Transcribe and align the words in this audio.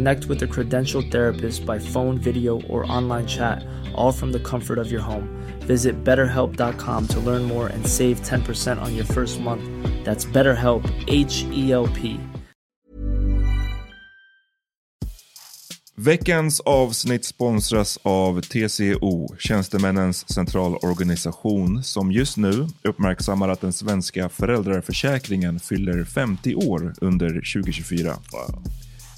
Connect 0.00 0.28
with 0.28 0.42
a 0.42 0.46
credentialed 0.46 1.10
therapist 1.10 1.66
by 1.66 1.78
phone, 1.78 2.18
video, 2.18 2.62
or 2.68 2.90
online 2.90 3.26
chat, 3.26 3.62
all 3.94 4.12
from 4.12 4.32
the 4.32 4.38
comfort 4.38 4.78
of 4.78 4.90
your 4.90 5.02
home. 5.02 5.28
Visit 5.66 6.04
betterhelp.com 6.04 7.06
to 7.06 7.20
learn 7.20 7.42
more 7.42 7.66
and 7.66 7.86
save 7.86 8.16
10% 8.22 8.80
on 8.80 8.96
your 8.96 9.04
first 9.04 9.40
month. 9.40 9.62
That's 10.04 10.24
BetterHelp, 10.24 10.82
H 11.06 11.44
E 11.52 11.72
L 11.72 11.86
P. 11.86 12.18
Veckans 15.96 16.60
avsnitt 16.60 17.24
sponsras 17.24 17.98
av 18.02 18.40
TCO, 18.40 19.36
Tjänstemännens 19.38 20.32
centralorganisation, 20.32 21.82
som 21.82 22.12
just 22.12 22.36
nu 22.36 22.66
uppmärksammar 22.84 23.48
att 23.48 23.60
den 23.60 23.72
svenska 23.72 24.28
föräldraförsäkringen 24.28 25.60
fyller 25.60 26.04
50 26.04 26.54
år 26.54 26.94
under 27.00 27.28
2024. 27.28 28.10
Wow. 28.32 28.62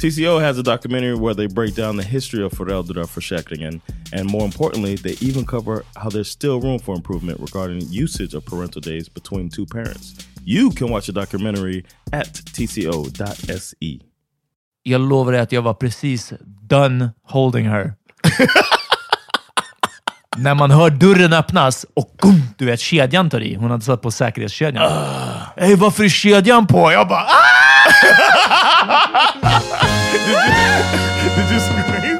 TCO 0.00 0.40
has 0.40 0.58
a 0.58 0.62
documentary 0.62 1.14
where 1.14 1.34
they 1.34 1.46
break 1.48 1.74
down 1.74 1.96
the 1.96 2.04
history 2.04 2.44
of 2.44 2.52
föräldraförsäkringen 2.52 3.80
and 4.14 4.30
more 4.30 4.44
importantly, 4.44 4.96
they 4.96 5.16
even 5.20 5.44
cover 5.44 5.82
how 5.96 6.08
there's 6.08 6.30
still 6.30 6.60
room 6.60 6.78
for 6.78 6.94
improvement 6.94 7.40
regarding 7.40 7.82
usage 7.90 8.34
of 8.34 8.44
parental 8.44 8.80
days 8.80 9.08
between 9.08 9.50
two 9.50 9.66
parents. 9.66 10.14
You 10.44 10.70
can 10.70 10.90
watch 10.90 11.06
the 11.06 11.12
documentary 11.12 11.84
at 12.12 12.34
tco.se. 12.34 14.00
Jag 14.82 15.00
lovar 15.00 15.32
dig 15.32 15.40
att 15.40 15.52
jag 15.52 15.62
var 15.62 15.74
precis 15.74 16.32
done 16.62 17.10
holding 17.22 17.68
her. 17.68 17.94
När 20.36 20.54
man 20.54 20.70
hör 20.70 20.90
dörren 20.90 21.32
öppnas 21.32 21.86
och 21.94 22.14
gum, 22.18 22.42
du 22.58 22.64
vet, 22.66 22.80
kedjan 22.80 23.30
tar 23.30 23.40
i. 23.40 23.54
Hon 23.54 23.70
hade 23.70 23.84
satt 23.84 24.02
på 24.02 24.10
säkerhetskedjan. 24.10 24.92
Hej, 25.56 25.74
varför 25.74 26.04
är 26.04 26.08
kedjan 26.08 26.66
på? 26.66 26.92
Jag 26.92 27.08
bara 27.08 27.20
ah! 27.20 27.34
Did 31.36 31.50
you 31.50 31.60
scream? 31.60 32.18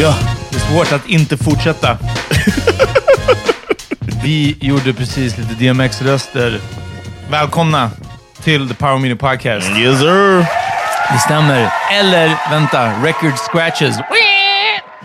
Ja, 0.00 0.14
det 0.50 0.56
är 0.56 0.60
svårt 0.60 0.92
att 0.92 1.08
inte 1.08 1.36
fortsätta. 1.36 1.98
Vi 4.22 4.56
gjorde 4.60 4.92
precis 4.92 5.38
lite 5.38 5.54
DMX-röster. 5.54 6.60
Välkomna 7.30 7.90
till 8.42 8.68
The 8.68 8.74
Power 8.74 8.98
Meeting 8.98 9.18
Podcast. 9.18 9.70
Yes 9.70 9.98
sir! 10.00 10.38
Det 11.12 11.18
stämmer. 11.24 11.72
Eller 11.92 12.50
vänta, 12.50 12.92
Record 13.02 13.36
Scratches. 13.36 13.96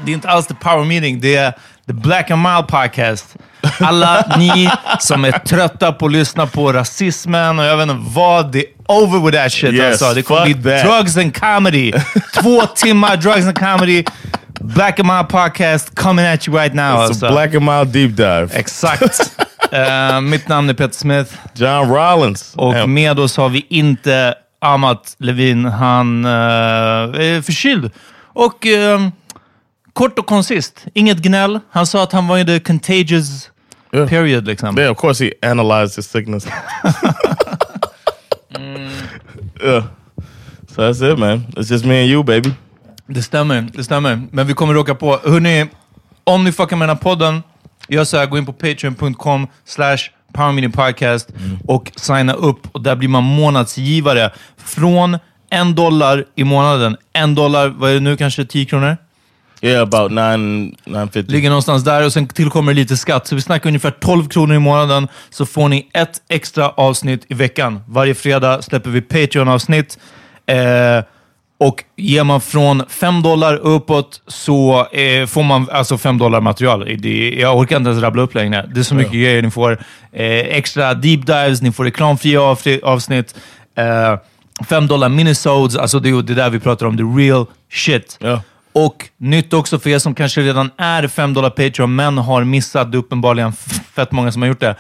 Det 0.06 0.12
är 0.12 0.14
inte 0.14 0.30
alls 0.30 0.48
The 0.48 0.54
Power 0.54 0.86
Meeting, 0.86 1.20
det 1.22 1.36
är 1.36 1.54
The 1.88 1.94
Black 1.94 2.32
and 2.32 2.42
Mild 2.42 2.68
Podcast. 2.68 3.36
Alla 3.80 4.26
ni 4.38 4.70
som 5.00 5.26
är 5.26 5.32
trötta 5.32 5.92
på 5.92 6.06
att 6.06 6.12
lyssna 6.12 6.48
på 6.48 6.74
rasismen 6.74 7.60
och 7.60 7.66
jag 7.66 7.78
vet 7.78 7.90
inte 7.90 8.06
vad, 8.10 8.52
det 8.52 8.60
är 8.60 8.66
over 8.88 9.20
with 9.26 9.38
that 9.38 9.52
shit 9.52 9.74
Yes, 9.74 10.02
alltså. 10.02 10.16
Det 10.16 10.22
kommer 10.24 10.46
bli 10.46 10.54
that. 10.54 10.84
drugs 10.86 11.18
and 11.18 11.36
comedy. 11.40 11.94
Två 12.42 12.62
timmar 12.76 13.18
drugs 13.18 13.46
and 13.46 13.60
comedy. 13.60 14.04
Black 14.62 15.00
and 15.00 15.08
Mild 15.08 15.30
Podcast 15.30 15.96
coming 15.96 16.26
at 16.26 16.48
you 16.48 16.58
right 16.58 16.74
now. 16.76 16.84
It's 16.96 17.08
Alltså. 17.08 17.26
a 17.26 17.32
black 17.32 17.56
and 17.56 17.66
mild 17.66 17.88
deep 17.88 18.16
dive. 18.18 18.50
Exakt. 18.60 19.32
Eh, 19.72 20.22
mitt 20.22 20.48
namn 20.48 20.70
är 20.70 20.74
Peter 20.74 20.94
Smith. 20.98 21.32
John 21.56 21.90
Rollins. 21.90 22.54
Och 22.56 22.74
Damn. 22.74 22.94
med 22.94 23.20
oss 23.20 23.38
har 23.38 23.50
vi 23.50 23.66
inte 23.70 24.36
Amat 24.62 25.16
Levin. 25.20 25.66
Han 25.66 26.26
eh, 26.26 26.32
är 26.32 27.42
förkyld. 27.42 27.92
Och 28.34 28.68
eh, 28.68 29.00
kort 29.94 30.20
och 30.20 30.26
koncist. 30.26 30.86
Inget 30.94 31.18
gnäll. 31.18 31.60
Han 31.72 31.88
sa 31.88 32.04
att 32.04 32.12
han 32.12 32.28
var 32.28 32.38
i 32.38 32.46
the 32.46 32.60
contagious 32.60 33.50
Yeah. 33.96 34.10
period. 34.10 34.48
Liksom. 34.48 34.80
Yeah, 34.80 34.92
of 34.92 34.98
course 34.98 35.24
he 35.26 35.32
analyzed 35.52 35.96
his 35.96 36.10
sickness. 36.12 36.48
yeah. 39.64 39.84
So 40.76 40.82
that's 40.82 41.02
it, 41.14 41.20
man. 41.20 41.46
It's 41.56 41.72
just 41.72 41.86
me 41.86 42.02
and 42.02 42.10
you, 42.10 42.24
baby. 42.24 42.52
Det 43.08 43.22
stämmer, 43.24 43.62
det 43.74 43.84
stämmer. 43.84 44.22
Men 44.32 44.48
vi 44.48 44.54
kommer 44.54 44.74
råka 44.74 44.96
på... 44.96 45.20
Hörrni, 45.24 45.66
om 46.24 46.44
ni 46.44 46.52
fuckar 46.52 46.76
med 46.78 46.88
den 46.90 46.98
här 46.98 47.02
podden, 47.04 47.44
gör 47.88 48.04
så 48.04 48.18
här, 48.18 48.26
gå 48.26 48.38
in 48.38 48.46
på 48.46 48.54
patreon.com 48.54 49.48
slash 49.66 49.98
powermeetingpodcast 50.34 51.30
och 51.68 51.92
signa 51.96 52.34
upp. 52.34 52.68
Och 52.72 52.82
där 52.82 52.96
blir 52.96 53.10
man 53.10 53.24
månadsgivare. 53.24 54.32
Från 54.58 55.18
en 55.50 55.76
dollar 55.76 56.26
i 56.36 56.44
månaden. 56.44 56.98
En 57.14 57.36
dollar, 57.36 57.68
vad 57.68 57.90
är 57.90 57.94
det 57.94 58.00
nu, 58.00 58.18
kanske 58.18 58.46
10 58.46 58.66
kronor? 58.66 58.98
Yeah, 59.64 59.82
about 59.82 60.12
nine 60.12 60.76
nine 60.86 61.10
fifty. 61.10 61.32
Ligger 61.34 61.50
någonstans 61.50 61.84
där 61.84 62.06
och 62.06 62.14
sen 62.14 62.28
tillkommer 62.28 62.74
lite 62.74 62.98
skatt. 62.98 63.28
Så 63.28 63.36
vi 63.36 63.42
snackar 63.42 63.70
ungefär 63.70 63.92
12 63.92 64.28
kronor 64.30 64.56
i 64.56 64.60
månaden. 64.60 65.08
Så 65.30 65.46
får 65.46 65.68
ni 65.70 65.90
ett 65.94 66.22
extra 66.30 66.70
avsnitt 66.70 67.26
i 67.28 67.34
veckan. 67.34 67.80
Varje 67.88 68.16
fredag 68.16 68.62
släpper 68.62 68.90
vi 68.90 69.02
Patreon-avsnitt. 69.02 69.98
Eh, 70.48 71.04
Och 71.58 71.84
ger 71.98 72.24
man 72.24 72.42
från 72.42 72.84
5 72.90 73.22
dollar 73.22 73.56
uppåt 73.56 74.22
så 74.28 74.88
eh, 74.92 75.26
får 75.28 75.44
man 75.44 75.68
alltså 75.72 75.98
5 75.98 76.18
dollar 76.18 76.42
material. 76.42 76.86
Det, 77.00 77.36
jag 77.40 77.58
orkar 77.58 77.78
inte 77.78 77.90
ens 77.90 78.02
rabbla 78.04 78.22
upp 78.22 78.36
längre. 78.36 78.70
Det 78.74 78.80
är 78.80 78.84
så 78.84 78.96
mycket 78.96 79.14
grejer. 79.14 79.42
Ni 79.42 79.52
får 79.52 79.72
eh, 80.12 80.24
extra 80.58 80.94
deep 80.94 81.26
dives, 81.26 81.62
ni 81.62 81.72
får 81.72 81.84
reklamfria 81.84 82.42
av, 82.42 82.60
avsnitt, 82.84 83.36
eh, 83.78 84.20
5 84.70 84.88
dollar 84.88 85.10
minisodes, 85.10 85.76
alltså 85.76 86.00
det 86.00 86.10
är 86.10 86.22
det 86.22 86.34
där 86.34 86.50
vi 86.50 86.60
pratar 86.60 86.86
om, 86.86 86.98
the 86.98 87.04
real 87.04 87.46
shit. 87.72 88.18
Ja. 88.22 88.42
Och 88.74 89.10
nytt 89.18 89.54
också 89.54 89.80
för 89.80 89.90
er 89.90 90.00
som 90.00 90.16
kanske 90.16 90.42
redan 90.42 90.70
är 90.78 91.08
5 91.08 91.34
dollar 91.34 91.50
Patreon, 91.50 91.96
men 91.96 92.18
har 92.18 92.44
missat, 92.44 92.92
det 92.92 92.96
är 92.96 93.00
uppenbarligen 93.00 93.54
fett 93.96 94.12
många 94.12 94.32
som 94.32 94.42
har 94.42 94.50
gjort 94.50 94.60
det. 94.60 94.76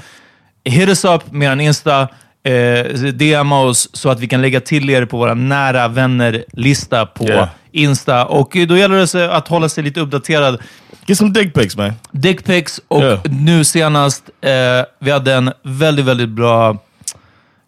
Hit 0.66 0.90
us 0.90 1.06
up 1.06 1.32
med 1.32 1.52
en 1.52 1.62
Insta, 1.62 2.02
eh, 2.44 2.84
DMa 3.14 3.60
oss 3.62 3.90
så 3.94 4.10
att 4.10 4.20
vi 4.20 4.28
kan 4.28 4.42
lägga 4.42 4.60
till 4.62 4.90
er 4.90 5.06
på 5.06 5.18
våra 5.18 5.34
nära 5.34 5.88
vänner-lista 5.88 7.06
på 7.06 7.24
Yeah. 7.24 7.50
Insta. 7.72 8.26
Och 8.26 8.58
då 8.68 8.78
gäller 8.78 8.98
det 8.98 9.08
sig 9.08 9.28
att 9.28 9.48
hålla 9.48 9.70
sig 9.70 9.84
lite 9.84 10.00
uppdaterad. 10.00 10.62
Get 11.06 11.18
some 11.18 11.30
dick 11.32 11.54
pics 11.54 11.78
man. 11.78 11.94
Dickpics 12.12 12.82
och 12.88 13.02
Yeah. 13.02 13.20
nu 13.30 13.64
senast, 13.64 14.24
eh, 14.42 14.52
vi 15.00 15.12
hade 15.12 15.34
en 15.34 15.52
väldigt, 15.64 16.06
väldigt 16.06 16.30
bra 16.30 16.78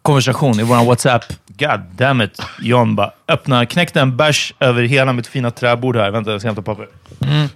konversation 0.01 0.60
i 0.60 0.63
vår 0.63 0.86
WhatsApp. 0.86 1.24
God 1.57 1.80
damn 1.98 2.22
it. 2.22 2.42
John 2.60 2.96
bara 2.96 3.12
öppna, 3.28 3.66
knäckte 3.66 4.02
en 4.02 4.18
bärs 4.18 4.54
över 4.60 4.84
hela 4.84 5.13
mitt 5.13 5.28
fina 5.28 5.52
träbord 5.52 5.96
här. 5.98 6.12
Vänta, 6.12 6.31
jag 6.31 6.42
ska 6.42 6.48
hämta 6.48 6.62
papper. 6.62 6.88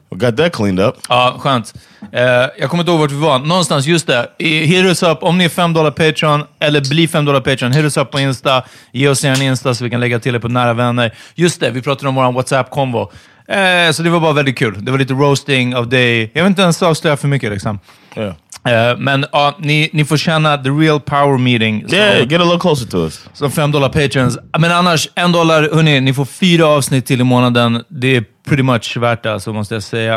We 0.09 0.17
got 0.17 0.37
that 0.37 0.55
cleaned 0.55 0.87
up. 0.87 0.95
Ja, 1.09 1.35
skönt. 1.39 1.73
Eh, 2.11 2.21
jag 2.57 2.69
kommer 2.69 2.83
inte 2.83 2.91
ihåg 2.91 2.99
vart 2.99 3.11
vi 3.11 3.19
var. 3.19 3.39
Någonstans, 3.39 3.85
just 3.85 4.07
det. 4.07 4.27
Hit 4.39 4.85
us 4.85 5.03
up 5.03 5.17
om 5.23 5.37
ni 5.37 5.45
är 5.45 5.49
5 5.49 5.73
dollar 5.73 5.91
Patreon, 5.91 6.43
eller 6.59 6.81
blir 6.89 7.07
5 7.07 7.25
dollar 7.25 7.41
Patreon. 7.41 7.71
Hit 7.71 7.83
us 7.83 7.97
up 7.97 8.11
på 8.11 8.19
Insta. 8.19 8.63
Ge 8.91 9.07
oss 9.07 9.23
en 9.23 9.41
Insta 9.41 9.73
så 9.73 9.83
vi 9.83 9.89
kan 9.89 9.99
lägga 9.99 10.19
till 10.19 10.35
er 10.35 10.39
på 10.39 10.47
nära 10.47 10.73
vänner. 10.73 11.13
Just 11.35 11.59
det, 11.59 11.69
vi 11.71 11.81
pratade 11.81 12.09
om 12.09 12.15
vår 12.15 12.31
WhatsApp-konvo. 12.31 13.11
Eh, 13.47 13.91
så 13.91 14.03
det 14.03 14.09
var 14.09 14.19
bara 14.19 14.33
väldigt 14.33 14.57
kul. 14.57 14.85
Det 14.85 14.91
var 14.91 14.97
lite 14.97 15.13
roasting 15.13 15.75
av 15.75 15.89
dig. 15.89 16.31
Jag 16.33 16.43
vill 16.43 16.49
inte 16.49 16.61
ens 16.61 16.83
avslöja 16.83 17.17
för 17.17 17.27
mycket 17.27 17.51
liksom. 17.51 17.79
Yeah. 18.15 18.33
Eh, 18.65 18.97
men 18.97 19.25
ja, 19.31 19.55
ni, 19.59 19.89
ni 19.93 20.05
får 20.05 20.17
känna 20.17 20.57
the 20.57 20.69
real 20.69 20.99
power 20.99 21.37
meeting. 21.37 21.85
Yeah, 21.93 22.27
get 22.27 22.41
a 22.41 22.43
little 22.43 22.59
closer 22.59 22.85
to 22.87 22.97
us. 22.97 23.25
som 23.33 23.51
5 23.51 23.71
dollar 23.71 23.89
patrons. 23.89 24.37
Men 24.59 24.71
annars, 24.71 25.09
en 25.15 25.31
dollar, 25.31 25.69
hörni, 25.73 25.99
ni 25.99 26.13
får 26.13 26.25
fyra 26.25 26.65
avsnitt 26.67 27.05
till 27.05 27.21
i 27.21 27.23
månaden. 27.23 27.83
Det 27.87 28.15
är 28.15 28.23
pretty 28.47 28.63
much 28.63 28.97
värt 28.97 29.23
det, 29.23 29.33
alltså, 29.33 29.53
måste 29.53 29.73
jag 29.73 29.83
säga. 29.83 30.15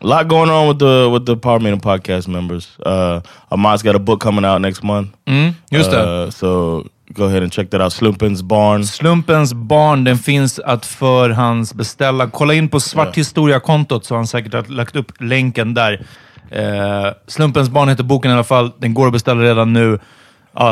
A 0.00 0.06
lot 0.06 0.28
going 0.28 0.50
on 0.50 0.68
with 0.68 0.78
the 0.78 1.08
with 1.10 1.26
the 1.26 1.36
Power 1.36 1.60
Meeting 1.60 1.80
podcast 1.80 2.28
members. 2.28 2.68
Uh, 2.86 3.20
Ahmad's 3.48 3.82
got 3.82 3.96
a 3.96 3.98
book 3.98 4.20
coming 4.22 4.44
out 4.44 4.60
next 4.60 4.82
month. 4.82 5.10
Just 5.70 5.90
det. 5.90 6.24
Uh, 6.24 6.30
so 6.30 6.82
go 7.08 7.24
ahead 7.24 7.42
and 7.42 7.52
check 7.52 7.70
that 7.70 7.80
out. 7.80 7.92
Slumpens 7.92 8.42
Barn. 8.42 8.86
Slumpens 8.86 9.54
barn, 9.54 10.04
den 10.04 10.18
finns 10.18 10.58
att 10.58 10.86
förhandsbeställa. 10.86 12.26
Kolla 12.26 12.54
in 12.54 12.68
på 12.68 12.80
Svart 12.80 13.16
Historia-kontot 13.16 14.04
så 14.04 14.14
har 14.14 14.18
han 14.18 14.26
säkert 14.26 14.68
lagt 14.70 14.96
upp 14.96 15.12
länken 15.20 15.74
där. 15.74 16.00
Eh, 16.52 17.12
Slumpens 17.26 17.68
barn 17.68 17.88
heter 17.88 18.04
boken 18.04 18.30
i 18.30 18.34
alla 18.34 18.44
fall. 18.44 18.70
Den 18.78 18.94
går 18.94 19.06
att 19.06 19.12
beställa 19.12 19.42
redan 19.42 19.72
nu. 19.72 19.98
Ja. 20.52 20.70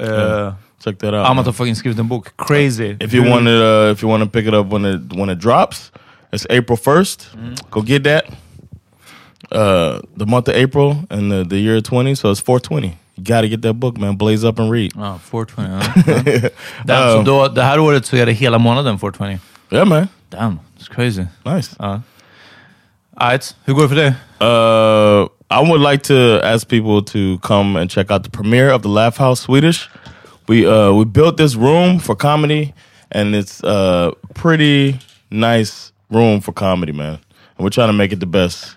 Eh, 0.00 0.52
Check 0.84 0.98
that 0.98 1.14
out. 1.14 1.26
Amat 1.26 1.46
har 1.46 1.52
fucking 1.52 1.76
skrivit 1.76 1.98
en 1.98 2.08
bok. 2.08 2.28
Crazy. 2.36 2.96
If 3.00 3.14
you 3.14 3.30
want 3.30 3.48
it, 3.48 3.54
uh, 3.54 3.92
if 3.92 4.02
you 4.02 4.10
want 4.12 4.24
to 4.24 4.28
pick 4.30 4.46
it 4.48 4.54
up 4.54 4.66
when 4.72 4.84
it 4.84 5.00
when 5.12 5.30
it 5.30 5.38
drops, 5.42 5.92
it's 6.32 6.46
April 6.50 6.78
1st 6.78 7.26
Go 7.70 7.80
get 7.82 8.04
that. 8.04 8.24
Uh, 9.52 10.00
the 10.18 10.26
month 10.26 10.48
of 10.48 10.54
April 10.54 10.96
and 11.10 11.30
the, 11.32 11.44
the 11.44 11.56
year 11.58 11.80
20, 11.80 12.14
so 12.14 12.30
it's 12.30 12.40
420. 12.40 12.96
You 13.16 13.24
got 13.24 13.42
to 13.42 13.48
get 13.48 13.62
that 13.62 13.74
book, 13.74 13.98
man. 13.98 14.16
Blaze 14.16 14.44
up 14.48 14.58
and 14.58 14.70
read. 14.72 14.90
Ja, 14.96 15.18
420. 15.30 15.62
Ja. 15.62 16.50
Damn, 16.84 17.12
så 17.12 17.22
då, 17.22 17.48
det 17.48 17.62
här 17.62 17.78
året 17.78 18.06
så 18.06 18.16
är 18.16 18.26
det 18.26 18.32
hela 18.32 18.58
månaden 18.58 18.98
420. 18.98 19.38
Yeah, 19.70 19.86
man. 19.88 20.08
Damn, 20.30 20.58
it's 20.78 20.94
crazy. 20.94 21.24
Nice. 21.44 21.76
Alright, 23.16 23.56
hur 23.64 23.74
går 23.74 23.82
det 23.82 23.88
för 23.88 23.96
dig? 23.96 24.14
Uh, 24.40 25.28
I 25.50 25.68
would 25.68 25.90
like 25.90 26.02
to 26.04 26.40
ask 26.42 26.68
people 26.68 27.02
to 27.02 27.38
come 27.48 27.80
and 27.80 27.90
check 27.90 28.10
out 28.10 28.24
the 28.24 28.30
premiere 28.30 28.74
of 28.74 28.82
the 28.82 28.88
Laugh 28.88 29.18
House 29.18 29.42
Swedish. 29.42 29.88
We 30.48 30.66
uh, 30.66 30.92
we 30.98 31.04
built 31.04 31.36
this 31.36 31.54
room 31.56 32.00
for 32.00 32.14
comedy, 32.14 32.72
and 33.10 33.34
it's 33.34 33.62
a 33.64 34.12
pretty 34.34 34.98
nice 35.30 35.92
room 36.10 36.40
for 36.40 36.52
comedy, 36.52 36.92
man. 36.92 37.18
And 37.56 37.64
we're 37.64 37.70
trying 37.70 37.88
to 37.88 37.92
make 37.92 38.12
it 38.12 38.20
the 38.20 38.26
best 38.26 38.76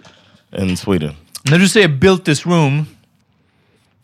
in 0.57 0.77
Sweden. 0.77 1.15
När 1.43 1.59
du 1.59 1.67
säger 1.67 1.87
built 1.87 2.25
this 2.25 2.45
room, 2.45 2.85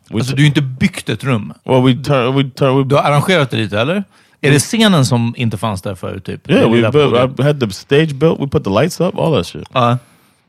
We 0.09 0.19
alltså 0.19 0.36
du 0.36 0.41
har 0.41 0.44
ju 0.44 0.47
inte 0.47 0.62
byggt 0.62 1.09
ett 1.09 1.24
rum. 1.24 1.53
well, 1.65 1.81
we 1.81 2.03
turn 2.03 2.36
we 2.36 2.44
turn 2.50 2.77
we 2.77 2.83
Du 2.83 2.95
har 2.95 3.03
arrangerat 3.03 3.51
det 3.51 3.57
lite, 3.57 3.79
eller? 3.79 4.03
Är 4.41 4.51
det 4.51 4.59
scenen 4.59 5.06
som 5.06 5.33
inte 5.38 5.57
fanns 5.57 5.81
där 5.81 5.95
förut? 5.95 6.25
Typ? 6.25 6.51
yeah 6.51 6.71
we 6.71 6.91
built. 6.91 7.39
I 7.39 7.44
had 7.44 7.59
the 7.59 7.69
stage 7.71 8.13
built. 8.13 8.39
We 8.39 8.47
put 8.47 8.63
the 8.63 8.69
lights 8.69 9.01
up, 9.01 9.18
all 9.19 9.33
that 9.33 9.47
shit. 9.47 9.68
Ja. 9.74 9.97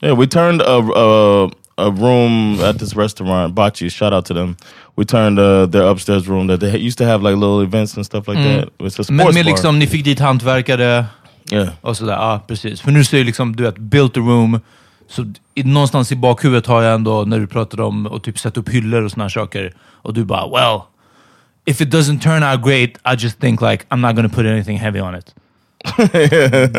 Yeah, 0.02 0.18
we 0.18 0.26
turned 0.26 0.60
a 0.62 0.76
a, 0.76 1.50
a 1.78 1.90
room 1.90 2.60
at 2.60 2.78
this 2.78 2.96
restaurant, 2.96 3.54
Bachi. 3.54 3.88
Shout 3.88 4.12
out 4.12 4.26
to 4.26 4.34
them. 4.34 4.56
We 4.96 5.04
turned 5.04 5.38
uh, 5.38 5.66
their 5.66 5.82
upstairs 5.82 6.28
room 6.28 6.46
that 6.48 6.60
they 6.60 6.78
used 6.78 6.98
to 6.98 7.04
have 7.04 7.22
like 7.22 7.36
little 7.36 7.62
events 7.62 7.96
and 7.96 8.06
stuff 8.06 8.28
like 8.28 8.38
that. 8.38 8.68
It's 8.78 8.98
a 8.98 9.04
sports 9.04 9.10
Men, 9.10 9.34
men 9.34 9.44
bar. 9.44 9.50
liksom, 9.50 9.78
ni 9.78 9.86
fick 9.86 10.04
dit 10.04 10.20
hantverkare 10.20 11.06
yeah. 11.52 11.68
och 11.80 11.96
sådär. 11.96 12.12
Ja, 12.12 12.40
precis. 12.46 12.80
För 12.80 12.90
nu 12.90 13.04
säger 13.04 13.24
liksom, 13.24 13.56
du 13.56 13.62
vet, 13.62 13.78
built 13.78 14.16
a 14.16 14.20
room. 14.20 14.60
Så 15.08 15.32
i, 15.54 15.62
någonstans 15.62 16.12
i 16.12 16.16
bakhuvudet 16.16 16.66
har 16.66 16.82
jag 16.82 16.94
ändå, 16.94 17.24
när 17.24 17.38
du 17.38 17.46
pratade 17.46 17.82
om 17.82 18.06
att 18.06 18.22
typ 18.22 18.38
sätta 18.38 18.60
upp 18.60 18.68
hyllor 18.68 19.02
och 19.02 19.12
här 19.16 19.28
saker. 19.28 19.72
Och 20.02 20.14
du 20.14 20.24
bara, 20.24 20.48
well, 20.48 20.80
if 21.64 21.80
it 21.80 21.88
doesn't 21.88 22.20
turn 22.20 22.42
out 22.42 22.62
great, 22.62 22.90
I 22.90 23.24
just 23.24 23.40
think 23.40 23.60
like, 23.60 23.84
I'm 23.90 24.00
not 24.00 24.16
gonna 24.16 24.28
put 24.28 24.46
anything 24.46 24.78
heavy 24.78 25.00
on 25.00 25.14
it. 25.14 25.34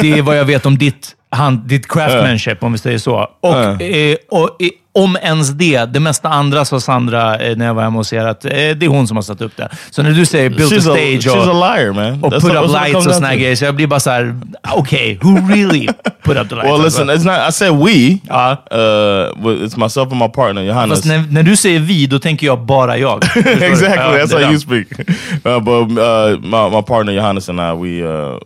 Det 0.02 0.12
är 0.18 0.22
vad 0.22 0.38
jag 0.38 0.46
vet 0.46 0.66
om 0.66 0.78
ditt, 0.78 1.16
hand, 1.32 1.60
ditt 1.68 1.88
craftsmanship, 1.92 2.64
om 2.64 2.72
vi 2.72 2.78
säger 2.78 2.98
så. 2.98 3.30
Och, 3.42 3.82
eh, 3.82 4.16
och 4.30 4.62
eh, 4.62 4.70
om 4.94 5.18
ens 5.22 5.50
det, 5.50 5.86
det 5.86 6.00
mesta 6.00 6.30
andra 6.30 6.66
sa 6.66 6.80
Sandra 6.80 7.38
eh, 7.40 7.58
när 7.58 7.66
jag 7.66 7.74
var 7.74 7.84
hemma 7.84 8.00
hos 8.00 8.14
er, 8.14 8.26
att 8.26 8.46
eh, 8.46 8.52
det 8.52 8.84
är 8.84 8.88
hon 8.88 9.08
som 9.08 9.18
har 9.18 9.22
satt 9.22 9.42
upp 9.42 9.58
det. 9.58 9.70
Så 9.92 10.04
när 10.04 10.12
du 10.12 10.26
säger 10.26 10.50
build 10.50 10.74
a 10.74 10.76
She's 10.76 10.78
a, 10.78 10.82
stage 10.82 11.28
she's 11.28 11.50
och, 11.50 11.64
a 11.64 11.76
liar, 11.78 11.94
man. 11.94 12.24
och 12.24 12.34
That's 12.34 12.42
put 12.42 12.52
up 12.52 12.72
lights 12.72 12.96
och 12.96 13.04
down 13.04 13.14
såna 13.14 13.28
här 13.28 13.34
to. 13.34 13.40
grejer, 13.40 13.56
så 13.56 13.66
jag 13.66 13.76
blir 13.76 13.88
bara 13.88 14.00
såhär, 14.00 14.36
okej, 14.74 15.20
who 15.22 15.48
really 15.50 15.88
put 16.24 16.38
up 16.38 16.50
the 16.50 16.56
lights? 16.56 16.72
Well, 16.72 16.82
alltså? 16.82 17.04
listen, 17.04 17.10
it's 17.10 17.26
not. 17.26 17.50
I 17.50 17.52
said 17.52 17.72
we. 17.72 18.20
Uh, 18.30 19.46
well, 19.46 19.66
it's 19.66 19.78
myself 19.78 20.12
and 20.12 20.20
my 20.20 20.28
partner 20.28 20.62
Johannes. 20.62 20.98
Fast 21.00 21.06
när, 21.06 21.24
när 21.30 21.44
du 21.44 21.56
säger 21.56 21.80
vi, 21.80 22.08
då 22.08 22.20
tänker 22.20 22.48
jag 22.48 22.60
bara 22.60 22.98
jag. 22.98 23.24
Exactly, 23.36 23.96
Ja, 23.96 24.26
that's 24.26 24.34
how 24.34 24.52
you 24.52 24.60
speak. 24.60 24.88
Uh, 25.46 25.60
but 25.60 25.98
uh, 26.00 26.40
my 26.42 26.70
my 26.76 26.82
partner 26.82 27.14
Johannes 27.14 27.50
and 27.50 27.60
I, 27.60 27.74
we 27.74 28.04
uh, 28.04 28.40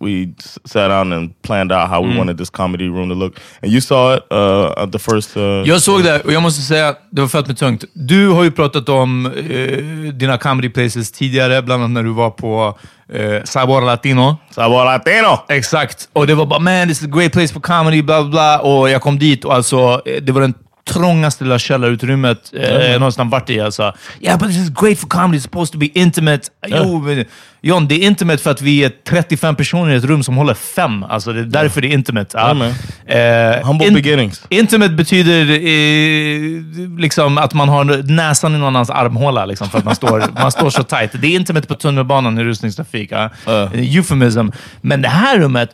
we 0.00 0.34
sat 0.64 0.90
down 0.90 1.12
and 1.12 1.42
planned 1.42 1.72
out 1.72 1.88
how 1.88 2.02
we 2.02 2.18
wanted 2.18 2.38
this 2.38 2.50
comedy 2.50 2.84
room 2.88 3.08
to 3.08 3.14
look. 3.14 3.34
And 3.62 3.72
you 3.72 3.80
saw 3.80 4.14
it 4.16 4.22
uh, 4.30 4.82
at 4.82 4.92
the 4.92 4.98
first. 4.98 5.36
Uh, 5.36 5.42
Jag 5.42 5.82
såg 5.82 6.02
det 6.02 6.20
och 6.20 6.32
jag 6.32 6.42
måste 6.42 6.62
säga, 6.62 6.94
det 7.10 7.20
var 7.20 7.28
fett 7.28 7.46
med 7.46 7.58
tungt. 7.58 7.84
Du 7.92 8.28
har 8.28 8.44
ju 8.44 8.50
pratat 8.50 8.88
om 8.88 9.26
eh, 9.26 10.12
dina 10.14 10.38
comedy 10.38 10.68
places 10.68 11.12
tidigare, 11.12 11.62
bland 11.62 11.82
annat 11.82 11.94
när 11.94 12.02
du 12.02 12.12
var 12.12 12.30
på 12.30 12.78
eh, 13.12 13.42
Sabor 13.44 13.80
Latino. 13.80 14.36
Sabor 14.50 14.84
Latino. 14.84 15.38
Exakt. 15.48 16.08
Och 16.12 16.26
det 16.26 16.34
var 16.34 16.46
bara 16.46 16.60
“man, 16.60 16.88
this 16.88 17.02
is 17.02 17.04
a 17.04 17.10
great 17.16 17.32
place 17.32 17.52
for 17.54 17.60
comedy”, 17.60 18.02
bla 18.02 18.22
bla 18.22 18.30
bla. 18.30 18.58
Och 18.60 18.90
jag 18.90 19.02
kom 19.02 19.18
dit 19.18 19.44
och 19.44 19.54
alltså, 19.54 20.02
eh, 20.06 20.22
det 20.22 20.32
var 20.32 20.40
den 20.40 20.54
trångaste 20.86 21.44
lilla 21.44 21.58
källarutrymmet 21.58 22.52
eh, 22.54 22.62
jag 22.62 22.98
någonsin 23.00 23.30
varit 23.30 23.50
i. 23.50 23.60
Alltså. 23.60 23.94
“Yeah, 24.20 24.38
but 24.38 24.48
this 24.48 24.56
is 24.58 24.70
great 24.70 24.98
for 24.98 25.08
comedy, 25.08 25.38
it's 25.38 25.42
supposed 25.42 25.72
to 25.72 25.78
be 25.78 25.86
intimate”. 25.86 26.42
Jo, 26.66 27.00
men, 27.00 27.24
John, 27.60 27.88
det 27.88 27.94
är 27.94 28.06
intimate 28.06 28.42
för 28.42 28.50
att 28.50 28.60
vi 28.60 28.84
är 28.84 28.92
35 29.08 29.56
personer 29.56 29.94
i 29.94 29.96
ett 29.96 30.04
rum 30.04 30.22
som 30.22 30.36
håller 30.36 30.54
fem. 30.54 31.02
Alltså, 31.02 31.32
det 31.32 31.40
är 31.40 31.44
därför 31.44 31.80
det 31.80 31.88
är 31.88 31.92
intimate. 31.92 32.38
Ja. 32.38 32.54
man. 32.54 32.74
Eh, 33.06 33.66
Humble 33.66 33.90
beginnings. 33.90 34.42
Intimate 34.48 34.94
betyder 34.94 35.50
eh, 35.50 36.98
liksom 36.98 37.38
att 37.38 37.54
man 37.54 37.68
har 37.68 37.84
näsan 38.12 38.54
i 38.54 38.58
någon 38.58 38.68
annans 38.68 38.90
armhåla, 38.90 39.46
liksom, 39.46 39.68
för 39.68 39.78
att 39.78 39.84
man 39.84 39.94
står, 39.94 40.24
man 40.40 40.52
står 40.52 40.70
så 40.70 40.82
tight. 40.82 41.10
Det 41.12 41.26
är 41.26 41.36
intimate 41.36 41.66
på 41.66 41.74
tunnelbanan 41.74 42.38
i 42.38 42.44
rusningstrafik. 42.44 43.12
Ja. 43.12 43.30
Euphemism. 43.74 44.48
Men 44.80 45.02
det 45.02 45.08
här 45.08 45.38
rummet, 45.38 45.70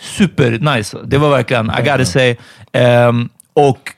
super 0.00 0.76
nice. 0.76 0.98
Det 1.04 1.18
var 1.18 1.30
verkligen, 1.30 1.72
I 1.78 1.82
gotta 1.82 2.04
say. 2.04 2.36
Ehm, 2.72 3.28
och 3.54 3.92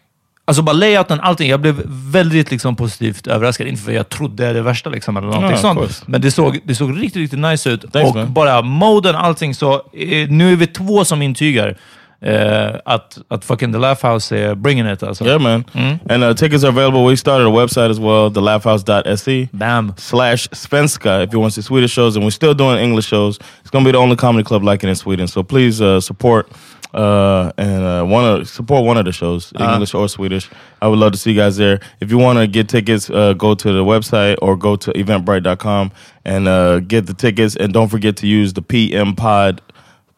Alltså 0.47 0.63
bara 0.63 0.73
layouten, 0.73 1.21
allting. 1.21 1.51
Jag 1.51 1.61
blev 1.61 1.83
väldigt 1.87 2.51
liksom, 2.51 2.77
positivt 2.77 3.27
överraskad. 3.27 3.67
Inte 3.67 3.83
för 3.83 3.91
att 3.91 3.97
jag 3.97 4.09
trodde 4.09 4.53
det 4.53 4.63
värsta 4.63 4.91
liksom, 4.91 5.17
eller 5.17 5.27
någonting 5.27 5.51
Ja, 5.51 5.57
sånt. 5.57 6.03
Men 6.07 6.21
det 6.21 6.31
såg, 6.31 6.61
det 6.65 6.75
såg 6.75 7.03
riktigt, 7.03 7.17
riktigt 7.17 7.39
nice 7.39 7.71
ut. 7.71 7.93
Thanks, 7.93 8.11
och 8.11 8.17
man. 8.17 8.33
bara 8.33 8.63
moden, 8.63 9.17
allting. 9.17 9.55
Så 9.55 9.75
eh, 9.75 10.29
nu 10.29 10.53
är 10.53 10.57
vi 10.57 10.67
två 10.67 11.05
som 11.05 11.23
intygar 11.23 11.77
eh, 12.21 12.75
att, 12.85 13.19
att 13.29 13.45
fucking 13.45 13.73
The 13.73 13.79
Laugh 13.79 14.07
House 14.07 14.39
är 14.39 14.55
bringing 14.55 14.93
it. 14.93 15.03
Alltså. 15.03 15.25
Yeah, 15.25 15.41
man. 15.41 15.65
And 16.11 16.25
uh, 16.25 16.35
tickets 16.35 16.65
are 16.65 16.71
available. 16.71 17.11
We 17.11 17.17
started 17.17 17.47
a 17.47 17.51
website 17.51 17.91
as 17.91 17.99
well, 17.99 18.31
thelaughhouse.se. 18.31 19.49
Bam. 19.53 19.95
slash 19.97 20.49
Svenska 20.53 21.23
if 21.23 21.33
you 21.33 21.41
want 21.41 21.55
to 21.55 21.63
see 21.63 21.67
Swedish 21.67 21.93
shows, 21.93 22.17
and 22.17 22.25
we're 22.25 22.31
still 22.31 22.55
doing 22.55 22.79
English 22.79 23.07
shows. 23.09 23.39
It's 23.61 23.71
gonna 23.71 23.85
be 23.85 23.93
the 23.93 23.99
only 23.99 24.17
comedy 24.17 24.45
club 24.45 24.63
like 24.63 24.87
it 24.87 24.91
in 24.91 24.97
Sweden. 24.97 25.29
So 25.29 25.43
please 25.43 25.81
uh, 25.85 26.01
support 26.01 26.47
uh, 26.95 27.53
and 27.59 27.83
uh, 27.85 28.05
one 28.05 28.25
of 28.25 28.49
support 28.49 28.85
one 28.87 28.97
of 28.97 29.05
the 29.05 29.13
shows, 29.13 29.53
English 29.59 29.95
or 29.95 30.09
Swedish. 30.09 30.49
I 30.81 30.89
would 30.89 30.99
love 30.99 31.13
to 31.13 31.19
see 31.19 31.33
you 31.33 31.37
guys 31.37 31.57
there. 31.57 31.81
If 32.01 32.11
you 32.11 32.19
want 32.19 32.39
to 32.39 32.47
get 32.47 32.69
tickets, 32.69 33.11
uh, 33.11 33.33
go 33.35 33.55
to 33.55 33.73
the 33.73 33.85
website 33.85 34.37
or 34.41 34.57
go 34.57 34.77
to 34.77 34.93
eventbrite.com 34.93 35.91
and 36.25 36.49
uh, 36.49 36.81
get 36.81 37.07
the 37.07 37.15
tickets. 37.15 37.57
And 37.57 37.73
don't 37.73 37.89
forget 37.89 38.17
to 38.19 38.27
use 38.27 38.53
the 38.53 38.63
PM 38.63 39.15
Pod 39.15 39.61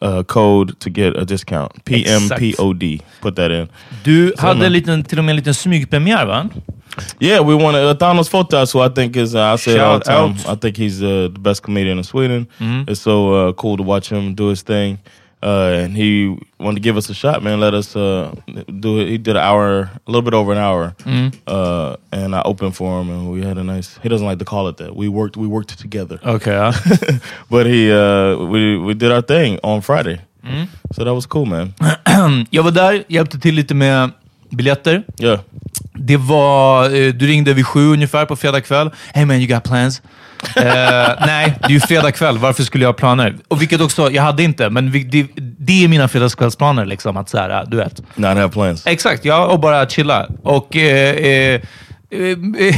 uh, 0.01 0.23
code 0.23 0.79
to 0.79 0.89
get 0.89 1.17
a 1.17 1.25
discount. 1.25 1.83
PMPOD. 1.85 3.01
Put 3.21 3.35
that 3.35 3.51
in. 3.51 3.69
Du 4.03 4.33
Så 4.35 4.41
hade 4.47 4.65
en 4.65 4.71
liten, 4.71 5.03
till 5.03 5.19
och 5.19 5.25
med 5.25 5.31
en 5.31 5.35
liten 5.35 5.53
smygpremiär 5.53 6.25
va? 6.25 6.49
Yeah, 7.19 7.41
we 7.41 7.53
want 7.55 7.75
to. 7.75 7.93
Thanos 8.05 8.29
Fotas, 8.29 8.73
who 8.73 8.81
I 8.81 8.89
think 8.89 9.15
is, 9.15 9.35
uh, 9.35 9.53
I 9.53 9.57
say 9.57 9.73
it 9.73 9.79
all 9.79 9.99
the 9.99 10.05
Shout 10.05 10.35
time, 10.35 10.49
out. 10.49 10.57
I 10.57 10.59
think 10.59 10.77
he's 10.77 11.03
uh, 11.03 11.29
the 11.31 11.39
best 11.39 11.61
comedian 11.61 11.97
in 11.97 12.03
Sweden. 12.03 12.47
Mm-hmm. 12.59 12.89
It's 12.91 13.01
so 13.01 13.33
uh, 13.33 13.53
cool 13.53 13.77
to 13.77 13.83
watch 13.83 14.09
him 14.09 14.33
do 14.33 14.47
his 14.49 14.63
thing. 14.63 14.97
Uh, 15.43 15.83
and 15.83 15.95
he 15.95 16.35
wanted 16.59 16.75
to 16.75 16.81
give 16.81 16.97
us 16.97 17.09
a 17.09 17.13
shot, 17.13 17.43
man. 17.43 17.59
Let 17.59 17.73
us 17.75 17.95
uh, 17.95 18.33
do 18.79 18.99
it. 18.99 19.07
He 19.07 19.17
did 19.19 19.35
an 19.35 19.43
hour, 19.43 19.81
a 19.81 20.11
little 20.11 20.23
bit 20.23 20.33
over 20.33 20.51
an 20.51 20.57
hour, 20.57 20.95
Mm-hmm. 21.05 21.27
uh, 21.47 21.95
and 22.11 22.33
I 22.35 22.41
opened 22.43 22.75
for 22.75 22.99
him, 23.01 23.09
and 23.09 23.31
we 23.31 23.43
had 23.45 23.57
a 23.57 23.63
nice. 23.63 23.99
He 24.01 24.09
doesn't 24.09 24.25
like 24.27 24.39
to 24.39 24.45
call 24.45 24.67
it 24.67 24.77
that. 24.77 24.95
We 24.95 25.07
worked. 25.09 25.37
We 25.37 25.47
worked 25.47 25.77
together, 25.79 26.19
Okay, 26.25 26.53
ja. 26.55 26.71
but 27.51 27.65
he 27.67 27.91
uh, 27.91 28.35
we 28.51 28.77
we 28.79 28.93
did 28.95 29.11
our 29.11 29.21
thing 29.21 29.59
on 29.63 29.81
Friday, 29.81 30.17
Mm-hmm. 30.43 30.65
so 30.93 31.03
that 31.03 31.13
was 31.13 31.27
cool, 31.27 31.45
man. 31.45 31.73
Jag 32.51 32.63
var 32.63 32.71
där, 32.71 33.03
hjälpte 33.07 33.39
till 33.39 33.55
lite 33.55 33.75
med 33.75 34.11
biljetter. 34.49 35.03
Yeah, 35.19 35.39
Det 35.93 36.17
var, 36.17 36.83
eh, 36.85 37.13
du 37.13 37.27
ringde 37.27 37.53
vid 37.53 37.67
sju 37.67 37.93
ungefär 37.93 38.25
på 38.25 38.35
fredag 38.35 38.61
kväll. 38.61 38.89
Hey 39.13 39.25
man, 39.25 39.35
you 39.35 39.47
got 39.47 39.63
plans? 39.63 40.01
Eh, 40.55 40.63
nej, 41.25 41.53
det 41.59 41.65
är 41.65 41.69
ju 41.69 41.79
fredag 41.79 42.11
kväll. 42.11 42.37
Varför 42.37 42.63
skulle 42.63 42.83
jag 42.83 42.89
ha 42.89 42.93
planer? 42.93 43.35
Och 43.47 43.61
vilket 43.61 43.81
också, 43.81 44.11
jag 44.11 44.23
hade 44.23 44.43
inte, 44.43 44.69
men 44.69 44.91
vi, 44.91 45.03
det, 45.03 45.27
det 45.35 45.83
är 45.83 45.87
mina 45.87 46.07
fredagskvällsplaner. 46.07 46.85
Liksom, 46.85 47.17
att 47.17 47.29
så 47.29 47.37
här, 47.37 47.65
du 47.67 47.77
vet. 47.77 48.01
not 48.15 48.37
have 48.37 48.49
plans. 48.49 48.87
Exakt, 48.87 49.25
ja, 49.25 49.45
och 49.45 49.59
bara 49.59 49.89
chilla. 49.89 50.27
Och 50.43 50.75
eh, 50.75 51.15
eh, 51.15 51.61
eh, 52.09 52.37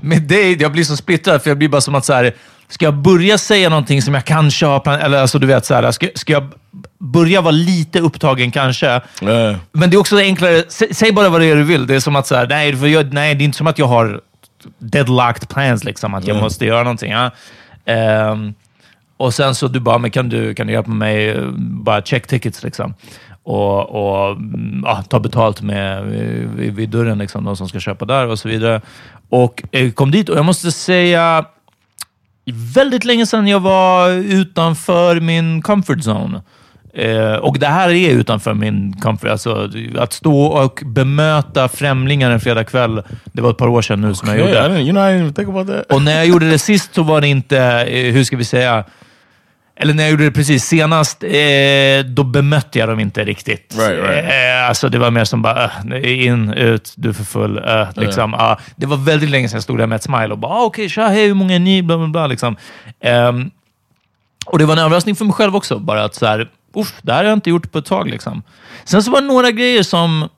med 0.00 0.22
dig, 0.22 0.62
jag 0.62 0.72
blir 0.72 0.84
så 0.84 0.96
splittrad, 0.96 1.42
för 1.42 1.50
jag 1.50 1.58
blir 1.58 1.68
bara 1.68 1.80
som 1.80 1.94
att 1.94 2.04
så 2.04 2.12
här, 2.12 2.34
ska 2.68 2.84
jag 2.84 2.94
börja 2.94 3.38
säga 3.38 3.68
någonting 3.68 4.02
som 4.02 4.14
jag 4.14 4.24
kanske 4.24 4.66
har 4.66 4.80
planerat, 4.80 5.04
eller 5.04 5.18
alltså 5.18 5.38
du 5.38 5.46
vet, 5.46 5.66
så 5.66 5.74
här, 5.74 5.90
ska, 5.90 6.06
ska 6.14 6.32
jag 6.32 6.52
börja 6.98 7.40
vara 7.40 7.50
lite 7.52 8.00
upptagen 8.00 8.50
kanske? 8.50 9.00
Yeah. 9.22 9.56
Men 9.72 9.90
det 9.90 9.96
är 9.96 9.98
också 10.00 10.16
enklare, 10.18 10.62
sä, 10.68 10.86
säg 10.94 11.12
bara 11.12 11.28
vad 11.28 11.40
det 11.40 11.46
är 11.46 11.56
du 11.56 11.62
vill. 11.62 11.86
Det 11.86 11.94
är 11.94 12.00
som 12.00 12.16
att 12.16 12.26
så 12.26 12.34
här, 12.34 12.46
nej, 12.48 12.76
för 12.76 12.86
jag, 12.86 13.12
nej, 13.12 13.34
det 13.34 13.42
är 13.42 13.44
inte 13.44 13.58
som 13.58 13.66
att 13.66 13.78
jag 13.78 13.86
har 13.86 14.20
deadlocked 14.78 15.48
plans, 15.48 15.84
liksom, 15.84 16.14
att 16.14 16.26
jag 16.26 16.34
Mm. 16.34 16.44
måste 16.44 16.66
göra 16.66 16.82
någonting. 16.82 17.12
Ja. 17.12 17.30
Ehm, 17.84 18.54
och 19.16 19.34
sen 19.34 19.54
så 19.54 19.68
du 19.68 19.80
bara, 19.80 19.98
men 19.98 20.10
kan 20.10 20.28
du, 20.28 20.54
kan 20.54 20.66
du 20.66 20.72
hjälpa 20.72 20.90
mig, 20.90 21.36
bara 21.58 22.02
check 22.02 22.26
tickets 22.26 22.62
liksom. 22.62 22.94
Och, 23.42 23.88
och 23.90 24.30
mm, 24.30 24.82
ja, 24.86 25.02
ta 25.08 25.20
betalt 25.20 25.60
med, 25.62 26.04
vid, 26.56 26.74
vid 26.74 26.88
dörren, 26.90 27.18
liksom, 27.18 27.44
de 27.44 27.56
som 27.56 27.68
ska 27.68 27.80
köpa 27.80 28.04
där 28.04 28.26
och 28.26 28.38
så 28.38 28.48
vidare. 28.48 28.80
Och 29.28 29.62
eh, 29.72 29.90
kom 29.90 30.10
dit 30.10 30.28
och 30.28 30.36
jag 30.38 30.44
måste 30.44 30.72
säga, 30.72 31.44
väldigt 32.74 33.04
länge 33.04 33.26
sedan 33.26 33.46
jag 33.48 33.60
var 33.60 34.10
utanför 34.10 35.20
min 35.20 35.62
comfort 35.62 35.98
zone. 35.98 36.42
Eh, 36.94 37.34
och 37.34 37.58
det 37.58 37.66
här 37.66 37.88
är 37.90 38.10
utanför 38.10 38.54
min 38.54 38.92
comfort. 39.00 39.28
Alltså, 39.28 39.70
att 39.98 40.12
stå 40.12 40.42
och 40.44 40.82
bemöta 40.86 41.68
främlingar 41.68 42.30
en 42.30 42.40
fredag 42.40 42.64
kväll, 42.64 43.02
det 43.24 43.42
var 43.42 43.50
ett 43.50 43.56
par 43.58 43.68
år 43.68 43.82
sedan 43.82 44.00
nu 44.00 44.14
som 44.14 44.28
jag 44.28 44.38
Yeah, 44.38 44.48
I 44.50 44.54
gjorde. 44.54 44.74
didn't, 44.74 44.80
you 44.82 44.90
know, 44.90 45.04
I 45.04 45.12
didn't 45.12 45.32
think 45.34 45.48
about 45.48 45.66
that. 45.68 45.92
Och 45.96 46.02
när 46.02 46.16
jag 46.16 46.26
gjorde 46.26 46.50
det 46.50 46.58
sist 46.58 46.94
så 46.94 47.02
var 47.02 47.20
det 47.20 47.28
inte, 47.28 47.58
eh, 47.58 48.12
hur 48.12 48.24
ska 48.24 48.36
vi 48.36 48.44
säga, 48.44 48.84
eller 49.76 49.94
när 49.94 50.02
jag 50.02 50.10
gjorde 50.10 50.24
det 50.24 50.30
precis 50.30 50.64
senast, 50.64 51.22
eh, 51.24 51.30
då 52.06 52.24
bemötte 52.24 52.78
jag 52.78 52.88
dem 52.88 53.00
inte 53.00 53.24
riktigt. 53.24 53.74
Right, 53.78 54.02
right. 54.10 54.24
Eh, 54.24 54.68
alltså 54.68 54.88
det 54.88 54.98
var 54.98 55.10
mer 55.10 55.24
som 55.24 55.42
bara, 55.42 55.64
eh, 55.94 56.26
in, 56.26 56.50
ut, 56.52 56.92
du 56.96 57.08
är 57.08 57.12
för 57.12 57.24
full. 57.24 57.58
Eh, 57.58 57.86
liksom, 57.96 58.34
ah, 58.34 58.58
det 58.76 58.86
var 58.86 58.96
väldigt 58.96 59.30
länge 59.30 59.48
sedan 59.48 59.56
jag 59.56 59.62
stod 59.62 59.78
där 59.78 59.86
med 59.86 59.96
ett 59.96 60.02
smile 60.02 60.28
och 60.28 60.38
bara, 60.38 60.52
ah, 60.52 60.64
okej, 60.64 60.88
tja, 60.88 61.08
hej, 61.08 61.26
hur 61.26 61.34
många 61.34 61.54
är 61.54 61.58
ni? 61.58 61.82
Bla, 61.82 61.96
bla, 61.98 62.06
bla, 62.06 62.26
liksom. 62.26 62.56
Ehm, 63.00 63.50
och 64.46 64.58
det 64.58 64.64
var 64.64 64.72
en 64.72 64.78
överraskning 64.84 65.16
för 65.16 65.24
mig 65.24 65.34
själv 65.34 65.56
också, 65.56 65.78
bara 65.78 66.04
att 66.04 66.14
så 66.14 66.26
här, 66.26 66.48
usch, 66.76 66.94
det 67.02 67.12
här 67.12 67.18
har 67.18 67.24
jag 67.24 67.36
inte 67.36 67.50
gjort 67.50 67.72
på 67.72 67.78
ett 67.78 67.84
tag. 67.84 68.10
Liksom. 68.10 68.42
Sen 68.84 69.02
så 69.02 69.10
var 69.10 69.20
det 69.20 69.26
några 69.26 69.50
grejer 69.50 69.82
som, 69.82 70.28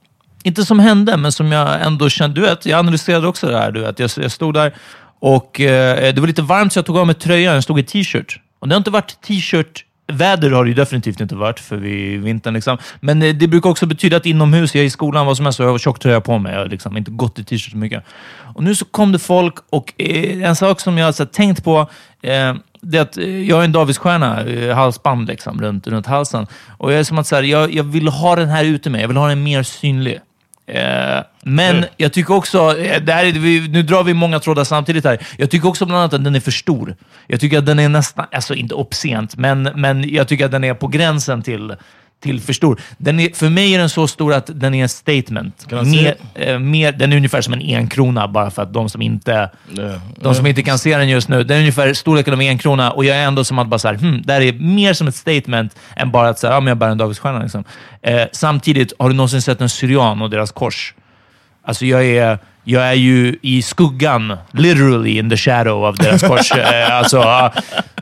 inte 0.43 0.65
som 0.65 0.79
hände, 0.79 1.17
men 1.17 1.33
som 1.33 1.53
jag 1.53 1.83
ändå 1.87 2.09
kände, 2.09 2.41
du 2.41 2.47
vet, 2.47 2.67
jag 2.67 2.79
analyserade 2.79 3.27
också 3.27 3.47
det 3.47 3.59
här. 3.59 3.73
Du 3.73 3.81
vet, 3.81 3.99
jag, 3.99 4.11
jag 4.17 4.33
stod 4.33 4.55
där 4.55 4.75
och 5.21 5.61
eh, 5.61 6.15
det 6.15 6.21
var 6.21 6.27
lite 6.27 6.43
varmt 6.43 6.73
så 6.73 6.79
jag 6.79 6.87
tog 6.87 6.99
av 6.99 7.07
mig 7.07 7.15
tröjan, 7.15 7.55
jag 7.55 7.63
stod 7.63 7.79
i 7.81 7.83
t-shirt. 7.83 8.41
Och 8.59 8.69
det 8.69 8.75
har 8.75 8.79
inte 8.79 8.91
varit 8.91 9.21
t-shirt 9.21 9.85
Väder 10.11 10.51
har 10.51 10.65
det 10.65 10.69
ju 10.69 10.75
definitivt 10.75 11.21
inte 11.21 11.35
varit 11.35 11.61
för 11.61 11.77
vi 11.77 12.17
vintern. 12.17 12.55
Liksom. 12.55 12.79
Men 13.01 13.23
eh, 13.23 13.35
det 13.35 13.49
brukar 13.49 13.71
också 13.71 13.87
betyda 13.87 14.17
att 14.17 14.27
inomhus, 14.27 14.75
jag 14.75 14.83
är 14.83 14.87
i 14.87 14.91
skolan, 14.91 15.27
vad 15.27 15.37
som 15.37 15.47
helst, 15.47 15.57
så 15.57 15.63
jag 15.63 15.71
har 15.71 15.79
tjocktröja 15.79 16.21
på 16.21 16.39
mig. 16.39 16.53
Jag 16.53 16.61
har 16.61 16.67
liksom 16.67 16.97
inte 16.97 17.11
gått 17.11 17.39
i 17.39 17.45
t-shirt 17.45 17.71
så 17.71 17.77
mycket. 17.77 18.05
Och 18.55 18.65
nu 18.65 18.75
så 18.75 18.85
kom 18.85 19.13
det 19.13 19.19
folk 19.19 19.55
och 19.71 19.93
eh, 19.97 20.43
en 20.49 20.57
sak 20.57 20.81
som 20.81 20.99
jag 20.99 21.07
har 21.07 21.25
tänkt 21.25 21.65
på, 21.65 21.91
eh, 22.23 22.55
det 22.81 22.99
är 22.99 23.03
att 23.03 23.17
eh, 23.17 23.43
jag 23.49 23.57
har 23.57 23.65
en 23.65 23.73
Davidsstjärna, 23.73 24.45
eh, 24.45 24.75
halsband 24.77 25.29
liksom, 25.29 25.63
runt, 25.63 25.87
runt 25.87 26.07
halsen. 26.07 26.47
Och 26.79 26.93
jag 26.93 27.01
är 27.01 27.05
som 27.05 27.19
att 27.19 27.27
så 27.27 27.37
här, 27.37 27.43
jag, 27.43 27.75
jag 27.75 27.85
vill 27.85 28.09
ha 28.09 28.37
den 28.37 28.49
här 28.49 28.65
ute 28.65 28.91
med. 28.91 29.03
Jag 29.03 29.09
vill 29.09 29.17
ha 29.17 29.29
den 29.29 29.43
mer 29.43 29.63
synlig. 29.63 30.21
Eh, 30.67 31.23
men 31.43 31.85
jag 31.97 32.13
tycker 32.13 32.35
också, 32.35 32.73
det 33.03 33.13
här 33.13 33.25
är, 33.25 33.33
vi, 33.33 33.69
nu 33.69 33.83
drar 33.83 34.05
vi 34.05 34.15
många 34.15 34.41
trådar 34.41 34.65
samtidigt 34.65 35.05
här. 35.05 35.19
Jag 35.37 35.51
tycker 35.51 35.69
också 35.69 35.87
bland 35.87 35.99
annat 36.01 36.15
att 36.15 36.25
den 36.25 36.35
är 36.35 36.41
för 36.41 36.51
stor. 36.51 36.97
Jag 37.27 37.41
tycker 37.41 37.59
att 37.59 37.67
den 37.67 37.79
är 37.79 37.89
nästan, 37.89 38.27
alltså 38.33 38.55
inte 38.55 38.75
obscent, 38.75 39.37
men, 39.37 39.63
men 39.63 40.15
jag 40.15 40.29
tycker 40.29 40.45
att 40.45 40.51
den 40.51 40.65
är 40.65 40.75
på 40.75 40.87
gränsen 40.87 41.43
till, 41.43 41.75
till 42.21 42.41
för 42.41 42.53
stor. 42.53 42.81
Den 42.99 43.21
är, 43.21 43.31
för 43.35 43.49
mig 43.49 43.75
är 43.75 43.79
den 43.79 43.89
så 43.89 44.09
stor 44.09 44.35
att 44.35 44.51
den 44.55 44.75
är 44.75 44.83
en 44.83 44.89
statement. 44.89 45.73
Mer, 45.85 46.15
eh, 46.35 46.59
mer, 46.59 46.93
den 46.93 47.13
är 47.13 47.17
ungefär 47.17 47.41
som 47.41 47.53
en 47.53 47.63
enkrona, 47.63 48.29
bara 48.29 48.51
för 48.51 48.63
att 48.63 48.73
de 48.73 48.89
som 48.89 49.03
inte 49.03 49.51
Yeah. 49.79 50.01
de 50.17 50.35
som 50.35 50.47
inte 50.47 50.63
kan 50.63 50.79
se 50.79 50.97
den 50.97 51.09
just 51.09 51.29
nu, 51.29 51.45
den 51.45 51.57
är 51.57 51.61
ungefär 51.61 51.95
storleken 51.95 52.35
av 52.35 52.43
en 52.43 52.59
krona 52.59 52.91
och 52.91 53.05
jag 53.05 53.17
är 53.17 53.27
ändå 53.27 53.45
som 53.45 53.59
att 53.59 53.69
bara 53.69 53.79
så 53.79 53.89
här, 53.89 53.95
hmm, 53.95 54.23
det 54.25 54.33
här 54.33 54.41
är 54.41 54.53
mer 54.53 54.93
som 54.93 55.09
ett 55.09 55.15
statement 55.15 55.77
än 55.97 56.11
bara 56.11 56.29
att 56.29 56.39
säga, 56.39 56.53
ja, 56.53 56.61
men 56.61 56.69
jag 56.69 56.77
bär 56.77 56.89
en 56.89 56.99
Davidsstjärna. 56.99 57.43
Liksom. 57.43 57.65
Eh, 58.03 58.23
samtidigt, 58.33 58.93
har 58.99 59.09
du 59.09 59.15
någonsin 59.15 59.43
sett 59.43 59.61
en 59.61 59.69
syrian 59.69 60.23
och 60.23 60.31
deras 60.31 60.53
kors? 60.53 60.95
Alltså 61.65 61.87
jag 61.87 62.05
är, 62.05 62.39
jag 62.65 62.89
är 62.89 62.95
ju 62.95 63.39
i 63.43 63.63
skuggan, 63.63 64.37
literally 64.53 65.19
in 65.19 65.31
the 65.31 65.37
shadow 65.37 65.85
av 65.85 65.97
deras 65.97 66.23
kors. 66.23 66.53
eh, 66.57 66.97
alltså, 66.97 67.53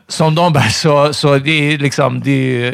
som 0.08 0.34
de 0.34 0.52
bär, 0.52 0.68
så, 0.68 1.12
så 1.14 1.38
det 1.38 1.50
är 1.50 1.78
liksom... 1.78 2.20
Det, 2.20 2.72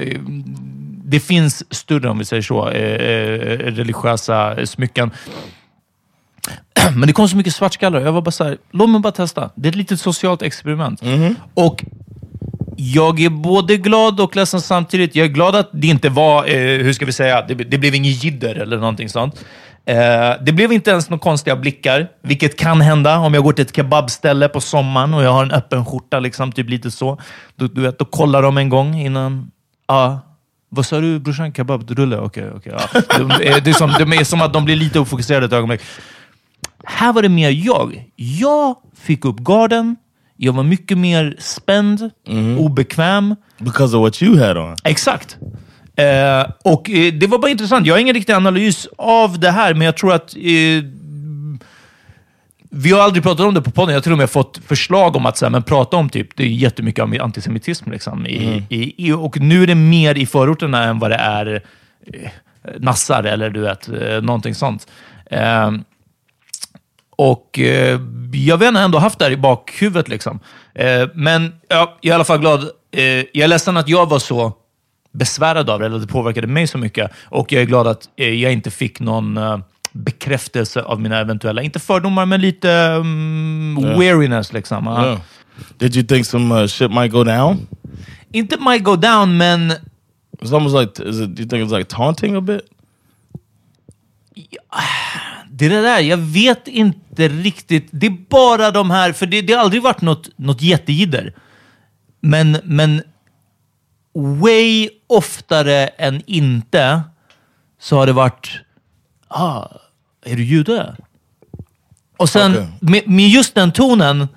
det 1.15 1.21
finns 1.21 1.75
större, 1.75 2.09
om 2.09 2.19
vi 2.19 2.25
säger 2.25 2.43
så, 2.43 2.69
eh, 2.69 2.95
eh, 2.95 3.59
religiösa 3.59 4.67
smycken. 4.67 5.11
Men 6.97 7.07
det 7.07 7.13
kom 7.13 7.29
så 7.29 7.37
mycket 7.37 7.55
svartskallar. 7.55 8.01
Jag 8.01 8.13
var 8.13 8.23
bara 8.23 8.31
så 8.31 8.45
här, 8.45 8.59
låt 8.71 8.91
mig 8.91 9.01
bara 9.01 9.13
testa. 9.13 9.51
Det 9.55 9.69
är 9.69 9.71
ett 9.71 9.77
litet 9.77 10.01
socialt 10.01 10.43
experiment. 10.43 11.03
Och 11.55 11.85
jag 12.77 13.21
är 13.21 13.31
både 13.31 13.77
glad 13.77 14.21
och 14.21 14.37
ledsen 14.37 14.61
samtidigt. 14.61 15.17
Jag 15.17 15.25
är 15.25 15.29
glad 15.29 15.55
att 15.55 15.69
det 15.73 15.87
inte 15.87 16.09
var, 16.09 16.45
eh, 16.45 16.83
hur 16.83 16.93
ska 16.93 17.07
vi 17.07 17.13
säga, 17.13 17.43
det, 17.43 17.55
det 17.55 17.79
blev 17.79 17.95
inget 17.95 18.25
jidder 18.25 18.55
eller 18.55 18.77
någonting 18.77 19.09
sånt. 19.09 19.45
Eh, 19.87 19.97
det 20.41 20.53
blev 20.53 20.73
inte 20.73 20.91
ens 20.91 21.11
några 21.11 21.21
konstiga 21.21 21.57
blickar, 21.57 22.09
vilket 22.23 22.59
kan 22.59 22.81
hända 22.81 23.19
om 23.19 23.35
jag 23.35 23.45
går 23.45 23.53
till 23.53 23.65
ett 23.65 23.77
kebabställe 23.77 24.49
på 24.49 24.61
sommaren 24.61 25.15
och 25.15 25.23
jag 25.23 25.33
har 25.33 25.43
en 25.43 25.51
öppen 25.51 25.85
skjorta, 25.85 26.21
liksom, 26.21 26.53
typ 26.53 26.69
lite 26.71 26.91
så. 26.91 27.21
Då, 27.57 27.67
du 27.67 27.81
vet, 27.81 27.99
då 27.99 28.05
kollar 28.05 28.43
de 28.43 28.59
en 28.59 28.69
gång 28.69 28.95
innan. 28.95 29.51
Ja, 29.89 30.21
vad 30.75 30.87
sa 30.87 31.01
du 31.01 31.19
brorsan? 31.19 31.53
Kebabrulle? 31.53 32.19
Okej, 32.19 32.51
okej. 32.57 32.73
ja. 32.79 33.01
de, 33.19 33.29
det 33.65 33.71
är 33.71 33.73
som, 33.73 33.95
de 33.99 34.13
är 34.13 34.25
som 34.25 34.41
att 34.41 34.53
de 34.53 34.65
blir 34.65 34.77
lite 34.77 35.01
ofokuserade 35.01 35.47
ett 35.47 35.53
ögonblick. 35.53 35.81
Här 36.85 37.13
var 37.13 37.23
det 37.23 37.29
mer 37.29 37.51
jag. 37.51 38.05
Jag 38.17 38.77
fick 39.01 39.25
upp 39.25 39.39
garden. 39.39 39.97
Jag 40.37 40.53
var 40.53 40.63
mycket 40.63 40.99
mer 40.99 41.37
spänd, 41.39 42.11
obekväm. 42.59 43.37
Because 43.59 43.97
of 43.97 44.03
what 44.03 44.23
you 44.23 44.39
had 44.39 44.59
on. 44.59 44.77
Exakt. 44.85 45.37
Eh, 45.97 46.51
och 46.65 46.91
eh, 46.91 47.13
Det 47.13 47.27
var 47.27 47.39
bara 47.39 47.51
intressant. 47.51 47.87
Jag 47.87 47.95
har 47.95 47.99
ingen 47.99 48.15
riktig 48.15 48.33
analys 48.33 48.89
av 48.99 49.41
det 49.41 49.51
här, 49.51 49.75
men 49.75 49.85
jag 49.85 49.97
tror 49.97 50.13
att... 50.13 50.37
Eh, 50.37 50.43
vi 52.77 52.93
har 52.93 53.01
aldrig 53.01 53.23
pratat 53.23 53.47
om 53.47 53.55
det 53.55 53.63
på 53.63 53.71
podden. 53.71 53.93
Jag 53.93 53.97
har 53.97 54.03
till 54.03 54.13
och 54.13 54.19
med 54.19 54.31
fått 54.31 54.61
förslag 54.67 55.17
om 55.17 55.27
att 55.27 55.37
så 55.37 55.45
här, 55.45 55.51
men 55.51 55.63
prata 55.63 55.97
om 55.97 56.09
typ, 56.09 56.37
det 56.37 56.43
är 56.43 56.49
jättemycket 56.49 57.21
antisemitism. 57.21 57.91
Liksom, 57.91 58.27
i, 58.27 58.63
i, 58.69 59.09
i, 59.09 59.13
och 59.13 59.41
nu 59.41 59.63
är 59.63 59.67
det 59.67 59.75
mer 59.75 60.15
i 60.15 60.27
förorterna 60.27 60.85
än 60.85 60.99
vad 60.99 61.11
det 61.11 61.17
är 61.17 61.63
eh, 62.13 62.31
nassar 62.79 63.25
eller 63.25 63.51
du 63.51 63.61
vet, 63.61 63.89
eh, 63.89 64.23
någonting 64.23 64.55
sånt. 64.55 64.87
Eh, 65.31 65.73
och 67.17 67.59
eh, 67.59 68.01
jag 68.33 68.59
vet 68.59 68.69
inte, 68.69 68.81
ändå 68.81 68.99
haft 68.99 69.19
det 69.19 69.25
här 69.25 69.33
i 69.33 69.37
bakhuvudet. 69.37 70.09
Liksom. 70.09 70.41
Eh, 70.75 71.09
men 71.15 71.53
ja, 71.69 71.99
jag 72.01 72.11
är 72.11 72.13
i 72.13 72.15
alla 72.15 72.25
fall 72.25 72.39
glad. 72.39 72.63
Eh, 72.97 73.05
jag 73.05 73.37
är 73.37 73.49
ledsen 73.49 73.77
att 73.77 73.89
jag 73.89 74.09
var 74.09 74.19
så 74.19 74.53
besvärad 75.13 75.71
av 75.71 75.81
det, 75.81 75.87
eller 75.87 75.97
att 75.97 76.03
det 76.03 76.13
påverkade 76.13 76.47
mig 76.47 76.67
så 76.67 76.79
mycket. 76.79 77.11
Och 77.25 77.53
jag 77.53 77.63
är 77.63 77.67
glad 77.67 77.87
att 77.87 78.09
eh, 78.17 78.29
jag 78.29 78.53
inte 78.53 78.71
fick 78.71 79.01
någon 79.01 79.37
eh, 79.37 79.59
bekräftelse 79.95 80.83
av 80.83 81.01
mina 81.01 81.19
eventuella, 81.19 81.63
inte 81.63 81.79
fördomar, 81.79 82.27
men 82.27 82.41
lite 82.41 82.71
um, 83.01 83.75
weariness. 83.99 84.53
Liksom. 84.53 84.87
Yeah. 84.87 85.19
Did 85.79 85.97
you 85.97 86.07
think 86.07 86.27
some 86.27 86.63
uh, 86.63 86.67
shit 86.67 86.91
might 86.91 87.13
go 87.13 87.25
down? 87.25 87.67
Inte 88.33 88.57
might 88.57 88.85
go 88.85 88.97
down, 88.97 89.37
men 89.37 89.73
It's 90.41 90.53
almost 90.53 90.75
like, 90.75 91.01
is 91.01 91.21
it, 91.21 91.35
do 91.35 91.43
you 91.43 91.49
think 91.49 91.65
it's 91.65 91.73
like 91.73 91.89
taunting 91.89 92.37
a 92.37 92.41
bit? 92.41 92.61
Det 95.51 95.67
är 95.67 95.71
det 95.71 95.83
där, 95.83 96.01
jag 96.01 96.17
vet 96.17 96.69
inte 96.69 97.29
riktigt. 97.29 97.89
Det 97.91 98.07
är 98.07 98.17
bara 98.29 98.71
de 98.71 98.91
här, 98.91 99.13
för 99.13 99.27
det, 99.27 99.43
det 99.43 99.53
har 99.53 99.61
aldrig 99.61 99.83
varit 99.83 100.01
något, 100.01 100.39
något 100.39 100.63
jättejidder. 100.63 101.35
Men, 102.21 102.59
men 102.65 103.03
way 104.15 104.91
oftare 105.07 105.87
än 105.87 106.23
inte 106.27 107.03
så 107.81 107.97
har 107.97 108.07
det 108.07 108.13
varit, 108.13 108.61
ah, 109.29 109.67
är 110.25 110.37
du 110.37 110.45
jude? 110.45 110.97
Och 112.17 112.29
sen 112.29 112.53
Okej. 112.53 112.67
med, 112.81 113.09
med 113.09 113.29
just 113.29 113.55
den 113.55 113.73
tonen 113.73 114.29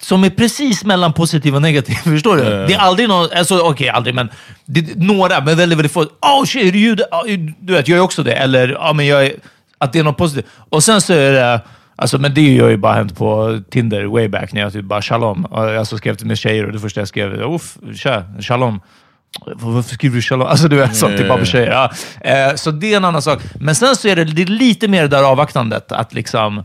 som 0.00 0.24
är 0.24 0.30
precis 0.30 0.84
mellan 0.84 1.12
positiv 1.12 1.54
och 1.54 1.62
negativ. 1.62 1.94
Förstår 2.04 2.36
du? 2.36 2.42
Det 2.42 2.74
är 2.74 2.78
aldrig 2.78 3.08
någon, 3.08 3.28
alltså 3.36 3.58
okej 3.58 3.88
aldrig, 3.88 4.14
men 4.14 4.28
det, 4.66 4.96
några, 4.96 5.40
men 5.40 5.56
väldigt, 5.56 5.78
väldigt 5.78 5.92
få. 5.92 6.00
Oh 6.02 6.44
shit, 6.44 6.66
är 6.66 6.72
du 6.72 6.78
jude? 6.78 7.04
Du 7.60 7.72
vet, 7.72 7.88
jag 7.88 7.98
är 7.98 8.02
också 8.02 8.22
det. 8.22 8.32
Eller, 8.32 8.68
ja 8.68 8.92
men 8.92 9.06
jag 9.06 9.26
är, 9.26 9.32
att 9.78 9.92
det 9.92 9.98
är 9.98 10.04
något 10.04 10.16
positivt. 10.16 10.46
Och 10.70 10.84
sen 10.84 11.00
så 11.00 11.12
är 11.12 11.32
det, 11.32 11.60
alltså 11.96 12.18
men 12.18 12.34
det 12.34 12.58
har 12.58 12.68
ju 12.68 12.76
bara 12.76 12.94
hänt 12.94 13.16
på 13.16 13.60
Tinder 13.70 14.04
way 14.04 14.28
back 14.28 14.52
när 14.52 14.60
jag 14.60 14.72
typ 14.72 14.84
bara 14.84 15.02
shalom. 15.02 15.44
Och 15.44 15.70
Jag 15.70 15.86
så 15.86 15.98
skrev 15.98 16.14
till 16.14 16.26
med 16.26 16.38
tjejer 16.38 16.66
och 16.66 16.72
det 16.72 16.78
första 16.78 17.00
jag 17.00 17.08
skrev, 17.08 17.42
uff, 17.42 17.78
tja, 17.96 18.24
shalom. 18.40 18.80
Varför 19.46 19.94
skriver 19.94 20.16
du 20.16 20.22
shalom? 20.22 20.46
Alltså 20.46 20.68
du 20.68 20.76
vet, 20.76 20.96
sånt 20.96 21.16
till 21.16 21.28
bara 21.28 21.44
tjejer. 21.44 21.70
Ja. 21.70 21.92
Eh, 22.30 22.54
så 22.54 22.70
det 22.70 22.92
är 22.92 22.96
en 22.96 23.04
annan 23.04 23.22
sak. 23.22 23.42
Men 23.60 23.74
sen 23.74 23.96
så 23.96 24.08
är 24.08 24.16
det, 24.16 24.24
det 24.24 24.42
är 24.42 24.46
lite 24.46 24.88
mer 24.88 25.02
det 25.02 25.08
där 25.08 25.22
avvaktandet. 25.22 25.92
Att 25.92 26.14
liksom, 26.14 26.64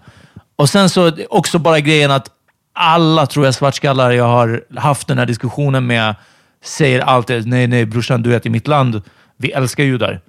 och 0.56 0.70
sen 0.70 0.90
så 0.90 1.12
också 1.30 1.60
bara 1.60 1.80
grejen 1.80 2.12
att 2.12 2.30
alla, 2.74 3.26
tror 3.26 3.46
jag, 3.46 3.56
svartskallar 3.56 4.12
jag 4.12 4.28
har 4.28 4.64
haft 4.76 5.08
den 5.08 5.18
här 5.18 5.26
diskussionen 5.26 5.88
med 5.88 6.16
säger 6.64 7.00
alltid 7.00 7.48
nej, 7.48 7.68
nej 7.68 7.86
brorsan, 7.86 8.24
du 8.24 8.30
vet 8.30 8.46
i 8.46 8.50
mitt 8.50 8.68
land, 8.68 9.02
vi 9.38 9.52
älskar 9.52 9.84
judar. 9.84 10.22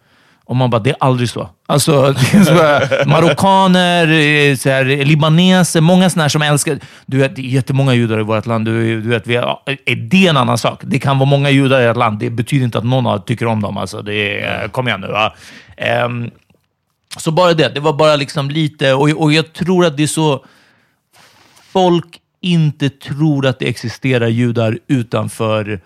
Och 0.47 0.57
man 0.57 0.71
bara, 0.71 0.79
det 0.79 0.91
är 0.91 0.97
aldrig 1.01 1.29
så. 1.29 1.51
Alltså, 1.67 2.15
så 2.47 2.53
här, 2.53 3.07
marockaner, 3.07 4.09
eh, 4.09 4.57
så 4.57 4.71
här, 4.71 4.85
libaneser, 4.85 5.81
många 5.81 6.11
sådana 6.11 6.25
här 6.25 6.29
som 6.29 6.43
älskar... 6.43 6.79
Du 7.07 7.19
vet, 7.19 7.37
det 7.37 7.43
är 7.43 7.47
jättemånga 7.47 7.95
judar 7.95 8.21
i 8.21 8.23
vårt 8.23 8.47
land. 8.47 8.65
Du, 8.65 9.01
du 9.01 9.09
vet, 9.09 9.27
vi 9.27 9.37
är, 9.37 9.57
är 9.87 9.97
det 9.97 10.27
en 10.27 10.37
annan 10.37 10.59
sak? 10.59 10.81
Det 10.83 10.99
kan 10.99 11.19
vara 11.19 11.31
många 11.31 11.51
judar 11.51 11.81
i 11.81 11.85
ett 11.85 11.97
land. 11.97 12.19
Det 12.19 12.31
betyder 12.31 12.65
inte 12.65 12.79
att 12.79 12.85
någon 12.85 13.23
tycker 13.23 13.47
om 13.47 13.63
dem. 13.63 13.77
Alltså, 13.77 14.03
det 14.03 14.41
är, 14.41 14.63
eh, 14.65 14.71
kom 14.71 14.89
igen 14.89 15.01
nu. 15.01 15.07
Va? 15.07 15.35
Um, 16.05 16.31
så 17.17 17.31
bara 17.31 17.55
det. 17.55 17.69
Det 17.69 17.81
var 17.81 17.93
bara 17.93 18.17
liksom 18.17 18.51
lite... 18.51 18.93
Och, 18.93 19.09
och 19.09 19.33
jag 19.33 19.53
tror 19.53 19.85
att 19.87 19.97
det 19.97 20.03
är 20.03 20.07
så... 20.07 20.45
Folk 21.73 22.21
inte 22.41 22.91
tror 22.91 23.47
att 23.47 23.59
det 23.59 23.69
existerar 23.69 24.29
judar 24.29 24.79
utanför 24.87 25.81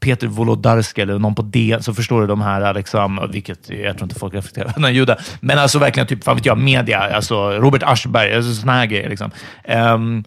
Peter 0.00 0.26
Wolodarski 0.26 1.00
eller 1.00 1.18
någon 1.18 1.34
på 1.34 1.42
DN, 1.42 1.82
så 1.82 1.94
förstår 1.94 2.20
du 2.20 2.26
de 2.26 2.40
här, 2.40 2.74
liksom, 2.74 3.28
vilket 3.32 3.70
jag 3.70 3.96
tror 3.96 4.02
inte 4.02 4.20
folk 4.20 4.34
reflekterar 4.34 4.74
över, 4.76 4.90
judar. 4.90 5.20
Men 5.40 5.58
alltså 5.58 5.78
verkligen, 5.78 6.06
typ, 6.06 6.24
fan 6.24 6.36
vet 6.36 6.46
jag, 6.46 6.58
media, 6.58 6.98
alltså 6.98 7.50
Robert 7.50 7.82
Aschberg, 7.82 8.34
alltså 8.34 8.54
sådana 8.54 8.78
här 8.78 8.86
grejer. 8.86 9.08
Liksom. 9.08 9.30
Um, 9.68 10.24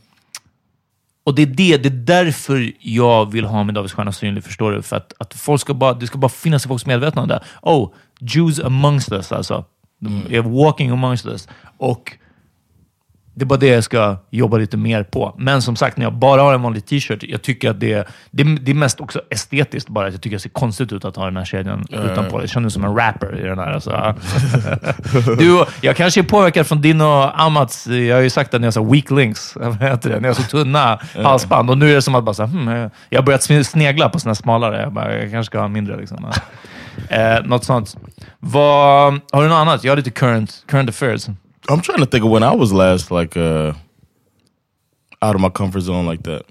och 1.24 1.36
det 1.36 1.42
är 1.42 1.46
det, 1.46 1.78
det 1.78 1.90
är 1.90 2.24
därför 2.24 2.72
jag 2.80 3.32
vill 3.32 3.46
ha 3.46 3.64
min 3.64 3.76
Davids 3.76 3.94
Stjärna 3.94 4.12
synlig, 4.12 4.44
förstår 4.44 4.72
du? 4.72 4.82
För 4.82 4.96
att, 4.96 5.14
att 5.18 5.34
folk 5.34 5.62
ska 5.62 5.74
bara, 5.74 5.94
det 5.94 6.08
ska 6.08 6.18
bara 6.18 6.30
finnas 6.30 6.66
i 6.66 6.68
folks 6.68 6.86
medvetande. 6.86 7.40
Oh, 7.62 7.90
Jews 8.20 8.60
amongst 8.60 9.12
us, 9.12 9.32
alltså. 9.32 9.66
Mm. 10.06 10.52
walking 10.52 10.90
amongst 10.90 11.26
us. 11.26 11.48
Och 11.78 12.18
det 13.40 13.44
är 13.44 13.46
bara 13.46 13.60
det 13.60 13.68
jag 13.68 13.84
ska 13.84 14.18
jobba 14.30 14.58
lite 14.58 14.78
mer 14.78 15.04
på. 15.04 15.36
Men 15.38 15.62
som 15.62 15.76
sagt, 15.76 15.98
när 15.98 16.06
jag 16.06 16.14
bara 16.14 16.42
har 16.42 16.54
en 16.54 16.62
vanlig 16.62 16.86
t-shirt, 16.86 17.24
jag 17.24 17.42
tycker 17.42 17.70
att 17.70 17.80
det, 17.80 18.08
det, 18.32 18.44
det 18.44 18.72
är 18.72 18.76
mest 18.76 19.00
också 19.00 19.22
estetiskt 19.30 19.90
bara. 19.90 20.08
att 20.08 20.14
Jag 20.14 20.22
tycker 20.22 20.36
det 20.36 20.42
ser 20.42 20.50
konstigt 20.50 20.92
ut 20.92 21.06
att 21.06 21.16
ha 21.16 21.26
den 21.26 21.38
här 21.38 21.46
kedjan 21.46 21.86
utanpå. 21.90 22.40
Det 22.40 22.48
känns 22.48 22.74
som 22.74 22.84
en 22.84 22.96
rapper 22.96 23.40
i 23.40 23.44
den 23.44 23.60
här. 23.60 23.72
Alltså. 23.72 24.16
du, 25.38 25.66
jag 25.82 25.96
kanske 25.96 26.22
är 26.22 26.24
påverkad 26.24 26.68
från 26.68 26.82
din 26.82 27.02
och 27.02 27.42
Amats, 27.42 27.88
jag 27.88 28.16
har 28.16 28.22
ju 28.22 28.30
sagt 28.30 28.54
att 28.54 28.62
ni 28.62 28.68
har 28.68 28.72
så 28.72 28.84
weak 28.84 29.12
links, 29.12 29.58
heter 29.82 30.10
det? 30.10 30.20
Ni 30.20 30.28
har 30.28 30.36
så 30.36 30.44
tunna 30.44 31.00
halsband. 31.16 31.70
Och 31.70 31.78
nu 31.78 31.92
är 31.92 31.96
det 31.96 32.02
som 32.02 32.16
att 32.16 32.24
bara 32.24 32.34
så, 32.34 32.46
här, 32.46 32.50
hmm, 32.50 32.90
jag 33.10 33.20
har 33.20 33.26
börjat 33.26 33.42
sne- 33.42 33.64
snegla 33.64 34.10
på 34.10 34.20
här 34.26 34.34
smalare. 34.34 34.82
Jag, 34.82 34.94
bara, 34.94 35.18
jag 35.18 35.32
kanske 35.32 35.50
ska 35.50 35.60
ha 35.60 35.68
mindre. 35.68 35.98
Liksom. 35.98 36.32
eh, 37.10 37.44
något 37.46 37.64
sånt. 37.64 37.98
Vad, 38.40 39.20
har 39.32 39.44
du 39.44 39.50
något 39.50 39.56
annat? 39.56 39.84
Jag 39.84 39.92
har 39.92 39.98
lite 39.98 40.12
current, 40.12 40.64
current 40.68 40.90
affairs. 40.90 41.28
I'm 41.70 41.82
trying 41.82 42.00
to 42.00 42.06
think 42.06 42.26
of 42.26 42.32
when 42.32 42.44
I 42.44 42.56
was 42.56 42.74
last 42.74 43.12
like 43.12 43.38
uh 43.38 43.74
out 45.22 45.36
of 45.36 45.42
my 45.42 45.50
comfort 45.50 45.82
zone 45.82 46.06
like 46.06 46.24
that. 46.24 46.44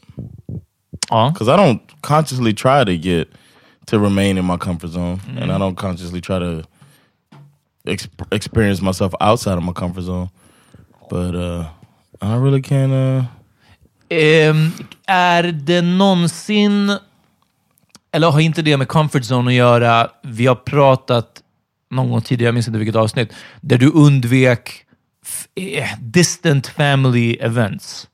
Because 1.00 1.48
I 1.48 1.56
don't 1.56 1.80
consciously 2.02 2.52
try 2.52 2.84
to 2.84 2.96
get 2.96 3.28
to 3.86 3.98
remain 3.98 4.38
in 4.38 4.44
my 4.44 4.58
comfort 4.58 4.88
zone, 4.88 5.20
and 5.36 5.50
I 5.50 5.58
don't 5.58 5.76
consciously 5.76 6.20
try 6.20 6.38
to 6.38 6.64
exp- 7.86 8.32
experience 8.32 8.82
myself 8.82 9.14
outside 9.20 9.56
of 9.58 9.64
my 9.64 9.72
comfort 9.72 10.02
zone. 10.02 10.30
But 11.10 11.34
uh 11.34 11.68
I 12.20 12.36
really 12.36 12.62
can't. 12.62 12.92
Uh, 12.92 13.24
Ehm, 14.08 14.72
är 15.06 15.42
det 15.42 15.82
någonsin, 15.82 16.92
eller 18.12 18.30
har 18.30 18.40
inte 18.40 18.62
det 18.62 18.76
med 18.76 18.88
comfort 18.88 19.22
zone 19.22 19.50
att 19.50 19.54
göra, 19.54 20.10
vi 20.22 20.46
har 20.46 20.54
pratat 20.54 21.42
någon 21.90 22.10
gång 22.10 22.20
tidigare, 22.20 22.48
jag 22.48 22.54
minns 22.54 22.66
inte 22.66 22.78
vilket 22.78 22.96
avsnitt, 22.96 23.32
där 23.60 23.78
du 23.78 23.90
undvek 23.90 24.84
distant 26.00 26.66
family 26.66 27.36
events. 27.40 28.08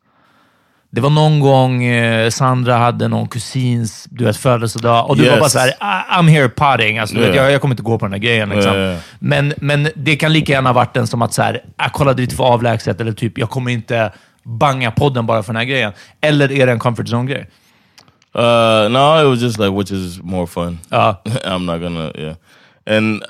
Det 0.90 1.00
var 1.00 1.10
någon 1.10 1.40
gång 1.40 1.84
eh, 1.84 2.30
Sandra 2.30 2.76
hade 2.76 3.08
någon 3.08 3.28
kusins 3.28 4.06
du 4.10 4.24
vet, 4.24 4.36
födelsedag 4.36 5.10
och 5.10 5.16
du 5.16 5.22
var 5.24 5.30
Yes. 5.30 5.40
bara 5.40 5.48
såhär, 5.48 5.68
"I- 5.68 6.12
I'm 6.20 6.28
here 6.30 6.48
partying. 6.48 6.98
Alltså, 6.98 7.14
du 7.16 7.20
vet, 7.22 7.30
Yeah. 7.34 7.44
jag, 7.44 7.52
jag 7.52 7.60
kommer 7.60 7.72
inte 7.72 7.82
gå 7.82 7.98
på 7.98 8.04
den 8.06 8.12
här 8.12 8.18
grejen. 8.20 8.48
Liksom. 8.48 8.72
Yeah, 8.72 8.88
yeah. 8.90 9.00
Men, 9.18 9.54
men 9.56 9.88
det 9.96 10.16
kan 10.16 10.32
lika 10.32 10.52
gärna 10.52 10.72
varit 10.72 10.96
en 10.96 11.06
som 11.06 11.22
att 11.22 11.34
så 11.34 11.42
här, 11.42 11.64
jag 11.76 11.92
kollade 11.92 12.22
lite 12.22 12.36
för 12.36 12.44
avlägset 12.44 13.00
eller 13.00 13.12
typ, 13.12 13.38
jag 13.38 13.50
kommer 13.50 13.70
inte 13.70 14.12
banga 14.42 14.90
podden 14.90 15.26
bara 15.26 15.42
för 15.42 15.52
den 15.52 15.56
här 15.60 15.66
grejen. 15.66 15.92
Eller 16.20 16.52
är 16.52 16.66
det 16.66 16.72
en 16.72 16.78
comfort 16.78 17.06
zone-grej? 17.08 17.50
uh, 18.38 18.88
no, 18.90 19.20
it 19.22 19.26
was 19.28 19.40
just 19.42 19.58
like 19.58 19.70
which 19.78 19.90
is 19.92 20.18
more 20.22 20.46
fun. 20.46 20.78
Ja. 20.88 21.22
I'm 21.44 21.64
not 21.64 21.80
gonna. 21.80 22.10
Yeah, 22.14 22.34
and 22.98 23.22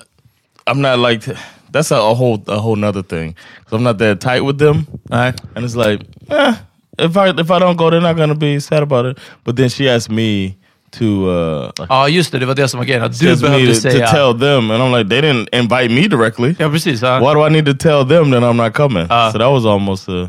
I'm 0.67 0.75
not 0.81 1.11
like 1.11 1.37
that's 1.75 1.91
a, 1.93 1.97
a 1.97 2.15
whole 2.15 2.39
a 2.49 2.59
whole 2.59 2.77
nother 2.77 3.03
thing. 3.03 3.35
'Cause 3.65 3.73
I'm 3.79 3.83
not 3.83 3.99
that 3.99 4.21
tight 4.21 4.43
with 4.43 4.59
them. 4.59 4.87
Nej. 5.11 5.33
And 5.55 5.65
it's 5.67 5.77
like, 5.77 6.05
eh, 6.31 6.55
if 6.99 7.17
I 7.17 7.29
if 7.41 7.51
I 7.51 7.59
don't 7.59 7.77
go, 7.77 7.91
they're 7.91 8.01
not 8.01 8.17
gonna 8.17 8.35
be 8.35 8.59
sad 8.61 8.83
about 8.83 9.07
it. 9.07 9.19
But 9.45 9.57
then 9.57 9.69
she 9.69 9.89
asked 9.91 10.11
me 10.11 10.55
to 10.99 11.05
uh, 11.05 11.71
like, 11.79 11.91
Ja, 11.91 12.09
just 12.09 12.33
det. 12.33 12.39
Det 12.41 12.47
var 12.47 12.55
det 12.55 12.69
som 12.69 12.79
var 12.79 12.85
grejen. 12.87 13.03
Att 13.03 13.19
du 13.19 13.37
behövde 13.37 13.75
to, 13.75 13.91
to 13.91 14.07
tell 14.13 14.33
them, 14.39 14.71
and 14.71 14.83
I'm 14.83 14.93
like, 14.99 15.09
they 15.11 15.21
didn't 15.21 15.49
invite 15.53 15.89
me 15.91 16.09
directly. 16.09 16.55
Ja, 16.59 16.69
precis. 16.71 17.03
Ja. 17.03 17.19
Why 17.21 17.35
do 17.35 17.47
I 17.47 17.51
need 17.51 17.67
to 17.67 17.75
tell 17.75 18.05
them 18.05 18.31
that 18.31 18.43
I'm 18.43 18.57
not 18.57 18.73
coming? 18.75 19.07
so 19.33 19.39
that 19.39 19.51
was 19.51 19.65
almost 19.67 20.09
a, 20.09 20.29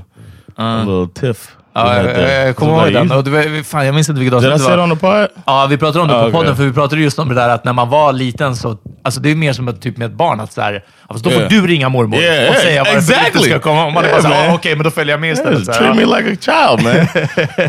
a 0.57 0.83
little 0.85 1.07
tiff. 1.07 1.55
Ja, 1.77 1.95
jag, 1.95 2.05
there. 2.05 2.33
jag, 2.39 2.47
jag 2.47 2.55
kommer 2.55 2.83
ihåg 2.83 2.93
den. 2.93 3.11
Och 3.11 3.23
det 3.23 3.29
var, 3.29 3.63
fan, 3.63 3.85
jag 3.85 3.95
minns 3.95 4.09
inte 4.09 4.19
vilket 4.21 4.39
Did 4.41 4.49
I 4.49 4.53
avsnitt 4.53 4.69
det 4.69 4.75
var. 4.77 4.83
on 4.83 4.89
the 4.89 4.95
pod? 4.95 5.27
Ja, 5.45 5.67
vi 5.69 5.77
pratade 5.77 6.01
om 6.01 6.07
det 6.07 6.13
på 6.13 6.19
Ah, 6.19 6.29
podden, 6.31 6.55
för 6.55 6.63
vi 6.63 6.73
pratade 6.73 7.01
just 7.01 7.19
om 7.19 7.29
det 7.29 7.35
där 7.35 7.49
att 7.49 7.65
när 7.65 7.73
man 7.73 7.89
var 7.89 8.13
liten 8.13 8.55
så... 8.55 8.77
Alltså 9.03 9.19
det 9.21 9.31
är 9.31 9.35
mer 9.35 9.53
som 9.53 9.67
ett, 9.67 9.81
typ 9.81 9.97
med 9.97 10.05
ett 10.05 10.17
barn, 10.17 10.39
att 10.39 10.53
så 10.53 10.61
här, 10.61 10.83
fast 11.07 11.23
då 11.23 11.29
får 11.29 11.39
Yeah. 11.41 11.51
du 11.51 11.67
ringa 11.67 11.89
mormor 11.89 12.19
Yeah, 12.19 12.37
och 12.37 12.43
yeah, 12.43 12.55
säga 12.61 12.83
du 12.83 12.89
exactly. 12.89 13.27
inte 13.39 13.49
ska 13.49 13.59
komma. 13.59 13.85
Och 13.85 13.93
man 13.93 14.03
är 14.05 14.09
bara 14.09 14.19
Yeah, 14.19 14.31
såhär, 14.31 14.49
ah, 14.51 14.53
okej, 14.55 14.75
men 14.75 14.83
då 14.83 14.91
följer 14.91 15.13
jag 15.13 15.21
med 15.21 15.31
istället. 15.33 15.67
Yeah, 15.67 15.77
treat 15.79 15.95
me 15.95 16.05
like 16.05 16.31
a 16.33 16.37
child, 16.41 16.83
man. 16.83 16.93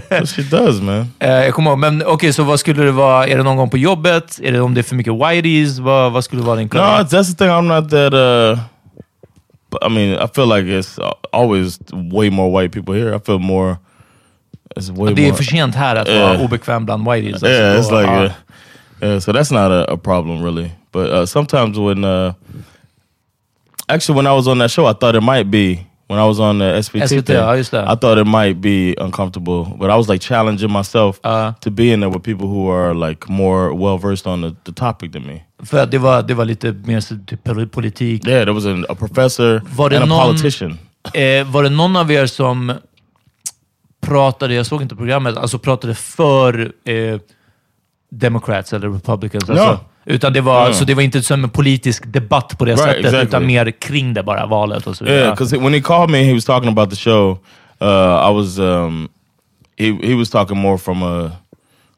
That's 0.09 0.21
what 0.21 0.29
she 0.29 0.42
does, 0.42 0.81
man. 0.81 1.11
Eh, 1.19 1.31
jag 1.31 1.55
kommer 1.55 1.71
ihåg, 1.71 1.79
men 1.79 2.03
okej, 2.07 2.33
så 2.33 2.42
vad 2.42 2.61
skulle 2.61 2.83
det 2.83 2.92
vara? 2.92 3.27
Är 3.27 3.37
det 3.37 3.42
någon 3.42 3.57
gång 3.57 3.71
på 3.71 3.79
jobbet? 3.79 4.40
Är 4.42 4.53
det 4.53 4.61
om 4.61 4.75
det 4.75 4.81
är 4.81 4.83
för 4.83 4.95
mycket 4.95 5.12
whiteys? 5.14 5.79
Vad, 5.79 6.12
vad 6.12 6.25
skulle 6.25 6.42
vara 6.42 6.57
din 6.57 6.66
No, 6.66 6.71
klädning? 6.71 6.92
it's- 7.07 7.09
that's 7.21 7.31
the 7.37 7.45
thing. 7.45 7.49
I'm 7.49 7.81
not 7.81 7.90
that. 7.90 8.12
uh 8.14 8.59
I 9.87 9.88
mean, 9.88 10.12
I 10.14 10.27
feel 10.35 10.47
like 10.49 10.64
it's 10.79 10.99
uh, 10.99 11.12
always 11.33 11.79
way 11.92 12.31
more 12.31 12.51
white 12.62 12.73
people 12.73 12.95
here. 12.95 13.16
I 13.16 13.21
feel 13.27 13.38
more. 13.38 13.77
Way 14.76 15.14
det 15.14 15.28
är 15.28 15.32
för 15.32 15.44
sent 15.44 15.74
här 15.74 15.96
att 15.96 16.08
vara 16.08 16.38
obekväm 16.38 16.84
bland 16.84 17.08
whiteys. 17.10 17.32
Alltså, 17.34 17.48
yeah, 17.48 17.74
då- 17.74 17.80
it's 17.80 18.00
like, 18.00 18.12
ja. 18.12 18.24
uh, 18.24 18.32
yeah. 19.08 19.20
So 19.20 19.32
that's 19.32 19.52
not 19.52 19.88
a, 19.88 19.92
a 19.92 19.96
problem 19.96 20.44
really. 20.44 20.70
But 20.92 21.10
uh, 21.10 21.24
sometimes 21.24 21.78
when, 21.78 22.04
uh 22.04 22.32
actually, 23.88 24.16
when 24.16 24.26
I 24.26 24.32
was 24.36 24.46
on 24.48 24.58
that 24.58 24.70
show, 24.70 24.86
I 24.86 24.92
thought 24.94 25.14
it 25.16 25.22
might 25.22 25.50
be. 25.50 25.86
When 26.08 26.20
I 26.20 26.24
was 26.24 26.38
on 26.38 26.58
the 26.58 26.64
SVT, 26.64 27.02
SVT, 27.02 27.26
thing, 27.26 27.36
det. 27.72 27.92
I 27.92 27.96
thought 27.96 28.18
it 28.18 28.26
might 28.26 28.60
be 28.60 28.94
uncomfortable, 28.98 29.64
but 29.78 29.90
I 29.90 29.96
was 29.96 30.08
like 30.08 30.20
challenging 30.20 30.70
myself 30.70 31.18
Uh. 31.24 31.52
to 31.60 31.70
be 31.70 31.82
in 31.92 32.00
there 32.00 32.08
with 32.10 32.22
people 32.22 32.46
who 32.46 32.70
are 32.70 32.94
like 32.94 33.28
more 33.28 33.74
well 33.74 33.98
versed 33.98 34.26
on 34.26 34.40
the, 34.42 34.54
the 34.64 34.72
topic 34.72 35.12
than 35.12 35.26
me. 35.26 35.40
För 35.64 35.78
att 35.82 35.90
det 35.90 35.98
var, 35.98 36.22
det 36.22 36.34
var 36.34 36.44
lite 36.44 36.72
mer 36.72 37.00
typ 37.26 37.44
pol- 37.44 37.66
politik. 37.68 38.26
Yeah, 38.28 38.44
there 38.44 38.52
was 38.52 38.66
a, 38.66 38.84
a 38.88 38.94
professor 38.94 39.62
Var 39.76 39.90
and 39.94 40.02
a 40.02 40.06
någon- 40.06 40.26
politician. 40.26 40.78
Eh, 41.14 41.44
var 41.46 41.62
det 41.62 41.68
någon 41.70 41.96
av 41.96 42.10
er 42.12 42.26
som 42.26 42.72
pratade, 44.07 44.55
jag 44.55 44.66
såg 44.66 44.83
inte 44.83 44.97
programmet, 44.97 45.37
alltså 45.37 45.59
pratade 45.59 45.95
för 45.95 46.73
eh, 46.85 47.19
Democrats 48.11 48.73
eller 48.73 48.88
Republicans? 48.90 49.51
Alltså, 49.51 49.73
No. 49.73 49.79
Utan 50.09 50.33
det 50.33 50.40
var, 50.40 50.69
No. 50.69 50.73
så 50.75 50.85
det 50.85 50.95
var 50.95 51.03
inte 51.03 51.23
som 51.23 51.45
en 51.45 51.51
politisk 51.51 52.07
debatt 52.07 52.59
på 52.59 52.64
det 52.64 52.71
Right, 52.73 52.83
sättet, 52.85 52.99
exactly. 53.05 53.29
utan 53.29 53.47
mer 53.47 53.71
kring 53.71 54.14
det 54.14 54.23
bara, 54.23 54.47
valet 54.47 54.87
och 54.87 54.97
så 54.97 55.05
vidare. 55.05 55.21
Yeah, 55.21 55.31
because 55.35 55.57
when 55.59 55.73
he 55.75 55.81
called 55.81 56.11
me, 56.11 56.23
he 56.25 56.33
was 56.33 56.45
talking 56.45 56.69
about 56.69 56.90
the 56.90 56.97
show. 56.97 57.38
Uh, 57.83 58.31
I 58.31 58.35
was 58.35 58.59
um, 58.59 59.09
he 59.79 59.92
he 60.03 60.14
was 60.14 60.31
talking 60.31 60.59
more 60.59 60.79
from 60.79 61.03
a 61.03 61.31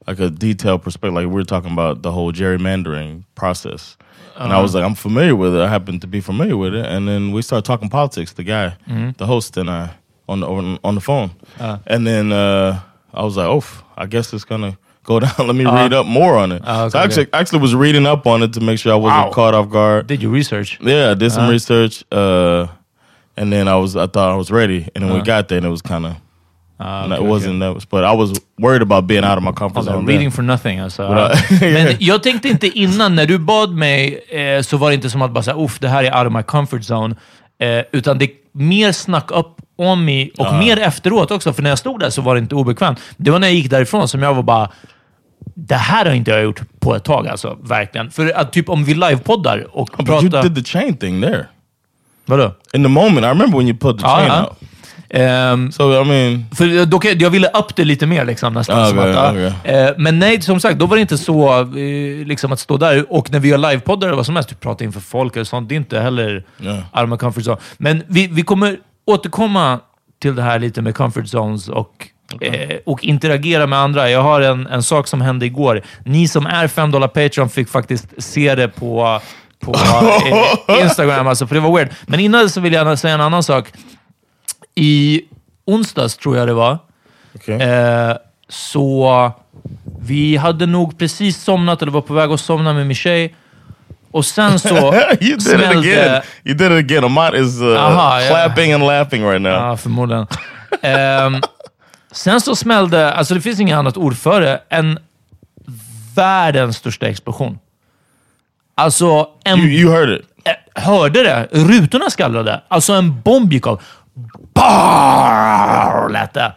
like 0.06 0.24
a 0.24 0.28
detailed 0.28 0.82
perspective. 0.82 1.20
Like 1.20 1.26
we 1.28 1.34
were 1.34 1.44
talking 1.44 1.72
about 1.78 2.02
the 2.02 2.08
whole 2.10 2.32
gerrymandering 2.32 3.22
process, 3.34 3.96
and 4.38 4.52
I 4.52 4.60
was 4.62 4.74
like, 4.74 4.84
I'm 4.86 4.94
familiar 4.96 5.36
with 5.36 5.54
it. 5.54 5.60
I 5.60 5.68
happen 5.68 6.00
to 6.00 6.06
be 6.06 6.20
familiar 6.20 6.56
with 6.56 6.74
it. 6.74 6.86
And 6.86 7.06
then 7.08 7.32
we 7.34 7.42
started 7.42 7.64
talking 7.66 7.90
politics. 7.90 8.32
The 8.32 8.42
guy, 8.44 8.72
the 9.18 9.26
host, 9.26 9.56
and 9.56 9.68
I 9.70 9.88
on 10.28 10.40
the 10.40 10.46
on, 10.46 10.78
on 10.84 10.94
the 10.94 11.00
phone. 11.00 11.30
And 11.86 12.06
then 12.06 12.32
uh, 12.32 12.78
I 13.14 13.22
was 13.22 13.36
like, 13.36 13.46
oh, 13.48 13.64
I 13.96 14.06
guess 14.06 14.32
it's 14.32 14.44
gonna 14.44 14.76
go 15.04 15.20
down. 15.24 15.46
Let 15.46 15.54
me 15.56 15.64
read 15.64 15.92
up 15.92 16.06
more 16.06 16.36
on 16.36 16.52
it. 16.52 16.62
Ah, 16.64 16.82
okay, 16.84 16.90
so 16.90 16.98
I 16.98 17.04
actually, 17.04 17.26
actually 17.32 17.60
was 17.62 17.74
reading 17.74 18.06
up 18.06 18.26
on 18.26 18.42
it 18.42 18.52
to 18.52 18.60
make 18.60 18.78
sure 18.78 18.92
I 18.92 18.96
wasn't 18.96 19.26
Wow. 19.26 19.32
caught 19.32 19.54
off 19.54 19.68
guard. 19.70 20.06
Did 20.06 20.22
you 20.22 20.30
research? 20.34 20.78
Yeah, 20.80 21.10
I 21.10 21.14
did 21.14 21.30
some 21.32 21.42
Uh-huh. 21.44 21.52
research, 21.52 22.04
uh, 22.12 22.66
and 23.36 23.52
then 23.52 23.68
I 23.68 23.76
was 23.76 23.96
I 23.96 24.06
thought 24.06 24.32
I 24.34 24.36
was 24.36 24.50
ready, 24.50 24.86
and 24.94 25.02
then 25.04 25.08
we 25.12 25.20
Uh-huh. 25.20 25.24
got 25.40 25.48
there, 25.48 25.58
and 25.58 25.66
it 25.66 25.70
was 25.70 25.82
kind 25.82 26.06
of 26.06 26.12
Ah, 26.80 27.06
it 27.16 27.22
wasn't 27.24 27.58
that 27.60 27.74
was, 27.74 27.84
but 27.84 28.04
I 28.04 28.12
was 28.14 28.30
worried 28.56 28.82
about 28.82 29.06
being 29.08 29.24
out 29.24 29.36
of 29.38 29.42
my 29.42 29.50
comfort 29.52 29.78
Alltså, 29.78 29.92
zone. 29.92 30.06
reading 30.06 30.30
there. 30.30 30.36
for 30.36 30.42
nothing 30.44 30.78
alltså. 30.80 31.08
But, 31.08 31.32
uh, 31.52 31.62
Men 31.62 31.96
jag 31.98 32.22
tänkte 32.22 32.48
inte 32.48 32.66
innan, 32.68 33.14
när 33.14 33.26
du 33.26 33.38
bad 33.38 33.70
mig, 33.74 34.20
eh, 34.30 34.62
så 34.62 34.76
var 34.76 34.88
det 34.90 34.94
inte 34.94 35.10
som 35.10 35.22
att 35.22 35.30
bara 35.32 35.42
säga 35.42 35.56
uff, 35.56 35.78
det 35.80 35.88
här 35.88 36.04
är 36.04 36.18
out 36.18 36.26
of 36.26 36.32
my 36.32 36.42
comfort 36.42 36.82
zone. 36.90 37.14
Eh, 37.58 37.84
utan 37.92 38.18
det 38.18 38.24
är 38.24 38.30
mer 38.52 38.92
snack 38.92 39.30
upp 39.30 39.56
om 39.78 40.04
mig 40.04 40.32
och 40.38 40.54
mer 40.54 40.78
efteråt 40.78 41.30
också. 41.30 41.52
För 41.52 41.62
när 41.62 41.70
jag 41.70 41.78
stod 41.78 42.00
där 42.00 42.10
så 42.10 42.22
var 42.22 42.34
det 42.34 42.38
inte 42.40 42.54
obekvämt. 42.54 43.00
Det 43.16 43.30
var 43.30 43.38
när 43.38 43.46
jag 43.48 43.54
gick 43.54 43.70
därifrån 43.70 44.08
som 44.08 44.22
jag 44.22 44.34
var 44.34 44.42
bara, 44.42 44.70
det 45.54 45.74
här 45.74 46.04
har 46.06 46.12
inte 46.12 46.30
jag 46.30 46.42
gjort 46.42 46.60
på 46.80 46.94
ett 46.96 47.04
tag 47.04 47.28
alltså. 47.28 47.58
Verkligen. 47.62 48.10
För 48.10 48.32
att 48.36 48.52
typ 48.52 48.68
om 48.68 48.84
vi 48.84 48.94
livepoddar 48.94 49.66
och 49.76 49.90
But 49.98 50.08
you 50.08 50.30
pratar... 50.30 50.42
did 50.48 50.54
the 50.64 50.70
chain 50.78 50.96
thing 50.96 51.22
there 51.22 51.46
Vadå? 52.26 52.52
in 52.74 52.82
the 52.82 52.88
moment. 52.88 53.18
I 53.18 53.28
remember 53.28 53.58
when 53.58 53.68
you 53.68 53.76
put 53.78 53.98
the 53.98 54.06
Ja, 54.06 54.16
chain 54.16 54.28
ja. 54.28 54.40
out. 54.44 54.56
Ehm, 55.10 55.72
So 55.72 56.02
I 56.02 56.04
mean, 56.04 56.44
För 56.54 56.86
då, 56.86 57.00
jag 57.16 57.30
ville 57.30 57.48
upp 57.48 57.76
det 57.76 57.84
lite 57.84 58.06
mer 58.06 58.24
liksom 58.24 58.52
nästan. 58.52 58.78
Ah, 58.80 58.86
som 58.88 58.98
att, 58.98 59.08
ja. 59.08 59.30
okej. 59.30 59.52
Eh, 59.76 59.90
men 59.98 60.18
nej, 60.18 60.42
som 60.42 60.60
sagt, 60.60 60.78
då 60.78 60.86
var 60.86 60.96
det 60.96 61.00
inte 61.00 61.18
så 61.18 61.60
eh, 61.60 62.26
liksom 62.26 62.52
att 62.52 62.60
stå 62.60 62.76
där. 62.76 63.12
Och 63.12 63.32
när 63.32 63.38
vi 63.40 63.48
gör 63.48 63.58
livepoddar 63.58 64.06
eller 64.06 64.16
vad 64.16 64.26
som 64.26 64.36
helst, 64.36 64.48
typ 64.50 64.60
prata 64.60 64.84
inför 64.84 65.00
folk 65.00 65.36
eller 65.36 65.44
sånt, 65.44 65.68
det 65.68 65.74
är 65.74 65.76
inte 65.76 66.00
heller 66.00 66.44
Ja. 66.58 66.72
out 66.72 67.04
of 67.04 67.08
my 67.10 67.16
comfort 67.16 67.42
zone. 67.46 67.56
Men 67.78 68.02
vi, 68.06 68.26
vi 68.26 68.42
kommer 68.42 68.76
återkomma 69.08 69.80
till 70.18 70.34
det 70.34 70.42
här 70.42 70.58
lite 70.58 70.82
med 70.82 70.94
comfort 70.94 71.28
zones 71.28 71.68
och, 71.68 72.08
eh, 72.40 72.78
och 72.86 73.04
interagera 73.04 73.66
med 73.66 73.78
andra. 73.78 74.10
Jag 74.10 74.22
har 74.22 74.40
en, 74.40 74.66
en 74.66 74.82
sak 74.82 75.06
som 75.06 75.20
hände 75.20 75.46
igår. 75.46 75.82
Ni 76.04 76.28
som 76.28 76.46
är 76.46 76.68
5 76.68 76.90
dollar 76.90 77.08
Patreon 77.08 77.48
fick 77.48 77.68
faktiskt 77.68 78.06
se 78.18 78.54
det 78.54 78.68
på 78.68 79.20
på 79.60 79.74
eh, 80.68 80.82
Instagram, 80.82 81.26
alltså, 81.26 81.46
för 81.46 81.54
det 81.54 81.60
var 81.60 81.76
weird. 81.76 81.88
Men 82.06 82.20
innan 82.20 82.50
så 82.50 82.60
vill 82.60 82.72
jag 82.72 82.98
säga 82.98 83.14
en 83.14 83.20
annan 83.20 83.42
sak. 83.42 83.72
I 84.74 85.22
onsdags, 85.64 86.16
tror 86.16 86.36
jag 86.36 86.48
det 86.48 86.54
var, 86.54 86.78
okay. 87.34 87.54
Eh, 87.54 88.16
så 88.48 89.32
vi 90.00 90.36
hade 90.36 90.66
nog 90.66 90.98
precis 90.98 91.42
somnat, 91.42 91.82
eller 91.82 91.92
var 91.92 92.00
på 92.00 92.14
väg 92.14 92.30
att 92.30 92.40
somna 92.40 92.72
med 92.72 92.86
min 92.86 92.94
tjej. 92.94 93.34
Och 94.10 94.26
sen 94.26 94.58
så 94.58 94.94
you 95.20 95.36
did 95.36 95.40
it 95.40 95.48
again. 95.48 95.72
smällde... 95.72 96.22
You 96.44 96.54
did 96.56 96.72
it 96.72 96.84
again. 96.84 97.04
Amat 97.04 97.34
is 97.34 97.60
uh, 97.60 97.76
Aha, 97.76 98.20
clapping 98.28 98.72
and 98.72 98.86
laughing 98.86 99.24
right 99.24 99.42
now. 99.42 99.52
Ja, 99.52 99.76
förmodligen. 99.76 100.26
Ehm, 100.82 101.40
sen 102.10 102.40
så 102.40 102.56
smällde, 102.56 103.12
alltså 103.12 103.34
det 103.34 103.40
finns 103.40 103.60
inget 103.60 103.76
annat 103.76 103.96
ord 103.96 104.16
för 104.16 104.40
det, 104.40 104.60
en 104.68 104.98
världens 106.14 106.76
största 106.76 107.06
explosion. 107.06 107.58
Alltså, 108.74 109.28
en... 109.44 109.58
You, 109.58 109.68
you 109.68 109.92
heard 109.92 110.10
it. 110.10 110.26
Eh, 110.44 110.82
hörde 110.82 111.22
det. 111.22 111.48
Rutorna 111.50 112.10
skallrade. 112.10 112.60
Alltså 112.68 112.92
en 112.92 113.20
bomb 113.20 113.52
gick 113.52 113.66
av. 113.66 113.82
Barr, 114.54 116.08
lät 116.08 116.34
det. 116.34 116.52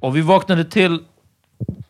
Och 0.00 0.16
vi 0.16 0.20
vaknade 0.20 0.64
till 0.64 0.98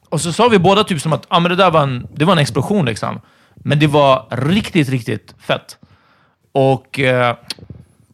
och 0.08 0.20
så 0.20 0.32
sa 0.32 0.48
vi 0.48 0.58
båda 0.58 0.84
typ 0.84 1.00
som 1.00 1.12
att 1.12 1.26
ah, 1.28 1.40
men 1.40 1.50
det 1.50 1.56
där 1.56 1.70
var 1.70 1.82
en, 1.82 2.06
det 2.14 2.24
var 2.24 2.32
en 2.32 2.38
explosion. 2.38 2.86
liksom. 2.86 3.20
Men 3.64 3.78
det 3.78 3.86
var 3.86 4.26
riktigt, 4.30 4.88
riktigt 4.88 5.34
fett. 5.38 5.76
Och 6.52 7.00
eh, 7.00 7.36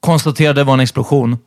konstaterade 0.00 0.60
det 0.60 0.64
var 0.64 0.74
en 0.74 0.80
explosion. 0.80 1.38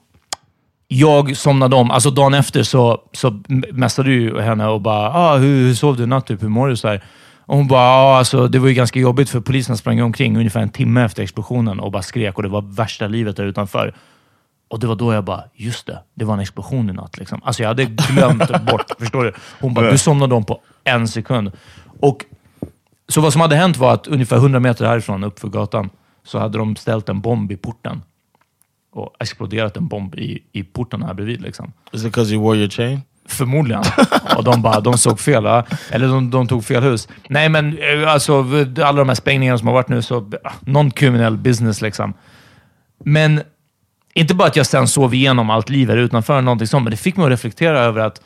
Jag 0.87 1.37
somnade 1.37 1.75
om. 1.75 1.91
Alltså 1.91 2.11
dagen 2.11 2.33
efter 2.33 2.63
så, 2.63 3.01
så 3.11 3.41
mässade 3.69 4.11
ju 4.11 4.39
henne 4.41 4.67
och 4.67 4.81
bara 4.81 5.13
ah, 5.13 5.37
hur, 5.37 5.67
hur 5.67 5.73
sov 5.73 5.97
du 5.97 6.03
i 6.03 6.07
natt? 6.07 6.27
Typ, 6.27 6.43
hur 6.43 6.49
mår 6.49 6.67
du? 6.67 6.75
Så 6.75 6.87
här. 6.87 7.03
Och 7.49 7.57
hon 7.57 7.67
bara, 7.67 7.81
ah, 7.81 8.17
alltså, 8.17 8.47
det 8.47 8.59
var 8.59 8.67
ju 8.67 8.73
ganska 8.73 8.99
jobbigt 8.99 9.29
för 9.29 9.39
polisen 9.39 9.77
sprang 9.77 10.01
omkring 10.01 10.37
ungefär 10.37 10.59
en 10.59 10.69
timme 10.69 11.05
efter 11.05 11.23
explosionen 11.23 11.79
och 11.79 11.91
bara 11.91 12.03
skrek 12.03 12.37
och 12.37 12.43
det 12.43 12.49
var 12.49 12.61
värsta 12.61 13.07
livet 13.07 13.37
där 13.37 13.43
utanför. 13.43 13.95
Och 14.67 14.79
det 14.79 14.87
var 14.87 14.95
då 14.95 15.13
jag 15.13 15.23
bara, 15.23 15.43
just 15.53 15.87
det, 15.87 15.99
det 16.15 16.25
var 16.25 16.33
en 16.33 16.39
explosion 16.39 16.89
i 16.89 16.93
natt. 16.93 17.17
Liksom. 17.17 17.41
Alltså 17.43 17.63
jag 17.63 17.67
hade 17.67 17.85
glömt 17.85 18.65
bort, 18.65 18.85
förstår 18.99 19.23
du? 19.23 19.33
Hon 19.59 19.73
bara, 19.73 19.91
du 19.91 19.97
somnade 19.97 20.35
om 20.35 20.45
på 20.45 20.61
en 20.83 21.07
sekund. 21.07 21.51
Och 21.99 22.25
Så 23.09 23.21
vad 23.21 23.33
som 23.33 23.41
hade 23.41 23.55
hänt 23.55 23.77
var 23.77 23.93
att 23.93 24.07
ungefär 24.07 24.35
100 24.35 24.59
meter 24.59 24.85
härifrån, 24.85 25.23
uppför 25.23 25.47
gatan, 25.47 25.89
så 26.23 26.39
hade 26.39 26.57
de 26.57 26.75
ställt 26.75 27.09
en 27.09 27.21
bomb 27.21 27.51
i 27.51 27.57
porten. 27.57 28.01
Och 28.91 29.15
exploderat 29.19 29.77
en 29.77 29.87
bomb 29.87 30.15
i, 30.15 30.43
i 30.51 30.63
porten 30.63 31.03
här 31.03 31.13
bredvid. 31.13 31.41
Liksom. 31.41 31.73
Is 31.91 32.01
it 32.01 32.13
because 32.13 32.33
you 32.33 32.43
wore 32.43 32.57
your 32.57 32.69
chain? 32.69 33.01
Förmodligen. 33.27 33.83
Och 34.37 34.43
de 34.43 34.61
bara, 34.61 34.79
de 34.79 34.97
såg 34.97 35.19
fel. 35.19 35.45
Eller 35.89 36.07
de, 36.07 36.29
de 36.29 36.47
tog 36.47 36.65
fel 36.65 36.83
hus. 36.83 37.07
Nej, 37.27 37.49
men 37.49 37.77
eh, 37.77 38.13
alltså 38.13 38.39
alla 38.83 38.99
de 38.99 39.07
här 39.07 39.15
sprängningarna 39.15 39.57
som 39.57 39.67
har 39.67 39.73
varit 39.73 39.89
nu, 39.89 40.01
så 40.01 40.17
ah, 40.43 40.51
non-criminal 40.61 41.37
business 41.37 41.81
liksom. 41.81 42.13
Men 43.05 43.41
inte 44.13 44.35
bara 44.35 44.47
att 44.47 44.55
jag 44.55 44.65
sen 44.65 44.87
sov 44.87 45.13
igenom 45.13 45.49
allt 45.49 45.69
liv 45.69 45.89
här 45.89 45.97
utanför, 45.97 46.41
någonting 46.41 46.67
sånt, 46.67 46.83
men 46.83 46.91
det 46.91 46.97
fick 46.97 47.17
mig 47.17 47.25
att 47.25 47.31
reflektera 47.31 47.79
över 47.79 48.01
att 48.01 48.21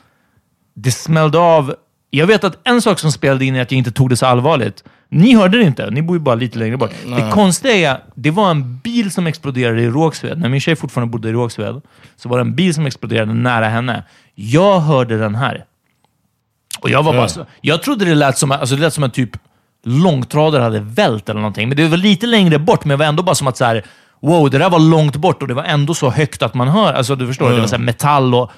det 0.74 0.90
smällde 0.90 1.38
av. 1.38 1.74
Jag 2.16 2.26
vet 2.26 2.44
att 2.44 2.58
en 2.64 2.82
sak 2.82 2.98
som 2.98 3.12
spelade 3.12 3.44
in 3.44 3.56
är 3.56 3.62
att 3.62 3.72
jag 3.72 3.78
inte 3.78 3.92
tog 3.92 4.10
det 4.10 4.16
så 4.16 4.26
allvarligt. 4.26 4.84
Ni 5.08 5.34
hörde 5.34 5.58
det 5.58 5.64
inte, 5.64 5.90
ni 5.90 6.02
bor 6.02 6.16
ju 6.16 6.20
bara 6.20 6.34
lite 6.34 6.58
längre 6.58 6.76
bort. 6.76 6.90
Det 7.16 7.30
konstiga 7.32 7.90
är, 7.90 7.98
det 8.14 8.30
var 8.30 8.50
en 8.50 8.78
bil 8.78 9.10
som 9.10 9.26
exploderade 9.26 9.82
i 9.82 9.88
Rågsved. 9.88 10.38
När 10.38 10.48
min 10.48 10.60
tjej 10.60 10.76
fortfarande 10.76 11.12
bodde 11.12 11.28
i 11.28 11.32
Rågsved, 11.32 11.80
så 12.16 12.28
var 12.28 12.38
det 12.38 12.40
en 12.40 12.54
bil 12.54 12.74
som 12.74 12.86
exploderade 12.86 13.34
nära 13.34 13.68
henne. 13.68 14.02
Jag 14.34 14.80
hörde 14.80 15.18
den 15.18 15.34
här. 15.34 15.64
Och 16.80 16.90
jag 16.90 17.02
var 17.02 17.12
bara 17.12 17.28
så, 17.28 17.46
Jag 17.60 17.82
trodde 17.82 18.04
det 18.04 18.14
lät 18.14 18.38
som, 18.38 18.50
alltså 18.50 18.74
det 18.74 18.80
lät 18.80 18.94
som 18.94 19.04
en 19.04 19.10
typ 19.10 19.30
långtradare 19.84 20.62
hade 20.62 20.80
vält 20.80 21.28
eller 21.28 21.40
någonting. 21.40 21.68
Men 21.68 21.76
det 21.76 21.88
var 21.88 21.96
lite 21.96 22.26
längre 22.26 22.58
bort, 22.58 22.84
men 22.84 22.88
det 22.88 22.96
var 22.96 23.06
ändå 23.06 23.22
bara 23.22 23.34
som 23.34 23.46
att 23.46 23.56
så 23.56 23.64
här, 23.64 23.84
wow, 24.20 24.50
det 24.50 24.58
där 24.58 24.70
var 24.70 24.78
långt 24.78 25.16
bort 25.16 25.42
och 25.42 25.48
det 25.48 25.54
var 25.54 25.64
ändå 25.64 25.94
så 25.94 26.10
högt 26.10 26.42
att 26.42 26.54
man 26.54 26.68
hör. 26.68 26.92
Alltså 26.92 27.16
du 27.16 27.26
förstår, 27.26 27.50
det 27.50 27.60
var 27.60 27.66
så 27.66 27.78
metall 27.78 28.34
och... 28.34 28.50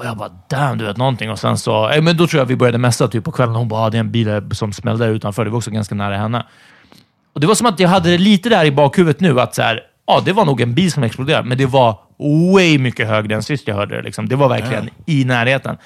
Och 0.00 0.06
jag 0.06 0.16
bara, 0.16 0.30
damn, 0.48 0.78
du 0.78 0.84
vet 0.84 0.96
någonting. 0.96 1.30
Och 1.30 1.38
sen 1.38 1.58
så, 1.58 1.88
eh, 1.88 2.02
men 2.02 2.16
då 2.16 2.26
tror 2.26 2.38
jag 2.38 2.46
vi 2.46 2.56
började 2.56 2.78
messa 2.78 3.08
typ 3.08 3.24
på 3.24 3.32
kvällen. 3.32 3.54
Hon 3.54 3.68
bara, 3.68 3.80
ah, 3.80 3.90
det 3.90 3.96
är 3.96 4.00
en 4.00 4.10
bil 4.10 4.42
som 4.52 4.72
smällde 4.72 5.06
utanför. 5.06 5.44
Det 5.44 5.50
var 5.50 5.58
också 5.58 5.70
ganska 5.70 5.94
nära 5.94 6.16
henne. 6.16 6.46
Och 7.32 7.40
det 7.40 7.46
var 7.46 7.54
som 7.54 7.66
att 7.66 7.80
jag 7.80 7.88
hade 7.88 8.10
det 8.10 8.18
lite 8.18 8.48
där 8.48 8.64
i 8.64 8.72
bakhuvudet 8.72 9.20
nu, 9.20 9.40
att 9.40 9.54
så 9.54 9.62
här, 9.62 9.80
ja, 10.06 10.22
det 10.24 10.32
var 10.32 10.44
nog 10.44 10.60
en 10.60 10.74
bil 10.74 10.92
som 10.92 11.02
exploderade, 11.02 11.48
men 11.48 11.58
det 11.58 11.66
var 11.66 11.98
way 12.54 12.78
mycket 12.78 13.08
högre 13.08 13.34
än 13.34 13.42
sist 13.42 13.68
jag 13.68 13.74
hörde 13.74 13.96
det. 13.96 14.02
Liksom. 14.02 14.28
Det 14.28 14.36
var 14.36 14.48
verkligen 14.48 14.90
i 15.06 15.24
närheten. 15.24 15.76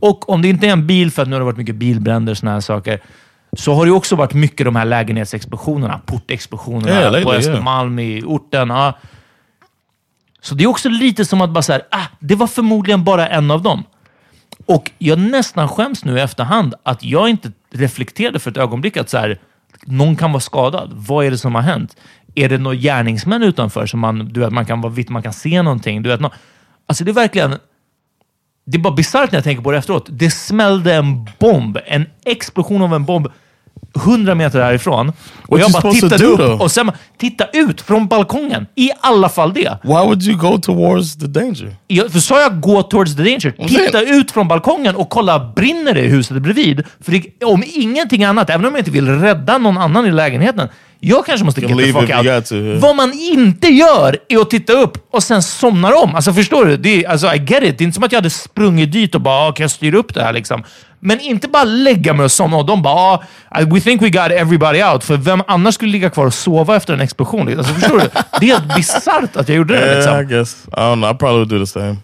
Och 0.00 0.30
om 0.30 0.42
det 0.42 0.48
inte 0.48 0.66
är 0.66 0.72
en 0.72 0.86
bil, 0.86 1.10
för 1.10 1.22
att 1.22 1.28
nu 1.28 1.34
har 1.34 1.40
det 1.40 1.44
varit 1.44 1.56
mycket 1.56 1.76
bilbränder 1.76 2.30
och 2.30 2.38
såna 2.38 2.52
här 2.52 2.60
saker, 2.60 3.00
så 3.52 3.74
har 3.74 3.86
det 3.86 3.92
också 3.92 4.16
varit 4.16 4.34
mycket 4.34 4.64
de 4.64 4.76
här 4.76 4.84
lägenhetsexplosionerna, 4.84 6.00
portexplosionerna 6.06 7.00
lately, 7.00 7.24
på. 7.24 7.32
Östermalm 7.32 7.98
i 7.98 8.22
orten. 8.26 8.70
Ja. 8.70 8.98
Så 10.40 10.54
det 10.54 10.64
är 10.64 10.68
också 10.68 10.88
lite 10.88 11.24
som 11.24 11.40
att 11.40 11.50
bara 11.50 11.62
så 11.62 11.72
här, 11.72 11.82
ah, 11.90 12.06
det 12.18 12.34
var 12.34 12.46
förmodligen 12.46 13.04
bara 13.04 13.28
en 13.28 13.50
av 13.50 13.62
dem. 13.62 13.84
Och 14.66 14.90
jag 14.98 15.18
nästan 15.18 15.68
skäms 15.68 16.04
nu 16.04 16.18
i 16.18 16.20
efterhand 16.20 16.74
att 16.82 17.04
jag 17.04 17.28
inte 17.28 17.52
reflekterade 17.70 18.38
för 18.38 18.50
ett 18.50 18.56
ögonblick 18.56 18.96
att 18.96 19.10
så 19.10 19.18
här, 19.18 19.38
någon 19.84 20.16
kan 20.16 20.32
vara 20.32 20.40
skadad. 20.40 20.90
Vad 20.92 21.26
är 21.26 21.30
det 21.30 21.38
som 21.38 21.54
har 21.54 21.62
hänt? 21.62 21.96
Är 22.34 22.48
det 22.48 22.58
några 22.58 22.76
gärningsmän 22.76 23.42
utanför 23.42 23.86
som 23.86 24.00
man, 24.00 24.18
du 24.32 24.40
vet, 24.40 24.52
man 24.52 24.66
kan 24.66 24.80
vara 24.80 24.92
vitt, 24.92 25.08
man 25.08 25.22
kan 25.22 25.32
se 25.32 25.62
någonting? 25.62 26.02
Du 26.02 26.08
vet, 26.08 26.20
no 26.20 26.30
alltså 26.86 27.04
det 27.04 27.10
är 27.10 27.12
verkligen... 27.12 27.54
Det 28.64 28.76
är 28.76 28.80
bara 28.82 28.94
bisarrt 28.94 29.32
när 29.32 29.36
jag 29.36 29.44
tänker 29.44 29.62
på 29.62 29.72
det 29.72 29.78
efteråt. 29.78 30.08
Det 30.10 30.30
smällde 30.30 30.94
en 30.94 31.28
bomb, 31.38 31.78
en 31.86 32.06
explosion 32.24 32.82
av 32.82 32.94
en 32.94 33.04
bomb 33.04 33.28
100 33.96 34.34
meter 34.34 34.60
härifrån. 34.60 35.08
Och 35.08 35.14
What 35.48 35.60
jag 35.60 35.82
bara 35.82 35.92
tittade 35.92 36.24
upp 36.24 36.38
though? 36.38 36.62
och 36.62 36.70
sen 36.70 36.92
titta 37.18 37.44
ut 37.52 37.80
från 37.80 38.06
balkongen. 38.08 38.66
I 38.74 38.90
alla 39.00 39.28
fall 39.28 39.52
det. 39.54 39.78
Why 39.82 39.90
would 39.92 40.22
you 40.22 40.38
go 40.38 40.58
towards 40.58 41.18
the 41.18 41.26
danger? 41.26 41.76
Jag, 41.86 42.12
för 42.12 42.18
sa 42.18 42.40
jag 42.40 42.60
gå 42.60 42.82
towards 42.82 43.16
the 43.16 43.22
danger? 43.22 43.68
Titta 43.68 44.00
ut 44.02 44.30
från 44.30 44.48
balkongen 44.48 44.96
och 44.96 45.10
kolla, 45.10 45.52
brinner 45.56 45.94
det 45.94 46.00
i 46.00 46.08
huset 46.08 46.42
bredvid? 46.42 46.82
För 47.00 47.12
det, 47.12 47.44
om 47.44 47.64
ingenting 47.66 48.24
annat, 48.24 48.50
även 48.50 48.66
om 48.66 48.72
jag 48.72 48.80
inte 48.80 48.90
vill 48.90 49.08
rädda 49.08 49.58
någon 49.58 49.78
annan 49.78 50.06
i 50.06 50.10
lägenheten, 50.10 50.68
jag 51.00 51.26
kanske 51.26 51.44
måste 51.44 51.60
get 51.60 51.78
the 51.78 51.92
fuck 51.92 52.10
out. 52.10 52.52
yeah. 52.52 52.80
Vad 52.80 52.96
man 52.96 53.12
inte 53.12 53.68
gör 53.68 54.18
är 54.28 54.38
att 54.38 54.50
titta 54.50 54.72
upp 54.72 55.08
och 55.12 55.22
sen 55.22 55.42
somnar 55.42 56.02
om. 56.02 56.14
Alltså 56.14 56.32
förstår 56.32 56.64
du? 56.64 56.76
Det 56.76 57.04
är, 57.04 57.08
alltså, 57.08 57.34
I 57.34 57.38
get 57.38 57.62
it. 57.62 57.78
Det 57.78 57.82
är 57.82 57.86
inte 57.86 57.94
som 57.94 58.04
att 58.04 58.12
jag 58.12 58.18
hade 58.18 58.30
sprungit 58.30 58.92
dit 58.92 59.14
och 59.14 59.20
bara, 59.20 59.48
ah, 59.48 59.52
kan 59.52 59.64
jag 59.64 59.70
styra 59.70 59.98
upp 59.98 60.14
det 60.14 60.22
här? 60.22 60.32
Liksom. 60.32 60.64
Men 61.00 61.20
inte 61.20 61.48
bara 61.48 61.64
lägga 61.64 62.12
mig 62.12 62.24
och 62.24 62.32
somna 62.32 62.56
och 62.56 62.66
de 62.66 62.82
bara, 62.82 63.20
ah, 63.48 63.60
we 63.66 63.80
think 63.80 64.02
we 64.02 64.08
got 64.10 64.30
everybody 64.30 64.82
out. 64.82 65.04
För 65.04 65.16
vem 65.16 65.42
annars 65.46 65.74
skulle 65.74 65.92
ligga 65.92 66.10
kvar 66.10 66.26
och 66.26 66.34
sova 66.34 66.76
efter 66.76 66.94
en 66.94 67.00
explosion? 67.00 67.58
Alltså, 67.58 67.74
förstår 67.74 67.98
du? 67.98 68.08
Det 68.40 68.50
är 68.50 68.58
helt 68.58 68.76
bisarrt 68.76 69.36
att 69.36 69.48
jag 69.48 69.56
gjorde 69.56 69.74
det. 69.74 69.94
Liksom. 69.94 70.12
Yeah, 70.12 70.22
I 70.22 70.26
guess. 70.26 70.66
I 70.66 70.70
don't 70.70 70.94
know. 70.96 71.14
I 71.14 71.18
probably 71.18 71.38
would 71.38 71.48
do 71.48 71.58
the 71.58 71.66
same. 71.66 71.96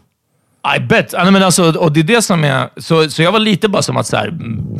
I 0.77 0.81
bet. 0.81 1.15
Nej, 1.23 1.31
men 1.33 1.43
alltså, 1.43 1.73
och 1.73 1.93
det 1.93 2.01
är 2.01 2.05
det 2.05 2.23
som 2.23 2.45
är... 2.45 2.69
Så, 2.81 3.11
så 3.11 3.23
jag 3.23 3.33
var 3.33 3.39
lite 3.39 3.69
bara 3.69 3.83
som 3.83 3.97
att 3.97 4.07
så 4.07 4.17
här, 4.17 4.31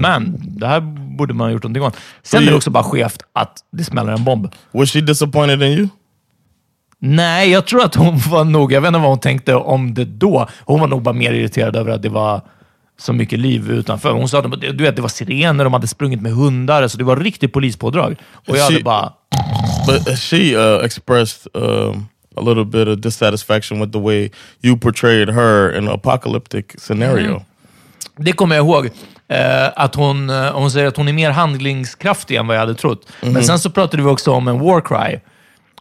man, 0.01 0.35
det 0.39 0.67
här 0.67 0.83
borde 1.17 1.35
man 1.35 1.47
ha 1.47 1.53
gjort 1.53 1.63
någonting 1.63 1.83
åt. 1.83 1.97
Sen 2.23 2.43
är 2.43 2.51
det 2.51 2.57
också 2.57 2.71
bara 2.71 2.85
skevt 2.85 3.23
att 3.33 3.59
det 3.73 3.85
smäller 3.85 4.13
en 4.13 4.25
bomb. 4.25 4.49
Was 4.73 4.91
she 4.91 5.01
disappointed 5.01 5.63
in 5.63 5.79
you? 5.79 5.89
Nej, 6.99 7.51
jag 7.51 7.67
tror 7.67 7.85
att 7.85 7.95
hon 7.95 8.19
var 8.19 8.45
nog... 8.45 8.73
Jag 8.73 8.81
vet 8.81 8.89
inte 8.89 8.99
vad 8.99 9.09
hon 9.09 9.21
tänkte 9.21 9.55
om 9.55 9.95
det 9.95 10.05
då. 10.05 10.49
Hon 10.65 10.81
var 10.81 10.87
nog 10.87 11.03
bara 11.03 11.15
mer 11.15 11.33
irriterad 11.33 11.77
över 11.77 11.93
att 11.93 12.03
det 12.03 12.09
var 12.09 12.41
så 12.99 13.13
mycket 13.13 13.39
liv 13.39 13.71
utanför. 13.71 14.13
Hon 14.13 14.29
sa 14.29 14.39
att 14.39 14.61
du 14.61 14.85
vet, 14.85 14.97
det 14.97 15.03
var 15.03 15.09
sirener, 15.09 15.65
de 15.65 15.73
hade 15.73 15.87
sprungit 15.87 16.23
med 16.23 16.33
hundar, 16.33 16.89
så 16.89 16.99
det 16.99 17.05
var 17.05 17.17
riktigt 17.17 17.53
polispådrag. 17.53 18.17
Och 18.33 18.57
jag 18.57 18.65
hade 18.65 18.79
She- 18.79 18.85
bara... 18.85 19.13
But 19.87 20.19
she 20.19 20.57
uh, 20.57 20.85
expressed 20.85 21.47
um, 21.55 22.07
a 22.37 22.41
little 22.41 22.65
bit 22.65 22.89
of 22.89 22.99
dissatisfaction 22.99 23.81
with 23.81 23.93
the 23.93 24.01
way 24.01 24.31
you 24.63 24.79
portrayed 24.79 25.31
her 25.31 25.79
in 25.79 25.89
an 25.89 25.95
apocalyptic 25.95 26.67
scenario. 26.79 27.43
Det 28.17 28.33
kommer 28.33 28.57
jag 28.57 28.67
ihåg. 28.67 28.91
Eh, 29.29 29.69
att 29.77 29.95
hon, 29.95 30.31
eh, 30.31 30.53
hon 30.53 30.71
säger 30.71 30.87
att 30.87 30.97
hon 30.97 31.09
är 31.09 31.13
mer 31.13 31.31
handlingskraftig 31.31 32.37
än 32.37 32.47
vad 32.47 32.57
jag 32.57 32.61
hade 32.61 32.75
trott. 32.75 33.09
Men 33.21 33.45
sen 33.45 33.59
så 33.59 33.71
pratade 33.71 34.03
vi 34.03 34.09
också 34.09 34.33
om 34.33 34.49
en 34.49 34.59
war 34.59 34.81
cry. 34.81 35.19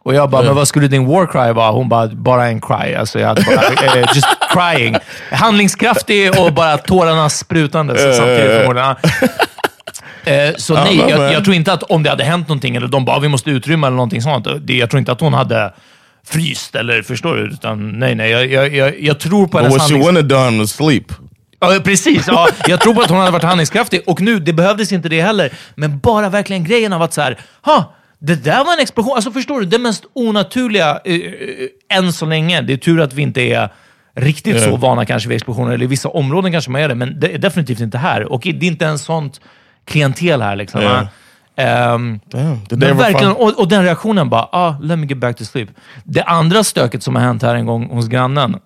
Och 0.03 0.15
jag 0.15 0.29
bara, 0.29 0.43
men 0.43 0.55
vad 0.55 0.67
skulle 0.67 0.88
din 0.88 1.05
war 1.05 1.25
cry 1.25 1.53
vara? 1.53 1.71
Hon 1.71 1.89
bara, 1.89 2.08
bara 2.08 2.47
en 2.47 2.62
cry. 2.62 2.95
Alltså 2.95 3.19
jag 3.19 3.27
hade 3.27 3.41
bara, 3.41 3.95
eh, 3.95 4.05
just 4.15 4.27
crying. 4.53 4.95
Handlingskraftig 5.31 6.39
och 6.39 6.53
bara 6.53 6.77
tårarna 6.77 7.29
sprutande 7.29 7.97
samtidigt 7.97 8.51
förmodligen. 8.51 8.95
Eh, 10.25 10.55
så 10.58 10.73
nej, 10.73 11.05
jag, 11.10 11.34
jag 11.34 11.43
tror 11.43 11.55
inte 11.55 11.73
att 11.73 11.84
om 11.84 12.03
det 12.03 12.10
hade 12.10 12.23
hänt 12.23 12.47
någonting, 12.47 12.75
eller 12.75 12.88
de 12.88 13.05
bara, 13.05 13.19
vi 13.19 13.27
måste 13.27 13.49
utrymma 13.49 13.88
eller 13.88 13.95
någonting 13.95 14.21
sånt. 14.21 14.47
Det, 14.62 14.73
jag 14.73 14.89
tror 14.89 14.99
inte 14.99 15.12
att 15.12 15.21
hon 15.21 15.34
hade 15.34 15.73
fryst, 16.27 16.75
eller 16.75 17.01
förstår 17.01 17.36
du? 17.36 17.43
Utan 17.43 17.99
nej, 17.99 18.15
nej. 18.15 18.31
Jag, 18.31 18.51
jag, 18.51 18.75
jag, 18.75 19.01
jag 19.01 19.19
tror 19.19 19.47
på 19.47 19.58
But 19.58 19.62
hennes 19.62 19.91
what 19.91 20.03
she 20.03 20.05
have 20.05 20.21
done 20.21 20.60
was 20.60 20.71
sleep. 20.71 21.12
Ja, 21.60 21.80
precis. 21.84 22.28
Ja, 22.28 22.48
jag 22.68 22.82
tror 22.82 22.94
på 22.94 23.02
att 23.02 23.10
hon 23.10 23.20
hade 23.20 23.32
varit 23.32 23.44
handlingskraftig. 23.44 24.02
Och 24.06 24.22
nu, 24.22 24.39
det 24.39 24.54
behövdes 24.54 24.91
inte 24.91 25.10
det 25.10 25.22
heller. 25.22 25.54
Men 25.76 26.00
bara 26.00 26.30
verkligen 26.30 26.63
grejen 26.63 26.94
av 26.94 27.02
att 27.02 27.13
så 27.13 27.22
här, 27.22 27.39
ha, 27.62 27.96
det 28.20 28.36
där 28.36 28.65
var 28.65 28.74
en 28.74 28.80
explosion. 28.80 29.15
Alltså 29.15 29.32
förstår 29.32 29.60
du, 29.60 29.65
det 29.65 29.80
mest 29.80 30.04
onaturliga 30.13 31.00
eh, 31.06 31.15
eh, 31.15 31.98
än 31.98 32.13
så 32.13 32.26
länge. 32.26 32.62
Det 32.62 32.74
är 32.74 32.78
tur 32.78 33.02
att 33.02 33.13
vi 33.13 33.22
inte 33.22 33.41
är 33.41 33.70
riktigt 34.15 34.63
så 34.63 34.76
vana 34.76 35.06
kanske 35.06 35.30
vid 35.30 35.36
explosioner, 35.36 35.74
eller 35.74 35.86
i 35.86 35.88
vissa 35.88 36.10
områden 36.10 36.52
kanske 36.52 36.72
man 36.72 36.82
är 36.82 36.89
det, 36.89 36.96
men 36.96 37.20
det 37.20 37.34
är 37.34 37.38
definitivt 37.38 37.80
inte 37.80 37.98
här. 37.98 38.32
Och 38.32 38.41
det 38.41 38.50
är 38.50 38.63
inte 38.63 38.86
en 38.86 39.00
sånt 39.00 39.41
klientel 39.86 40.41
här 40.41 40.56
liksom. 40.56 41.08
Ehm, 41.58 42.20
Damn. 42.30 42.60
Men 42.70 42.98
verkligen, 42.98 43.32
och, 43.32 43.60
och 43.60 43.68
den 43.68 43.84
reaktionen 43.84 44.30
bara, 44.30 44.50
ah, 44.52 44.76
let 44.82 45.00
me 45.00 45.06
get 45.06 45.18
back 45.18 45.38
to 45.38 45.44
sleep. 45.44 45.70
Det 46.04 46.24
andra 46.24 46.63
stöket 46.63 47.04
som 47.04 47.15
har 47.15 47.24
hänt 47.24 47.41
här 47.41 47.56
en 47.56 47.65
gång 47.65 47.89
hos 47.89 48.08
grannen, 48.08 48.52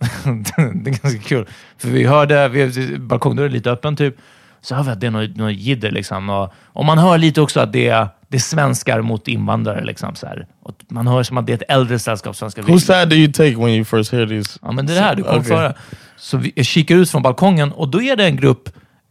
det 0.73 0.89
är 0.89 1.01
ganska 1.01 1.21
kul. 1.21 1.47
För 1.77 1.87
vi 1.87 2.03
hörde, 2.03 2.47
vi, 2.47 2.97
balkongdörren 2.97 3.49
är 3.49 3.53
lite 3.53 3.71
öppen 3.71 3.95
typ, 3.95 4.15
så 4.61 4.75
hör 4.75 4.83
vi 4.83 4.89
att 4.89 4.99
det 4.99 5.07
är 5.07 5.11
något, 5.11 5.35
något 5.35 5.53
jidder 5.53 5.91
liksom. 5.91 6.29
Och, 6.29 6.53
och 6.65 6.85
man 6.85 6.97
hör 6.97 7.17
lite 7.17 7.41
också 7.41 7.59
att 7.59 7.73
det 7.73 7.87
är, 7.87 8.07
det 8.27 8.37
är 8.37 8.41
svenskar 8.41 9.01
mot 9.01 9.27
invandrare 9.27 9.83
liksom. 9.83 10.15
Så 10.15 10.27
här. 10.27 10.47
Och 10.63 10.75
man 10.89 11.07
hör 11.07 11.23
som 11.23 11.37
att 11.37 11.45
det 11.47 11.53
är 11.53 11.57
ett 11.57 11.71
äldre 11.71 11.99
sällskap 11.99 12.35
svenskar. 12.35 12.63
Whose 12.63 12.85
side 12.85 13.09
do 13.09 13.15
you 13.15 13.31
take 13.31 13.55
when 13.55 13.69
you 13.69 13.85
first 13.85 14.11
hear 14.11 14.27
these? 14.27 14.59
Ja, 14.61 14.71
men 14.71 14.85
det 14.85 14.93
är 14.93 14.95
det 14.95 15.01
här 15.01 15.15
du 15.15 15.23
kommer 15.23 15.39
Okay. 15.39 15.49
föra. 15.49 15.73
Så 16.17 16.37
vi 16.37 16.63
kikar 16.63 16.95
ut 16.95 17.09
från 17.11 17.21
balkongen 17.21 17.71
och 17.71 17.87
då 17.87 18.01
är 18.01 18.15
det 18.15 18.25
en 18.25 18.35
grupp 18.35 18.69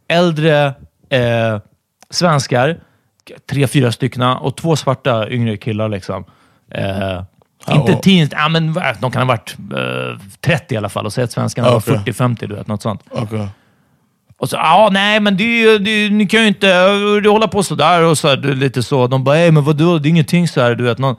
äldre 0.08 0.66
eh, 1.10 1.58
svenskar, 2.10 2.80
tre, 3.50 3.66
fyra 3.66 3.92
styckna 3.92 4.38
och 4.38 4.56
två 4.56 4.76
svarta 4.76 5.30
yngre 5.30 5.56
killar. 5.56 5.88
Liksom. 5.88 6.24
Eh, 6.74 7.22
inte 7.70 7.92
old? 7.92 8.02
teens, 8.02 8.30
ja, 8.32 8.48
men 8.48 8.72
vad- 8.72 9.00
de 9.00 9.10
kan 9.10 9.22
ha 9.22 9.26
varit 9.28 9.56
eh, 9.76 10.20
30 10.40 10.74
i 10.74 10.76
alla 10.76 10.88
fall 10.88 11.06
och 11.06 11.12
säg 11.12 11.24
att 11.24 11.32
svenskarna 11.32 11.68
Okej. 11.76 11.94
var 11.96 12.02
40-50, 12.04 12.46
du 12.46 12.54
vet, 12.54 12.66
något 12.66 12.82
sånt. 12.82 13.02
Okay. 13.10 13.46
Och 14.38 14.48
så, 14.48 14.56
ja, 14.56 14.88
nej, 14.92 15.20
men 15.20 15.36
det, 15.36 15.44
är- 15.44 16.10
ni 16.10 16.26
kan 16.26 16.40
ju 16.40 16.46
inte 16.48 16.66
uh, 17.24 17.30
hålla 17.32 17.48
på 17.48 17.62
sådär 17.62 18.02
och 18.02 18.18
så 18.18 18.28
här, 18.28 18.36
du, 18.36 18.54
lite 18.54 18.82
så. 18.82 19.06
De 19.06 19.24
bara, 19.24 19.36
nej, 19.36 19.50
men 19.52 19.64
vadå, 19.64 19.98
det 19.98 20.08
är 20.08 20.10
ingenting 20.10 20.48
så 20.48 20.60
här, 20.60 20.74
du 20.74 20.84
vet. 20.84 20.98
Någon. 20.98 21.16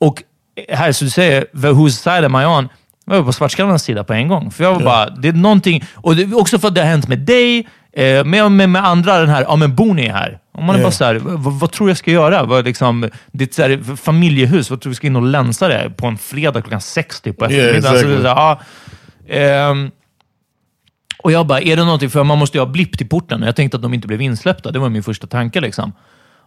Och 0.00 0.22
här, 0.68 0.92
så 0.92 1.04
du 1.04 1.10
säger, 1.10 1.46
whose 1.52 1.96
side 2.02 2.24
am 2.24 2.34
I 2.40 2.44
on? 2.44 2.68
Jag 3.06 3.16
var 3.16 3.22
på 3.24 3.32
svartskallarnas 3.32 3.82
sida 3.82 4.04
på 4.04 4.12
en 4.12 4.28
gång. 4.28 4.50
För 4.50 4.64
jag 4.64 4.74
var 4.74 4.82
bara, 4.82 5.10
det 5.10 5.28
är 5.28 5.32
någonting, 5.32 5.84
och 5.94 6.16
det, 6.16 6.34
också 6.34 6.58
för 6.58 6.68
att 6.68 6.74
det 6.74 6.80
har 6.80 6.88
hänt 6.88 7.08
med 7.08 7.18
dig, 7.18 7.68
eh, 7.96 8.24
med, 8.24 8.52
med, 8.52 8.68
med 8.68 8.86
andra, 8.86 9.18
den 9.18 9.28
här, 9.28 9.42
ja 9.42 9.56
men 9.56 9.74
bor 9.74 9.94
ni 9.94 10.08
här? 10.08 10.38
Och 10.52 10.62
man 10.62 10.76
är 10.76 10.82
bara 10.82 10.92
så 10.92 11.04
här, 11.04 11.14
vad, 11.14 11.52
vad 11.52 11.72
tror 11.72 11.90
jag 11.90 11.96
ska 11.96 12.10
göra? 12.10 12.44
Vad, 12.44 12.64
liksom, 12.64 13.10
ett 13.38 13.54
så 13.54 13.62
här, 13.62 13.96
familjehus, 13.96 14.70
vad 14.70 14.80
tror 14.80 14.90
du 14.90 14.94
ska 14.94 15.06
in 15.06 15.16
och 15.16 15.22
länsa 15.22 15.68
det 15.68 15.90
på 15.96 16.06
en 16.06 16.18
fredag 16.18 16.62
klockan 16.62 16.80
60 16.80 17.32
på 17.32 17.50
Yeah, 17.50 17.76
eftermiddagen? 17.76 17.94
Är 17.94 17.98
exactly. 17.98 18.22
så 18.22 18.26
ja, 18.26 18.60
ehm, 19.28 19.90
och 21.18 21.32
jag 21.32 21.46
bara, 21.46 21.60
är 21.60 21.76
det 21.76 21.84
någonting? 21.84 22.10
För 22.10 22.24
man 22.24 22.38
måste 22.38 22.58
ju 22.58 22.64
ha 22.64 22.66
blipp 22.66 22.98
till 22.98 23.08
porten. 23.08 23.42
Jag 23.42 23.56
tänkte 23.56 23.76
att 23.76 23.82
de 23.82 23.94
inte 23.94 24.06
blev 24.06 24.22
insläppta. 24.22 24.70
Det 24.70 24.78
var 24.78 24.88
min 24.88 25.02
första 25.02 25.26
tanke. 25.26 25.60
Liksom. 25.60 25.92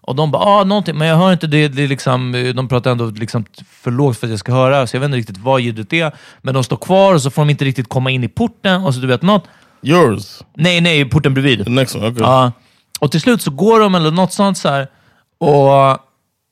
Och 0.01 0.15
de 0.15 0.31
bara, 0.31 0.43
ah, 0.43 0.63
någonting. 0.63 0.97
Men 0.97 1.07
jag 1.07 1.17
hör 1.17 1.33
inte 1.33 1.47
det. 1.47 1.67
det 1.67 1.87
liksom, 1.87 2.51
de 2.55 2.67
pratar 2.67 2.91
ändå 2.91 3.05
liksom 3.05 3.45
för 3.69 3.91
lågt 3.91 4.17
för 4.17 4.27
att 4.27 4.31
jag 4.31 4.39
ska 4.39 4.51
höra. 4.51 4.87
Så 4.87 4.95
jag 4.95 5.01
vet 5.01 5.05
inte 5.05 5.17
riktigt 5.17 5.37
vad 5.37 5.61
ljudet 5.61 5.93
är. 5.93 6.11
Men 6.41 6.53
de 6.53 6.63
står 6.63 6.77
kvar 6.77 7.13
och 7.13 7.21
så 7.21 7.29
får 7.29 7.41
de 7.41 7.49
inte 7.49 7.65
riktigt 7.65 7.89
komma 7.89 8.11
in 8.11 8.23
i 8.23 8.27
porten. 8.27 8.83
Och 8.83 8.93
så 8.93 8.99
du 8.99 9.07
vet 9.07 9.21
något. 9.21 9.43
Yours. 9.81 10.41
Nej, 10.55 10.81
nej, 10.81 11.09
porten 11.09 11.33
bredvid. 11.33 11.65
The 11.65 11.71
next 11.71 11.95
one. 11.95 12.07
Okay. 12.07 12.21
Ja. 12.23 12.51
Och 12.99 13.11
till 13.11 13.21
slut 13.21 13.41
så 13.41 13.51
går 13.51 13.79
de 13.79 13.95
eller 13.95 14.11
något 14.11 14.33
sånt 14.33 14.57
så 14.57 14.69
här. 14.69 14.87
Och, 15.37 15.91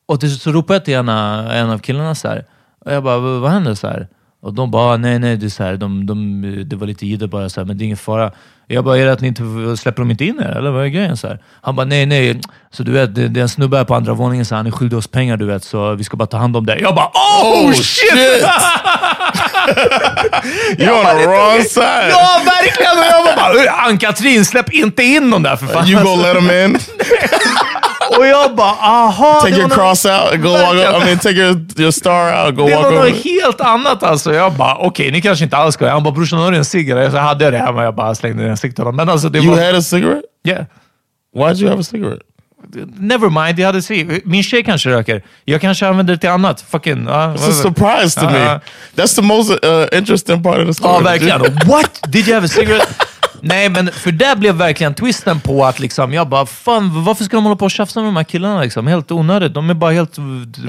och 0.08 0.20
till 0.20 0.30
slut 0.30 0.42
så 0.42 0.52
ropar 0.52 0.74
jag 0.74 0.86
till 0.86 0.94
ena, 0.94 1.54
en 1.54 1.70
av 1.70 1.80
killarna 1.80 2.16
så 2.16 2.28
här. 2.28 2.46
Och 2.86 2.94
jag 2.94 3.04
bara, 3.04 3.20
vad 3.20 3.42
vad 3.42 3.52
händer? 3.52 3.74
så 3.74 3.88
här? 3.88 4.08
Och 4.42 4.54
de 4.54 4.72
bara, 4.72 4.98
nej, 4.98 5.20
nej, 5.20 5.38
det, 5.38 5.46
är 5.46 5.50
så 5.50 5.64
här, 5.64 5.78
de, 5.78 6.06
de, 6.06 6.42
det 6.66 6.76
var 6.76 6.88
lite 6.88 7.06
jidder 7.06 7.28
bara, 7.28 7.50
så 7.50 7.60
här, 7.60 7.66
men 7.66 7.78
det 7.78 7.84
är 7.84 7.86
ingen 7.86 7.98
fara. 7.98 8.32
Jag 8.68 8.84
bara, 8.84 8.98
är 8.98 9.06
det 9.06 9.12
att 9.12 9.22
ni 9.22 9.28
inte 9.28 9.44
släpper 9.78 10.02
dem 10.02 10.12
inte 10.12 10.26
in 10.26 10.40
er? 10.40 10.58
Eller 10.58 10.72
vad 10.72 10.84
är 10.84 10.88
grejen? 10.88 11.18
Så 11.18 11.28
här. 11.28 11.40
Han 11.62 11.76
bara, 11.76 11.86
nej, 11.86 12.06
nej. 12.06 12.42
Så 12.72 12.84
du 12.84 12.92
vet, 12.92 13.16
det, 13.16 13.28
det 13.28 13.40
är 13.40 13.42
en 13.42 13.50
snubbe 13.50 13.78
här 13.78 13.84
på 13.84 13.96
andra 13.96 14.14
våningen, 14.14 14.46
så 14.46 14.56
han 14.56 14.68
är 14.68 14.72
skyldig 14.72 14.98
oss 14.98 15.08
pengar, 15.08 15.38
du 15.38 15.46
vet, 15.46 15.64
så 15.64 15.94
vi 15.96 16.04
ska 16.04 16.18
bara 16.18 16.26
ta 16.28 16.38
hand 16.38 16.58
om 16.58 16.66
det. 16.66 16.80
Jag 16.80 16.96
bara, 16.96 17.06
oh, 17.06 17.68
Oh, 17.68 17.72
shit! 17.72 17.84
shit! 17.84 18.44
You're 20.78 21.00
on 21.00 21.18
the 21.22 21.28
wrong 21.28 21.64
side. 21.64 22.10
ja, 22.10 22.42
verkligen! 22.46 22.98
Och 22.98 23.06
jag 23.06 23.36
bara, 23.36 23.72
Ann-Katrin, 23.72 24.46
släpp 24.46 24.74
inte 24.74 25.04
in 25.04 25.30
dem 25.30 25.44
där 25.44 25.56
för 25.56 25.66
fan. 25.66 25.88
You 25.88 26.04
go 26.04 26.16
let 26.22 26.34
them 26.36 26.52
in. 26.52 26.80
Och 28.20 28.28
jag 28.28 28.56
bara, 28.56 28.72
aha. 28.72 29.40
Take 29.42 29.54
det 29.54 29.58
your 29.60 29.70
var 29.70 29.76
cross 29.76 30.06
out 30.06 30.34
and 30.34 30.44
go 30.44 30.50
walk. 30.50 30.74
Up. 30.76 31.02
I 31.02 31.06
mean, 31.06 31.18
take 31.18 31.36
your 31.36 31.66
your 31.78 31.92
star 31.92 32.30
out. 32.32 32.48
and 32.48 32.58
Go 32.58 32.68
Det 32.68 32.76
walk 32.76 32.84
var 32.86 32.92
over. 32.92 33.10
något 33.10 33.24
helt 33.26 33.62
annat 33.62 34.04
alltså. 34.04 34.34
Jag 34.34 34.54
bara, 34.54 34.76
okej, 34.76 35.12
ni 35.12 35.22
kanske 35.22 35.44
inte 35.46 35.58
alls 35.58 35.74
ska. 35.74 35.90
Han 35.90 36.04
bara, 36.04 36.14
brorsan 36.14 36.40
har 36.40 36.52
du 36.52 36.58
en 36.58 36.66
cigarett? 36.66 37.12
Så 37.12 37.18
hade 37.18 37.44
jag 37.44 37.54
det 37.54 37.58
hemma. 37.60 37.84
Jag 37.84 37.96
bara 37.96 38.16
slängde 38.16 38.38
den 38.38 38.48
i 38.48 38.52
ansiktet 38.52 38.78
honom. 38.80 38.96
Men 38.96 39.10
alltså, 39.10 39.30
det 39.30 39.40
You 39.40 39.56
var... 39.56 39.66
had 39.66 39.76
a 39.76 39.82
cigarette? 39.82 40.22
Yeah. 40.48 40.66
Why'd 41.36 41.58
you 41.62 41.70
have 41.70 41.80
a 41.80 41.84
cigarette? 41.84 42.22
Never 43.00 43.30
mind, 43.30 43.60
jag 43.60 43.66
hade 43.66 43.82
cigarett. 43.82 44.26
Min 44.26 44.44
tjej 44.44 44.64
kanske 44.64 44.90
röker. 44.90 45.22
Jag 45.46 45.62
kanske 45.62 45.88
använder 45.88 46.14
det 46.14 46.20
till 46.20 46.30
annat. 46.30 46.62
Fucking... 46.70 47.06
ja, 47.08 47.34
It's 47.38 47.50
a 47.50 47.54
surprise 47.54 48.20
to 48.20 48.26
Uh, 48.26 48.32
me. 48.32 48.60
That's 48.96 49.16
the 49.16 49.22
most 49.22 49.52
uh, 49.52 49.98
interesting 49.98 50.44
part 50.44 50.58
of 50.60 50.68
the 50.68 50.74
story. 50.74 50.94
Ja, 50.94 51.00
verkligen. 51.00 51.42
What? 51.66 52.00
Did 52.08 52.28
you 52.28 52.34
have 52.36 52.46
a 52.46 52.50
cigarette? 52.50 52.88
Nej, 53.42 53.70
men 53.70 53.92
för 53.92 54.12
det 54.12 54.38
blev 54.38 54.56
verkligen 54.56 54.94
twisten 54.94 55.40
på 55.40 55.66
att 55.66 55.80
liksom, 55.80 56.14
jag 56.14 56.28
bara, 56.28 56.46
fan 56.46 57.04
varför 57.04 57.24
ska 57.24 57.38
de 57.38 57.44
hålla 57.44 57.56
på 57.56 57.66
och 57.66 57.72
tjafsa 57.72 58.00
med 58.00 58.08
de 58.08 58.16
här 58.16 58.24
killarna? 58.24 58.62
Liksom? 58.62 58.88
Helt 58.88 59.12
onödigt. 59.12 59.54
De 59.54 59.70
är 59.70 59.74
bara 59.74 59.92
helt 59.92 60.18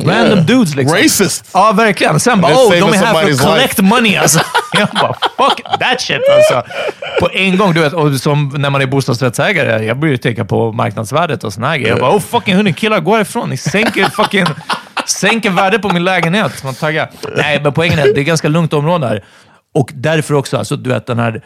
random 0.07 0.46
dudes. 0.46 0.74
Liksom. 0.74 0.98
Racist. 0.98 1.50
Ja, 1.54 1.72
verkligen. 1.72 2.20
Sen 2.20 2.40
bara, 2.40 2.52
oh, 2.52 2.70
de 2.70 2.81
är 2.81 2.96
här 2.96 3.14
för 3.14 3.31
att 3.31 3.40
collect 3.40 3.78
money 3.78 4.16
alltså. 4.16 4.40
Jag 4.72 4.88
bara, 4.88 5.14
fuck 5.14 5.62
that 5.81 6.00
shit 6.00 6.20
alltså. 6.37 6.70
På 7.20 7.31
en 7.33 7.57
gång, 7.57 7.74
du 7.74 7.81
vet, 7.81 7.92
och 7.92 8.14
som 8.14 8.54
när 8.59 8.70
man 8.70 8.83
är 8.83 8.87
bostadsrättsägare, 8.87 9.85
jag 9.85 9.98
börjar 9.98 10.12
ju 10.12 10.18
tänka 10.18 10.44
på 10.44 10.72
marknadsvärdet 10.72 11.44
och 11.44 11.52
såna 11.52 11.68
här 11.68 11.76
grejer. 11.76 11.90
Jag 11.90 12.00
bara, 12.00 12.16
oh 12.16 12.20
fucking 12.20 12.54
hörni, 12.54 12.72
killar, 12.72 13.00
gå 13.00 13.14
härifrån. 13.14 13.50
Ni 13.50 13.57
sänker 13.57 14.04
fucking... 14.16 14.44
Sänker 15.07 15.50
värdet 15.50 15.83
på 15.83 15.88
min 15.88 16.04
lägenhet. 16.04 16.64
Man 16.64 16.74
taggar. 16.74 17.11
Nej, 17.37 17.61
men 17.62 17.72
poängen 17.72 17.98
är 17.98 18.09
att 18.09 18.14
det 18.14 18.20
är 18.20 18.24
ganska 18.24 18.48
lugnt 18.48 18.72
område 18.72 19.07
här. 19.07 19.24
Och 19.74 19.90
därför 19.94 20.35
också, 20.35 20.57
alltså, 20.57 20.76
du 20.76 20.90
vet 20.90 21.07
den 21.07 21.18
här 21.18 21.42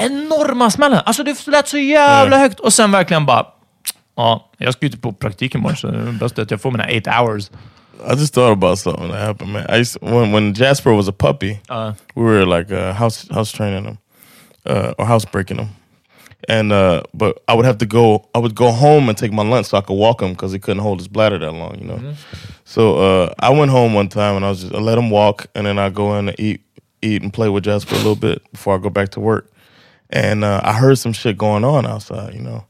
enorma 0.00 0.70
smällen. 0.70 1.00
Alltså 1.06 1.22
det 1.22 1.46
lät 1.46 1.68
så 1.68 1.78
jävla 1.78 2.38
högt 2.38 2.60
och 2.60 2.72
sen 2.72 2.92
verkligen 2.92 3.26
bara... 3.26 3.46
Ja, 4.16 4.50
jag 4.58 4.72
ska 4.72 4.86
ju 4.86 4.88
inte 4.88 4.98
på 4.98 5.12
praktik 5.12 5.54
imorgon, 5.54 5.76
så 5.76 5.86
det 5.86 5.98
är 5.98 6.12
bäst 6.12 6.38
att 6.38 6.50
jag 6.50 6.60
får 6.60 6.70
mina 6.70 6.84
eight 6.84 7.06
hours. 7.06 7.50
I 8.10 8.14
just 8.14 8.34
thought 8.34 8.52
about 8.52 8.78
something 8.78 9.10
that 9.10 9.20
happened, 9.20 9.52
man. 9.52 9.66
I 9.68 9.80
used 9.80 9.98
when 10.02 10.32
when 10.32 10.54
Jasper 10.54 10.90
was 10.92 11.08
a 11.08 11.12
puppy, 11.12 11.60
Uh. 11.68 11.92
we 12.14 12.22
were 12.22 12.46
like 12.58 12.70
uh, 12.74 12.94
house 12.94 13.26
house 13.30 13.56
training 13.56 13.84
him, 13.84 13.98
uh, 14.66 14.92
or 14.98 15.06
house 15.06 15.26
breaking 15.32 15.58
him, 15.58 15.68
and 16.48 16.72
uh, 16.72 17.02
but 17.12 17.42
I 17.46 17.54
would 17.54 17.66
have 17.66 17.78
to 17.78 17.86
go. 17.86 18.24
I 18.34 18.38
would 18.38 18.54
go 18.54 18.70
home 18.72 19.10
and 19.10 19.18
take 19.18 19.32
my 19.32 19.42
lunch 19.42 19.66
so 19.66 19.78
I 19.78 19.82
could 19.82 19.98
walk 19.98 20.22
him 20.22 20.30
because 20.30 20.52
he 20.52 20.58
couldn't 20.58 20.82
hold 20.82 20.98
his 20.98 21.08
bladder 21.08 21.38
that 21.38 21.52
long, 21.52 21.78
you 21.78 21.84
know. 21.84 22.14
So 22.64 22.96
uh, 22.96 23.34
I 23.38 23.50
went 23.50 23.70
home 23.70 23.92
one 23.98 24.08
time 24.08 24.36
and 24.36 24.44
I 24.46 24.48
was 24.48 24.62
just 24.62 24.74
I 24.74 24.78
let 24.78 24.96
him 24.98 25.10
walk, 25.10 25.46
and 25.54 25.66
then 25.66 25.78
I 25.78 25.90
go 25.90 26.18
in 26.18 26.28
and 26.28 26.40
eat 26.40 26.60
eat 27.02 27.22
and 27.22 27.32
play 27.32 27.48
with 27.50 27.64
Jasper 27.64 27.94
a 27.94 27.98
little 27.98 28.16
bit 28.16 28.42
before 28.50 28.74
I 28.78 28.78
go 28.82 28.90
back 28.90 29.10
to 29.10 29.20
work. 29.20 29.44
And 30.10 30.44
uh, 30.44 30.60
I 30.64 30.72
heard 30.72 30.98
some 30.98 31.12
shit 31.12 31.38
going 31.38 31.64
on 31.64 31.86
outside, 31.86 32.34
you 32.34 32.40
know. 32.40 32.64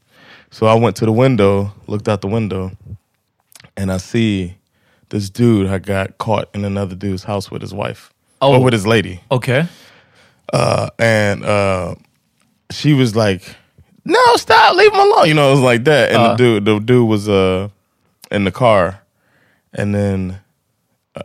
So 0.50 0.66
I 0.66 0.74
went 0.74 0.96
to 0.96 1.06
the 1.06 1.12
window, 1.12 1.72
looked 1.86 2.08
out 2.08 2.20
the 2.20 2.28
window, 2.28 2.72
and 3.76 3.90
I 3.90 3.96
see 3.98 4.56
this 5.08 5.30
dude 5.30 5.66
had 5.68 5.84
got 5.86 6.18
caught 6.18 6.48
in 6.54 6.64
another 6.64 6.94
dude's 6.94 7.24
house 7.24 7.50
with 7.50 7.62
his 7.62 7.72
wife 7.74 8.12
Oh. 8.42 8.54
or 8.54 8.64
with 8.64 8.72
his 8.72 8.86
lady, 8.86 9.20
Okay. 9.30 9.66
uh, 10.52 10.90
and 10.98 11.44
uh, 11.44 11.94
she 12.70 12.94
was 12.94 13.14
like, 13.14 13.42
"No, 14.04 14.18
stop, 14.36 14.76
leave 14.76 14.92
him 14.92 15.00
alone." 15.00 15.28
You 15.28 15.34
know, 15.34 15.48
it 15.48 15.52
was 15.52 15.60
like 15.60 15.84
that. 15.84 16.08
And 16.10 16.18
Uh. 16.18 16.30
the 16.30 16.36
dude, 16.36 16.64
the 16.64 16.78
dude 16.80 17.08
was 17.08 17.28
uh, 17.28 17.68
in 18.30 18.44
the 18.44 18.50
car, 18.52 19.02
and 19.74 19.94
then 19.94 20.40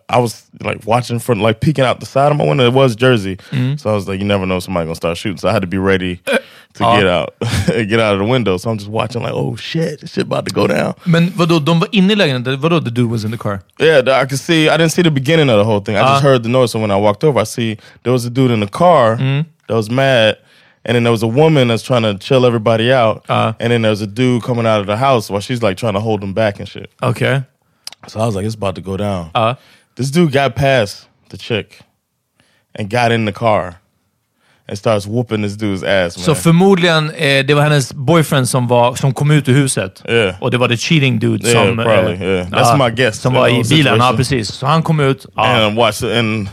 I 0.09 0.19
was 0.19 0.49
like 0.61 0.85
watching 0.85 1.19
from 1.19 1.41
like 1.41 1.61
peeking 1.61 1.85
out 1.85 1.99
the 1.99 2.05
side 2.05 2.31
of 2.31 2.37
my 2.37 2.45
window. 2.45 2.65
It 2.65 2.73
was 2.73 2.95
Jersey, 2.95 3.37
mm-hmm. 3.37 3.75
so 3.77 3.89
I 3.89 3.93
was 3.93 4.07
like, 4.07 4.19
you 4.19 4.25
never 4.25 4.45
know 4.45 4.59
somebody 4.59 4.85
gonna 4.85 4.95
start 4.95 5.17
shooting. 5.17 5.37
So 5.37 5.49
I 5.49 5.53
had 5.53 5.61
to 5.61 5.67
be 5.67 5.77
ready 5.77 6.21
to 6.75 6.85
uh-huh. 6.85 6.97
get 6.97 7.07
out, 7.07 7.35
get 7.89 7.99
out 7.99 8.13
of 8.13 8.19
the 8.19 8.25
window. 8.25 8.57
So 8.57 8.69
I'm 8.69 8.77
just 8.77 8.89
watching 8.89 9.23
like, 9.23 9.33
oh 9.33 9.55
shit, 9.55 10.09
shit 10.09 10.25
about 10.25 10.45
to 10.45 10.53
go 10.53 10.67
down. 10.67 10.93
Men 11.05 11.29
vadå, 11.29 11.59
de 11.59 11.73
var 11.73 11.87
inne 11.91 12.11
i 12.11 12.15
lägenheten? 12.15 12.57
Vadå, 12.57 12.83
the 12.83 12.91
dude 12.91 13.09
was 13.09 13.23
in 13.25 13.31
the 13.31 13.37
car? 13.37 13.61
Yeah, 13.79 14.01
the- 14.01 14.13
I 14.13 14.25
could 14.25 14.39
see. 14.39 14.69
I 14.69 14.77
didn't 14.77 14.91
see 14.91 15.03
the 15.03 15.11
beginning 15.11 15.49
of 15.49 15.57
the 15.57 15.65
whole 15.65 15.79
thing. 15.79 15.95
I 15.95 16.01
just 16.01 16.11
uh-huh. 16.11 16.21
heard 16.21 16.43
the 16.43 16.49
noise. 16.49 16.71
So 16.71 16.79
when 16.79 16.91
I 16.91 16.97
walked 16.97 17.23
over, 17.23 17.39
I 17.39 17.45
see 17.45 17.77
there 18.03 18.13
was 18.13 18.25
a 18.25 18.29
dude 18.29 18.51
in 18.51 18.59
the 18.59 18.67
car 18.67 19.17
mm-hmm. 19.17 19.49
that 19.67 19.75
was 19.75 19.89
mad, 19.89 20.37
and 20.83 20.95
then 20.95 21.03
there 21.03 21.11
was 21.11 21.23
a 21.23 21.27
woman 21.27 21.67
that's 21.69 21.83
trying 21.83 22.03
to 22.03 22.17
chill 22.17 22.45
everybody 22.45 22.91
out, 22.91 23.25
uh-huh. 23.29 23.53
and 23.59 23.71
then 23.71 23.81
there's 23.81 24.01
a 24.01 24.07
dude 24.07 24.43
coming 24.43 24.65
out 24.65 24.81
of 24.81 24.87
the 24.87 24.97
house 24.97 25.29
while 25.29 25.41
she's 25.41 25.63
like 25.63 25.77
trying 25.77 25.93
to 25.93 26.01
hold 26.01 26.23
him 26.23 26.33
back 26.33 26.59
and 26.59 26.67
shit. 26.69 26.91
Okay. 27.01 27.43
So 28.07 28.19
I 28.19 28.25
was 28.25 28.35
like, 28.35 28.45
it's 28.45 28.55
about 28.55 28.75
to 28.75 28.81
go 28.81 28.97
down. 28.97 29.31
Ja. 29.33 29.55
This 29.95 30.11
dude 30.11 30.31
got 30.31 30.55
past 30.55 31.07
the 31.29 31.37
chick 31.37 31.81
and 32.79 32.89
got 32.89 33.11
in 33.11 33.25
the 33.25 33.31
car 33.31 33.75
and 34.67 34.77
starts 34.77 35.07
whooping 35.07 35.41
this 35.41 35.55
dude's 35.55 35.83
ass. 35.83 36.17
Man. 36.17 36.25
Så 36.25 36.35
förmodligen, 36.35 37.11
eh, 37.11 37.45
det 37.45 37.53
var 37.53 37.61
hennes 37.61 37.93
boyfriend 37.93 38.49
som, 38.49 38.67
var, 38.67 38.95
som 38.95 39.13
kom 39.13 39.31
ut 39.31 39.49
ur 39.49 39.53
huset. 39.53 40.03
Yeah. 40.09 40.35
Och 40.41 40.51
det 40.51 40.57
var 40.57 40.67
the 40.67 40.77
cheating 40.77 41.19
dude 41.19 41.47
Yeah, 41.47 41.67
som... 41.67 41.77
probably, 41.77 42.13
eh, 42.13 42.21
yeah. 42.21 42.47
That's 42.47 42.77
ja, 42.77 42.89
my 42.89 42.95
guess 42.95 43.17
Som 43.21 43.33
var 43.33 43.47
i 43.47 43.63
bilen, 43.69 43.97
ja 43.97 44.13
precis. 44.15 44.47
Så 44.47 44.65
han 44.65 44.83
kom 44.83 44.99
ut. 44.99 45.25
Ja. 45.35 45.67
and 45.67 45.77
watch 45.77 46.03
and 46.03 46.49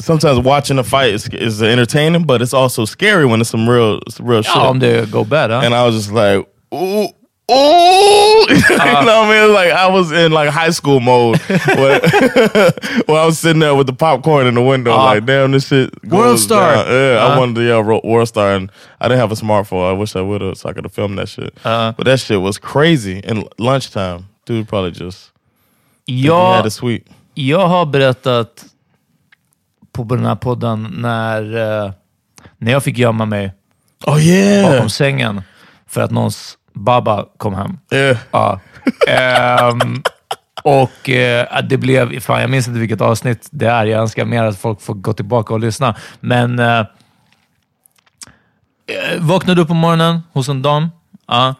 sometimes 0.00 0.38
watching 0.38 0.78
a 0.78 0.84
fight 0.84 1.14
is, 1.14 1.28
is 1.28 1.62
entertaining, 1.62 2.26
but 2.26 2.42
it's 2.42 2.62
also 2.62 2.86
scary 2.86 3.24
when 3.24 3.40
it's 3.40 3.50
some 3.50 3.72
real 3.72 4.00
it's 4.06 4.20
real 4.20 4.42
shit. 4.42 4.56
Ja, 4.56 4.68
om 4.68 4.80
det 4.80 5.10
går 5.10 5.24
bad. 5.24 5.50
And 5.50 5.74
I 5.74 5.82
was 5.82 5.94
just 5.94 6.10
like, 6.10 6.44
ooh. 6.74 7.08
Ooh, 7.50 7.54
you 8.48 8.56
know 8.78 8.78
what 8.78 9.08
I 9.08 9.28
mean? 9.28 9.52
Like 9.52 9.70
I 9.72 9.86
was 9.88 10.10
in 10.12 10.32
like 10.32 10.48
high 10.48 10.70
school 10.70 10.98
mode 11.00 11.38
when, 11.48 12.00
when 13.06 13.16
I 13.22 13.26
was 13.26 13.38
sitting 13.38 13.60
there 13.60 13.74
with 13.74 13.86
the 13.86 13.92
popcorn 13.92 14.46
in 14.46 14.54
the 14.54 14.62
window, 14.62 14.92
Ah. 14.92 15.04
like, 15.12 15.26
damn, 15.26 15.52
this 15.52 15.66
shit. 15.68 15.90
World 16.04 16.38
Star. 16.38 16.74
down. 16.74 16.86
Yeah, 16.86 17.18
Ah. 17.20 17.34
I 17.34 17.38
wanted 17.38 17.56
to 17.56 17.62
yell 17.62 17.82
World 17.82 18.28
Star, 18.28 18.54
and 18.54 18.70
I 19.00 19.08
didn't 19.08 19.20
have 19.20 19.30
a 19.32 19.34
smartphone. 19.36 19.84
I 19.88 19.92
wish 19.92 20.16
I 20.16 20.22
would 20.22 20.40
have, 20.40 20.56
so 20.56 20.70
I 20.70 20.72
could 20.72 20.84
have 20.84 20.94
filmed 20.94 21.18
that 21.18 21.28
shit. 21.28 21.52
Ah. 21.64 21.92
but 21.96 22.04
that 22.06 22.18
shit 22.20 22.40
was 22.40 22.56
crazy. 22.58 23.22
And 23.24 23.44
lunchtime, 23.58 24.24
dude 24.46 24.66
probably 24.68 24.92
just 24.92 25.30
Jag, 26.06 26.54
had 26.56 26.66
a 26.66 26.70
sweet. 26.70 27.06
jag 27.34 27.66
har 27.68 27.86
berättat 27.86 28.64
på 29.92 30.04
den 30.04 30.24
här 30.26 30.34
podden 30.36 30.88
när, 30.98 31.56
eh, 31.86 31.92
när 32.58 32.72
jag 32.72 32.82
fick 32.82 32.98
gömma 32.98 33.26
mig 33.26 33.52
Oh 34.06 34.18
yeah, 34.26 34.70
bakom 34.72 34.90
sängen 34.90 35.42
för 35.86 36.00
att 36.00 36.10
någons 36.10 36.58
baba 36.74 37.26
kom 37.36 37.54
hem. 37.54 37.78
yeah. 37.92 38.16
Ja. 38.30 38.60
Ehm, 39.08 40.02
och 40.62 41.10
eh, 41.10 41.62
det 41.68 41.76
blev, 41.76 42.20
fan 42.20 42.40
jag 42.40 42.50
minns 42.50 42.68
inte 42.68 42.80
vilket 42.80 43.00
avsnitt 43.00 43.48
det 43.50 43.66
är. 43.66 43.84
Jag 43.84 44.00
önskar 44.00 44.24
mer 44.24 44.44
att 44.44 44.58
folk 44.58 44.80
får 44.82 44.94
gå 44.94 45.12
tillbaka 45.12 45.54
och 45.54 45.60
lyssna. 45.60 45.94
Men 46.20 46.58
eh, 46.58 46.78
eh, 46.78 46.86
vaknade 49.20 49.60
upp 49.60 49.68
på 49.68 49.74
morgonen 49.74 50.22
hos 50.32 50.48
en 50.48 50.62
dam. 50.62 50.88
Ja. 51.28 51.54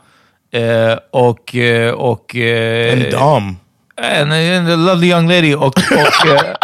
Eh, 0.59 0.99
och... 1.11 1.55
eh, 1.57 1.93
och 1.95 2.35
And 2.93 3.03
dumb. 3.11 3.57
en, 3.97 4.33
en 4.33 4.85
lovely 4.87 5.09
young 5.11 5.29
lady 5.29 5.55
och, 5.55 5.67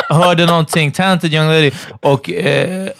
och 0.08 0.16
hörde 0.16 0.46
någonting, 0.46 0.92
talented 0.92 1.34
young 1.34 1.48
lady, 1.48 1.70
och 2.00 2.30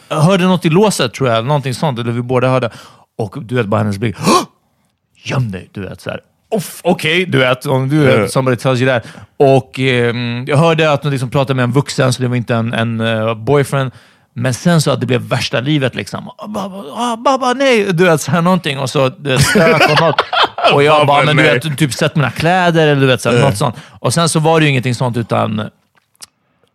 hörde 0.09 0.45
något 0.45 0.65
i 0.65 0.71
låset 0.71 1.15
tror 1.15 1.29
jag, 1.29 1.47
någonting 1.47 1.75
sånt, 1.75 1.99
eller 1.99 2.13
vi 2.13 2.23
båda 2.23 2.49
hörde. 2.49 2.71
Och 3.19 3.35
du 3.43 3.55
vet, 3.55 3.67
bara 3.67 3.79
hennes 3.81 3.99
blick. 3.99 4.17
"Hå! 4.19 4.33
Göm 5.23 5.51
dig! 5.51 5.69
Du 5.73 5.81
vet, 5.81 6.01
så 6.01 6.11
här. 6.11 6.21
Off, 6.51 6.81
Okej, 6.85 7.27
du 7.27 7.39
vet, 7.39 7.67
om 7.67 7.89
du 7.89 7.99
vet, 7.99 8.33
somebody 8.33 8.57
tells 8.57 8.81
you 8.81 8.91
that. 8.91 9.13
Och 9.37 9.81
eh, 9.81 10.17
jag 10.47 10.57
hörde 10.57 10.93
att 10.93 11.03
hon 11.03 11.13
liksom 11.13 11.31
pratade 11.31 11.55
med 11.55 11.63
en 11.63 11.73
vuxen, 11.73 12.13
så 12.13 12.23
det 12.23 12.29
var 12.29 12.37
inte 12.37 12.55
en, 12.55 12.75
en 12.75 13.01
eh, 13.01 13.35
boyfriend. 13.35 13.91
Men 14.33 14.55
sen 14.55 14.81
så 14.81 14.91
att 14.91 15.01
det 15.01 15.07
blev 15.07 15.21
värsta 15.21 15.61
livet 15.61 15.95
liksom. 15.95 16.29
Ah, 16.39 16.47
Baba, 16.47 16.77
ah, 16.77 17.17
baba 17.17 17.53
nej! 17.53 17.93
Du 17.93 18.05
vet, 18.05 18.21
så 18.21 18.31
här 18.31 18.43
någonting. 18.43 18.79
Och 18.79 18.91
så 18.91 19.11
stök 19.51 19.91
och 19.91 20.01
något. 20.01 20.23
Och 20.75 20.83
jag 20.83 21.07
bara, 21.07 21.25
men 21.25 21.37
du 21.37 21.43
vet, 21.43 21.79
typ 21.79 21.93
sätt 21.93 22.17
mina 22.17 22.31
kläder 22.31 22.87
eller 22.89 23.01
du 23.01 23.07
vet, 23.07 23.21
så 23.21 23.31
här, 23.31 23.41
något 23.41 23.57
sånt. 23.57 23.75
Och 24.01 24.15
sen 24.15 24.29
så 24.29 24.41
var 24.41 24.61
det 24.61 24.65
ju 24.65 24.71
ingenting 24.71 24.95
sånt, 24.95 25.17
utan 25.17 25.71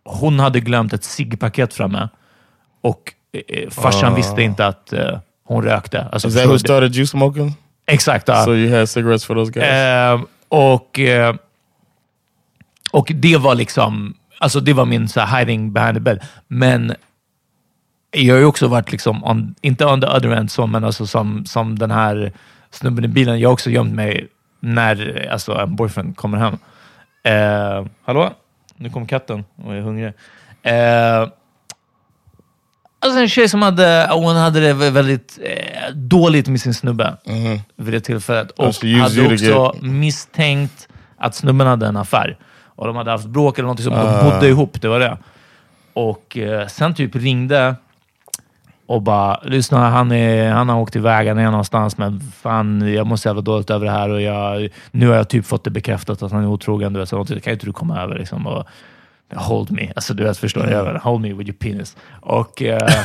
hon 0.04 0.40
hade 0.40 0.60
glömt 0.60 0.92
ett 0.92 1.04
ciggpaket 1.04 1.74
framme. 1.74 2.08
Och 2.82 3.12
eh, 3.48 3.70
farsan 3.70 4.14
visste 4.14 4.42
inte 4.42 4.66
att 4.66 4.92
eh, 4.92 5.18
hon 5.44 5.62
rökte. 5.62 6.08
Alltså, 6.12 6.28
Is 6.28 6.34
that 6.34 6.46
who 6.46 6.58
started 6.58 6.96
you 6.96 7.06
smoking? 7.06 7.54
Exakt. 7.86 8.28
ja. 8.28 8.44
So 8.44 8.54
you 8.54 8.78
had 8.78 8.88
cigarettes 8.88 9.24
for 9.24 9.34
those 9.34 9.52
guys? 9.52 9.66
Eh, 9.66 10.20
och, 10.48 10.98
eh, 10.98 11.34
och 12.92 13.12
det 13.14 13.36
var 13.36 13.54
liksom, 13.54 14.14
alltså 14.38 14.60
det 14.60 14.72
var 14.72 14.84
min 14.84 15.08
så 15.08 15.20
här, 15.20 15.38
hiding 15.38 15.72
behind 15.72 15.94
the 15.94 16.00
bed. 16.00 16.22
Men 16.48 16.94
jag 18.10 18.34
har 18.34 18.40
ju 18.40 18.46
också 18.46 18.68
varit, 18.68 18.92
liksom 18.92 19.24
on, 19.24 19.54
inte 19.60 19.86
on 19.86 20.00
the 20.00 20.06
other 20.06 20.30
end, 20.30 20.50
så, 20.50 20.66
men 20.66 20.84
alltså 20.84 21.06
som, 21.06 21.46
som 21.46 21.78
den 21.78 21.90
här 21.90 22.32
snubben 22.70 23.04
i 23.04 23.08
bilen. 23.08 23.40
Jag 23.40 23.48
har 23.48 23.52
också 23.52 23.70
gömt 23.70 23.94
mig 23.94 24.28
när 24.60 25.28
alltså, 25.32 25.52
en 25.52 25.76
boyfriend 25.76 26.16
kommer 26.16 26.38
hem. 26.38 26.58
Eh, 27.22 27.86
hallå? 28.04 28.32
Nu 28.76 28.90
kom 28.90 29.06
katten 29.06 29.44
och 29.64 29.74
är 29.74 29.80
hungrig. 29.80 30.12
Eh, 30.62 31.28
Alltså 33.06 33.20
en 33.20 33.28
tjej 33.28 33.48
som 33.48 33.62
hade, 33.62 34.08
hon 34.12 34.36
hade 34.36 34.60
det 34.60 34.90
väldigt 34.90 35.38
eh, 35.42 35.94
dåligt 35.94 36.48
med 36.48 36.60
sin 36.60 36.74
snubbe 36.74 37.16
vid 37.76 37.94
det 37.94 38.00
tillfället. 38.00 38.50
Och 38.50 38.76
she 38.76 38.86
used 38.86 39.24
hade 39.24 39.34
också 39.34 39.74
misstänkt 39.80 40.88
att 41.18 41.34
snubben 41.34 41.66
hade 41.66 41.86
en 41.86 41.96
affär. 41.96 42.36
Och 42.64 42.86
de 42.86 42.96
hade 42.96 43.10
haft 43.10 43.26
bråk 43.26 43.58
eller 43.58 43.68
något 43.68 43.82
som 43.82 43.92
de 43.92 44.30
bodde 44.30 44.48
ihop, 44.48 44.82
det 44.82 44.88
var 44.88 45.00
det. 45.00 45.18
Och 45.92 46.36
eh, 46.36 46.66
sen 46.66 46.94
typ 46.94 47.16
ringde 47.16 47.74
och 48.86 49.02
bara, 49.02 49.40
lyssna 49.44 49.90
han, 49.90 50.12
är, 50.12 50.50
han 50.50 50.68
har 50.68 50.80
åkt 50.80 50.96
iväg, 50.96 51.28
han 51.28 51.38
är 51.38 51.50
någonstans, 51.50 51.98
men 51.98 52.20
fan, 52.20 52.92
jag 52.94 53.06
mår 53.06 53.16
så 53.16 53.28
jävla 53.28 53.42
dåligt 53.42 53.70
över 53.70 53.86
det 53.86 53.92
här 53.92 54.08
och 54.08 54.20
jag, 54.22 54.68
nu 54.90 55.08
har 55.08 55.14
jag 55.14 55.28
typ 55.28 55.46
fått 55.46 55.64
det 55.64 55.70
bekräftat 55.70 56.22
att 56.22 56.32
han 56.32 56.42
är 56.42 56.48
otrogen. 56.48 56.92
Du 56.92 57.00
vet, 57.00 57.08
så 57.08 57.24
kan 57.24 57.52
inte 57.52 57.66
du 57.66 57.72
komma 57.72 58.02
över 58.02 58.18
liksom, 58.18 58.46
och 58.46 58.66
hold 59.34 59.70
me? 59.70 59.92
Alltså 59.96 60.14
du 60.14 60.24
vet, 60.24 60.38
förstår 60.38 60.60
Mm. 60.66 60.72
jag? 60.72 60.94
Hold 61.00 61.20
me 61.20 61.32
with 61.32 61.48
your 61.50 61.58
penis. 61.58 61.96
Och, 62.20 62.62
eh, 62.62 63.04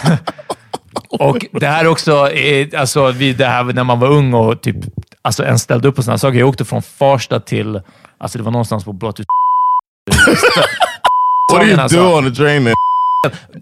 och 1.10 1.38
det 1.52 1.66
här 1.66 1.86
också, 1.86 2.30
eh, 2.30 2.80
alltså 2.80 3.10
vi, 3.10 3.32
det 3.32 3.46
här 3.46 3.64
när 3.64 3.84
man 3.84 4.00
var 4.00 4.08
ung 4.08 4.34
och 4.34 4.60
typ, 4.62 4.76
alltså 5.22 5.44
en 5.44 5.58
ställde 5.58 5.88
upp 5.88 5.96
på 5.96 6.02
sådana 6.02 6.18
saker. 6.18 6.38
Jag 6.38 6.48
åkte 6.48 6.64
från 6.64 6.82
Farsta 6.82 7.40
till, 7.40 7.80
alltså 8.18 8.38
det 8.38 8.44
var 8.44 8.52
någonstans 8.52 8.84
på 8.84 8.92
blott 8.92 9.20
What 11.52 11.60
do 11.62 11.66
you 11.66 11.80
alltså. 11.80 11.98
do 11.98 12.16
on 12.18 12.24
the 12.24 12.36
train? 12.36 12.68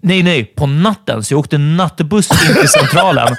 Nej, 0.01 0.23
nej. 0.23 0.43
På 0.45 0.65
natten. 0.67 1.23
Så 1.23 1.33
jag 1.33 1.39
åkte 1.39 1.57
nattbuss 1.57 2.31
in 2.31 2.55
till 2.55 2.69
centralen. 2.69 3.35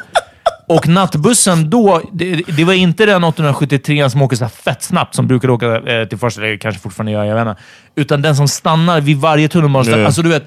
Och 0.70 0.88
nattbussen 0.88 1.70
då, 1.70 2.02
det, 2.12 2.42
det 2.56 2.64
var 2.64 2.72
inte 2.72 3.06
den 3.06 3.24
873 3.24 4.10
som 4.10 4.22
åker 4.22 4.36
så 4.36 4.48
fett 4.48 4.82
snabbt, 4.82 5.14
som 5.14 5.26
brukar 5.26 5.50
åka 5.50 5.76
eh, 5.76 6.08
till 6.08 6.18
första, 6.18 6.42
eller 6.42 6.56
kanske 6.56 6.80
fortfarande 6.80 7.12
gör, 7.12 7.24
jag 7.24 7.34
vet 7.34 7.48
inte. 7.48 7.62
Utan 7.94 8.22
den 8.22 8.36
som 8.36 8.48
stannar 8.48 9.00
vid 9.00 9.16
varje 9.16 9.48
tunnelbanestation. 9.48 10.06
Alltså 10.06 10.22
du 10.22 10.28
vet, 10.28 10.44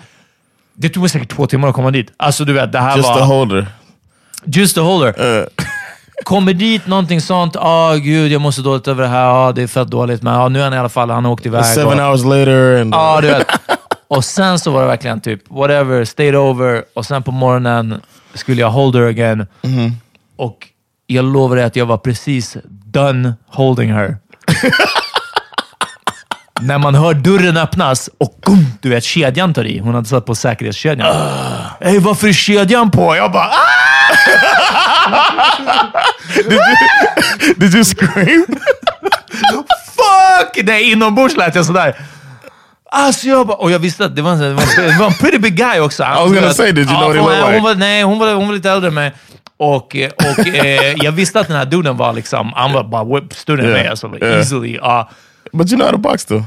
det 0.73 0.89
tog 0.89 1.01
mig 1.01 1.09
säkert 1.09 1.29
två 1.29 1.47
timmar 1.47 1.67
att 1.67 1.75
komma 1.75 1.91
dit. 1.91 2.13
Alltså 2.17 2.45
du 2.45 2.53
vet, 2.53 2.71
det 2.71 2.79
här 2.79 2.97
Just 2.97 3.09
var... 3.09 3.21
a 3.21 3.23
holder. 3.23 3.67
Just 4.45 4.77
a 4.77 4.81
holder. 4.81 5.39
Uh, 5.39 5.45
Kommer 6.23 6.53
dit, 6.53 6.88
någonting 6.88 7.21
sånt. 7.21 7.55
Ah 7.55 7.95
gud, 7.95 8.31
jag 8.31 8.41
mår 8.41 8.51
så 8.51 8.62
dåligt 8.62 8.88
över 8.88 9.03
det 9.03 9.09
här. 9.09 9.25
Ah, 9.25 9.51
det 9.51 9.63
är 9.63 9.67
fett 9.67 9.88
dåligt, 9.88 10.21
men 10.21 10.33
ah, 10.33 10.49
nu 10.49 10.59
är 10.59 10.63
han 10.63 10.73
i 10.73 10.77
alla 10.77 10.89
fall, 10.89 11.09
han 11.09 11.25
har 11.25 11.31
åkt 11.31 11.45
iväg. 11.45 11.65
seven 11.65 11.99
och- 11.99 12.05
hours 12.05 12.23
later 12.23 12.81
and 12.81 12.93
Ja, 12.93 13.21
du 13.21 13.27
vet. 13.27 13.47
Och 14.07 14.25
sen 14.25 14.59
så 14.59 14.71
var 14.71 14.81
det 14.81 14.88
verkligen 14.88 15.21
typ, 15.21 15.41
whatever, 15.49 16.05
stayed 16.05 16.36
over. 16.36 16.83
Och 16.93 17.05
sen 17.05 17.23
på 17.23 17.31
morgonen 17.31 18.01
skulle 18.33 18.62
jag 18.62 18.69
hold 18.69 18.95
her 18.95 19.03
again. 19.03 19.47
Och 20.38 20.67
jag 21.08 21.26
lovar 21.26 21.56
dig 21.56 21.65
att 21.65 21.76
jag 21.76 21.86
var 21.86 21.98
precis 21.98 22.58
done 22.69 23.34
holding 23.48 23.93
her. 23.93 24.17
När 26.62 26.78
man 26.78 26.96
hör 26.96 27.13
dörren 27.13 27.58
öppnas 27.58 28.10
och 28.17 28.38
gum, 28.41 28.65
du 28.82 28.89
vet, 28.89 29.04
kedjan 29.04 29.54
tar 29.54 29.65
i. 29.65 29.80
Hon 29.80 29.96
hade 29.96 30.08
satt 30.08 30.26
på 30.26 30.36
säkerhetskedjan. 30.36 31.30
Hej, 31.82 32.00
varför 32.00 32.28
är 32.28 32.34
kedjan 32.34 32.91
på? 32.91 33.15
Jag 33.15 33.32
bara 33.32 33.46
ah! 33.46 33.54
did 37.58 37.76
you 37.76 37.84
scream? 37.84 38.46
Fuck! 39.95 40.66
Nej, 40.66 40.91
inombords 40.91 41.38
lät 41.38 41.55
jag 41.55 41.66
sådär. 41.66 41.95
Alltså 42.91 43.28
jag 43.28 43.47
bara, 43.47 43.57
och 43.57 43.72
jag 43.72 43.80
visste 43.80 44.05
att 44.05 44.16
det 44.16 44.22
var 44.22 44.32
en, 44.32 44.39
det 44.39 44.53
var 44.99 45.05
en, 45.05 45.14
pretty 45.14 45.38
big 45.38 45.55
guy 45.55 45.80
också. 45.80 46.03
was 46.03 46.34
gonna 46.34 46.53
say, 46.53 46.72
did 46.72 46.89
you 46.89 46.97
know 46.97 47.07
what 47.07 47.16
he 47.16 47.22
looked 47.22 47.43
hon 47.43 47.51
like? 47.53 47.64
var, 47.64 47.76
Nej, 47.76 48.03
hon 48.03 48.20
var, 48.20 48.34
hon 48.34 48.47
var 48.47 48.53
lite 48.53 48.70
äldre 48.70 48.88
än 48.88 48.93
mig. 48.93 49.14
Och, 49.64 49.95
eh, 49.95 50.09
och 50.18 50.47
eh, 50.47 50.93
jag 50.97 51.11
visste 51.11 51.39
att 51.39 51.47
den 51.47 51.57
här 51.57 51.66
duden 51.66 51.97
var 51.97 52.14
liksom, 52.14 52.53
han 52.55 52.74
var 52.74 52.84
bara 52.84 53.03
whip 53.03 53.24
än 53.47 53.59
Yeah, 53.59 53.72
mig. 53.72 53.88
Alltså, 53.88 54.07
yeah. 54.22 54.38
easily. 54.38 54.78
Ja, 54.82 55.09
But 55.53 55.72
you 55.72 55.78
know 55.78 55.86
how 55.86 55.91
to 55.91 55.97
box 55.97 56.26
though. 56.26 56.43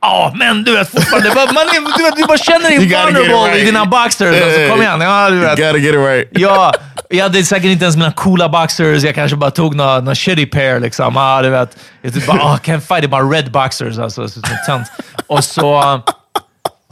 Ja, 0.00 0.32
men 0.34 0.64
du 0.64 0.72
vet 0.72 0.90
fortfarande, 0.90 1.28
man 1.34 1.66
är, 1.66 1.98
du, 1.98 2.04
vet, 2.04 2.16
du 2.16 2.24
bara 2.24 2.38
känner 2.38 2.68
dig 2.68 2.74
You 2.74 3.04
vulnerable 3.04 3.48
right. 3.50 3.62
i 3.62 3.64
dina 3.64 3.84
boxers. 3.84 4.42
Alltså, 4.42 4.68
kom 4.70 4.82
igen. 4.82 5.00
Ja, 5.00 5.30
du 5.30 5.36
You 5.36 5.46
vet. 5.46 5.58
gotta 5.58 5.78
get 5.78 5.94
it 5.94 6.00
right. 6.00 6.28
Ja, 6.30 6.72
Jag 7.08 7.22
hade 7.22 7.44
säkert 7.44 7.70
inte 7.70 7.84
ens 7.84 7.96
mina 7.96 8.12
coola 8.12 8.48
boxers. 8.48 9.02
Jag 9.04 9.14
kanske 9.14 9.36
bara 9.36 9.50
tog 9.50 9.74
någon 9.74 10.14
shitty 10.14 10.46
pair. 10.46 10.80
Liksom. 10.80 11.16
Ah, 11.16 11.42
du 11.42 11.50
vet. 11.50 11.76
Jag 12.02 12.14
typ 12.14 12.26
bara, 12.26 12.38
oh, 12.38 12.56
can't 12.56 12.80
fight 12.80 13.04
it, 13.04 13.10
bara 13.10 13.22
red 13.22 13.50
boxers. 13.50 13.98
Alltså, 13.98 14.28
så, 14.28 14.40
så. 14.66 14.82
Och 15.26 15.44
så 15.44 16.00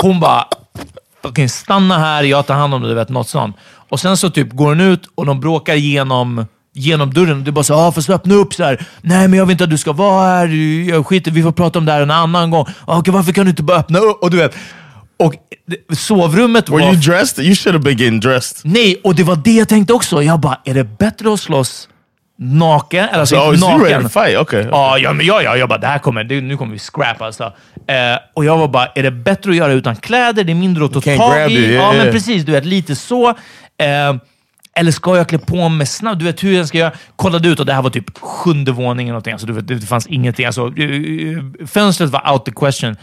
hon 0.03 0.21
bara, 0.21 0.45
okay, 1.23 1.49
stanna 1.49 1.99
här, 1.99 2.23
jag 2.23 2.47
tar 2.47 2.55
hand 2.55 2.75
om 2.75 2.83
det, 2.83 2.89
du 2.89 2.95
vet, 2.95 3.09
något 3.09 3.29
sånt. 3.29 3.57
Och 3.93 4.01
sen 4.01 4.17
så 4.17 4.31
typ 4.31 4.53
går 4.53 4.67
hon 4.67 4.81
ut 4.81 5.01
och 5.15 5.27
de 5.27 5.41
bråkar 5.41 5.75
genom 5.75 6.47
genom 6.75 7.15
dörren. 7.15 7.39
Och 7.39 7.45
du 7.45 7.53
bara 7.53 7.65
så 7.65 7.75
ah, 7.75 7.93
fast 7.93 8.11
öppna 8.11 8.35
upp 8.35 8.55
så 8.55 8.65
här. 8.65 8.87
Nej, 9.01 9.29
men 9.29 9.39
jag 9.39 9.47
vill 9.47 9.53
inte 9.53 9.65
att 9.65 9.71
du 9.71 9.79
ska 9.79 9.93
vara 9.93 10.27
här. 10.27 10.47
Jag 10.89 11.07
skiter 11.07 11.31
vi 11.31 11.43
får 11.43 11.53
prata 11.53 11.79
om 11.79 11.85
det 11.85 11.93
här 11.93 12.01
en 12.01 12.11
annan 12.11 12.51
gång. 12.51 12.67
Ah, 12.87 12.99
okay, 12.99 13.15
varför 13.15 13.33
kan 13.33 13.45
du 13.45 13.51
inte 13.51 13.63
bara 13.63 13.79
öppna 13.79 13.99
upp? 13.99 14.23
Och 14.23 14.31
du 14.31 14.37
vet, 14.37 14.55
och 15.19 15.35
sovrummet 15.97 16.69
Were 16.69 16.79
var... 16.79 16.93
you 16.93 16.97
dressed? 16.97 17.45
You 17.45 17.55
should 17.55 17.75
have 17.75 17.95
been 17.95 18.21
dressed. 18.21 18.73
Nej, 18.73 19.01
och 19.05 19.15
det 19.15 19.23
var 19.23 19.37
det 19.37 19.53
jag 19.53 19.69
tänkte 19.69 19.93
också. 19.93 20.23
Jag 20.23 20.41
bara, 20.41 20.59
är 20.65 20.75
det 20.75 20.85
bättre 20.85 21.33
att 21.33 21.41
slåss 21.41 21.89
naken? 22.39 23.09
Eller 23.09 23.21
alltså, 23.21 23.37
inte 23.37 23.67
oh, 23.67 23.79
naken. 23.79 24.11
fight? 24.11 24.39
Okay. 24.39 24.67
Ja, 24.71 24.99
ja, 24.99 25.13
men 25.13 25.27
ja, 25.27 25.43
ja, 25.43 25.57
jag 25.57 25.69
bara, 25.69 25.79
det 25.79 25.87
här 25.87 25.99
kommer, 25.99 26.25
det, 26.25 26.41
nu 26.41 26.57
kommer 26.57 26.73
vi 26.73 26.79
scrap 26.79 27.23
alltså. 27.23 27.45
Eh, 27.87 28.19
och 28.35 28.45
jag 28.45 28.59
var 28.59 28.69
bara, 28.69 28.87
är 28.87 29.03
det 29.03 29.11
bättre 29.11 29.51
att 29.51 29.57
göra 29.57 29.73
utan 29.73 29.97
kläder? 29.97 30.45
Det 30.45 30.53
är 30.53 30.55
mindre 30.55 30.85
att 30.85 30.93
ta 30.93 31.01
tag 31.01 31.51
i. 31.51 31.55
yeah, 31.55 31.73
ja, 31.73 31.93
men 31.93 32.01
yeah. 32.01 32.13
precis. 32.13 32.45
Du 32.45 32.53
vet, 32.53 32.65
lite 32.65 32.97
så. 32.97 33.29
Eh, 33.29 34.15
eller 34.75 34.93
ska 34.93 35.17
jag 35.17 35.29
klä 35.29 35.39
på 35.39 35.69
mig 35.69 35.87
snabbt? 35.87 36.19
Du 36.19 36.25
vet 36.25 36.45
hur 36.45 36.53
jag 36.53 36.69
ska 36.69 36.79
göra? 36.79 36.93
Kollade 37.17 37.49
ut 37.49 37.61
och 37.61 37.67
det 37.67 37.73
här 37.73 37.83
var 37.83 37.91
typ 37.91 38.19
sjunde 38.19 38.73
våningen. 38.73 39.13
någonting. 39.13 39.33
Alltså, 39.33 39.47
du 39.47 39.53
vet, 39.53 39.69
det 39.69 39.81
fanns 39.81 40.07
ingenting. 40.07 40.47
Alltså, 40.47 40.73
eh, 40.77 40.85
eh, 40.85 41.67
fönstret 41.67 42.11
var 42.11 42.33
out 42.33 42.45
the 42.45 42.53
question. 42.53 42.97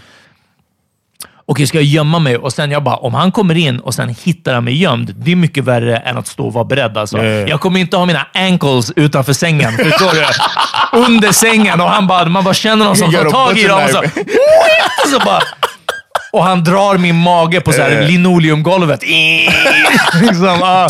Okej, 1.52 1.68
ska 1.68 1.78
jag 1.78 1.86
gömma 1.86 2.20
mig? 2.20 2.38
Och 2.38 2.54
sen 2.54 2.72
jag 2.72 2.84
bara, 2.84 2.96
om 2.96 3.14
han 3.14 3.32
kommer 3.32 3.58
in 3.58 3.80
och 3.80 3.94
sen 3.94 4.16
hittar 4.24 4.54
han 4.54 4.64
mig 4.64 4.78
gömd, 4.82 5.14
det 5.18 5.32
är 5.32 5.36
mycket 5.36 5.64
värre 5.64 5.98
än 5.98 6.18
att 6.18 6.28
stå 6.28 6.48
och 6.48 6.54
vara 6.54 6.66
beredd. 6.66 6.98
Alltså. 6.98 7.18
Ja. 7.18 7.24
Jag 7.24 7.62
kommer 7.62 7.80
inte 7.80 7.98
ha 7.98 8.06
mina 8.06 8.28
ankles 8.34 8.92
utanför 8.96 9.34
sängen. 9.34 9.72
Förstår 9.78 10.12
du? 10.14 10.26
Under 11.06 11.32
sängen 11.32 11.82
och 11.82 11.90
han 11.90 12.08
bara, 12.08 12.26
man 12.26 12.44
bara 12.44 12.54
känner 12.54 12.86
någon 12.86 12.96
som 12.96 13.12
tar 13.14 13.30
tag 13.30 13.58
i 13.58 13.68
dem. 13.68 13.84
Och, 13.84 13.90
så, 13.90 14.00
och, 14.00 15.10
så 15.12 15.20
bara, 15.26 15.42
och 16.32 16.44
han 16.44 16.64
drar 16.64 16.98
min 16.98 17.16
mage 17.16 17.62
på 17.62 17.72
så 17.72 17.82
här 17.82 18.02
linoleumgolvet. 18.02 19.04
liksom, 20.22 20.60
ah. 20.64 20.88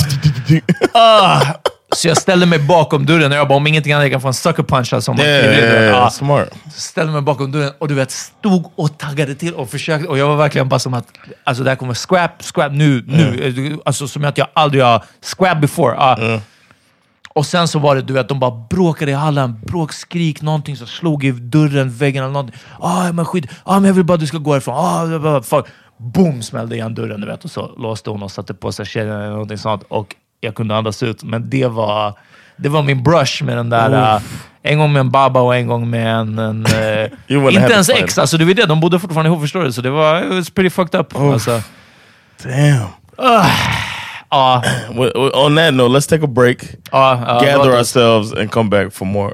Ah. 0.93 1.41
Så 1.95 2.07
jag 2.07 2.17
ställde 2.17 2.45
mig 2.45 2.59
bakom 2.59 3.05
dörren 3.05 3.31
och 3.31 3.37
jag 3.37 3.47
bara, 3.47 3.55
om 3.55 3.67
ingenting 3.67 3.93
annat 3.93 4.03
jag 4.03 4.11
kan 4.11 4.21
få 4.21 4.27
en 4.27 4.33
sucker 4.33 4.63
punch. 4.63 4.93
Alltså, 4.93 5.11
om 5.11 5.17
man 5.17 5.25
Yeah, 5.25 6.03
Ah. 6.05 6.09
smart. 6.09 6.49
ställde 6.75 7.13
mig 7.13 7.21
bakom 7.21 7.51
dörren 7.51 7.71
och 7.79 7.87
du 7.87 7.93
vet, 7.93 8.11
stod 8.11 8.71
och 8.75 8.97
taggade 8.97 9.35
till 9.35 9.53
och 9.53 9.69
försökte. 9.69 10.07
Och 10.07 10.17
jag 10.17 10.27
var 10.27 10.35
verkligen 10.35 10.69
bara 10.69 10.79
som 10.79 10.93
att, 10.93 11.05
alltså 11.43 11.63
det 11.63 11.69
här 11.69 11.75
kommer 11.75 11.93
scrap, 11.93 12.43
scrap 12.43 12.71
nu, 12.71 13.03
nu. 13.07 13.79
Alltså 13.85 14.07
som 14.07 14.25
att 14.25 14.37
jag 14.37 14.47
aldrig 14.53 14.83
har 14.83 15.03
scrap 15.21 15.61
before. 15.61 15.95
Ah. 15.97 16.39
Och 17.33 17.45
sen 17.45 17.67
så 17.67 17.79
var 17.79 17.95
det, 17.95 18.01
du 18.01 18.13
vet, 18.13 18.29
de 18.29 18.39
bara 18.39 18.51
bråkade 18.69 19.11
i 19.11 19.13
hallen. 19.13 19.59
Bråk, 19.65 19.93
skrik, 19.93 20.41
någonting 20.41 20.77
som 20.77 20.87
slog 20.87 21.23
i 21.23 21.31
dörren, 21.31 21.89
väggen 21.91 22.23
eller 22.23 22.33
någonting. 22.33 22.59
Ah, 22.79 23.11
men 23.11 23.25
skit. 23.25 23.45
Ah, 23.63 23.73
men 23.79 23.85
jag 23.87 23.93
vill 23.93 24.03
bara 24.05 24.13
att 24.13 24.19
du 24.19 24.27
ska 24.27 24.37
gå 24.37 24.51
härifrån. 24.51 24.75
Ah, 24.77 25.41
fuck. 25.41 25.65
Boom, 25.97 26.41
smällde 26.41 26.75
igen 26.75 26.95
dörren, 26.95 27.21
du 27.21 27.27
vet. 27.27 27.45
Och 27.45 27.51
så 27.51 27.71
låste 27.77 28.09
hon 28.09 28.23
och 28.23 28.31
satte 28.31 28.53
på 28.53 28.71
sig 28.71 28.85
kedjan 28.85 29.17
eller 29.21 29.29
någonting 29.29 29.57
sånt. 29.57 29.83
Och 29.87 30.15
jag 30.41 30.55
kunde 30.55 30.75
andas 30.75 31.03
ut. 31.03 31.23
Men 31.23 31.49
det 31.49 31.67
var, 31.67 32.13
det 32.57 32.69
var 32.69 32.83
min 32.83 33.03
brush 33.03 33.43
med 33.43 33.57
den 33.57 33.69
där... 33.69 34.15
Uh, 34.15 34.21
en 34.63 34.79
gång 34.79 34.93
med 34.93 34.99
en 34.99 35.09
baba 35.09 35.39
och 35.39 35.55
en 35.55 35.67
gång 35.67 35.89
med 35.89 36.15
en... 36.15 36.39
en 36.39 36.65
have 37.29 37.51
inte 37.51 37.73
ens 37.73 37.89
ex, 37.89 38.17
alltså 38.17 38.37
det 38.37 38.45
var 38.45 38.53
det. 38.53 38.65
De 38.65 38.79
bodde 38.79 38.99
fortfarande 38.99 39.29
ihop, 39.29 39.41
förstår 39.41 39.63
du? 39.63 39.71
Så 39.71 39.81
det 39.81 39.89
var 39.89 40.23
it 40.23 40.29
was 40.29 40.49
pretty 40.49 40.69
fucked 40.69 40.99
up. 40.99 41.15
Alltså. 41.15 41.61
Damn. 42.43 42.87
Well, 44.93 45.11
well, 45.15 45.31
on 45.33 45.55
that 45.55 45.73
note, 45.73 45.91
let's 45.91 46.07
take 46.07 46.23
a 46.23 46.27
break, 46.27 46.57
ja, 46.91 47.39
gather 47.41 47.71
ourselves, 47.71 48.31
and 48.33 48.51
come 48.51 48.69
back 48.69 48.93
for 48.93 49.05
more. 49.05 49.33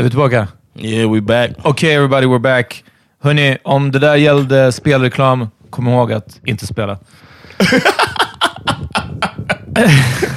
Är 0.00 0.04
vi 0.04 0.10
tillbaka? 0.10 0.48
Yeah, 0.78 1.12
we 1.12 1.20
back. 1.20 1.50
Okej, 1.62 1.94
everybody, 1.94 2.26
we're 2.26 2.38
back. 2.38 2.84
Hörni, 3.22 3.58
om 3.64 3.90
det 3.92 3.98
där 3.98 4.16
gällde 4.16 4.72
spelreklam, 4.72 5.48
kom 5.70 5.88
ihåg 5.88 6.12
att 6.12 6.40
inte 6.44 6.66
spela. 6.66 6.98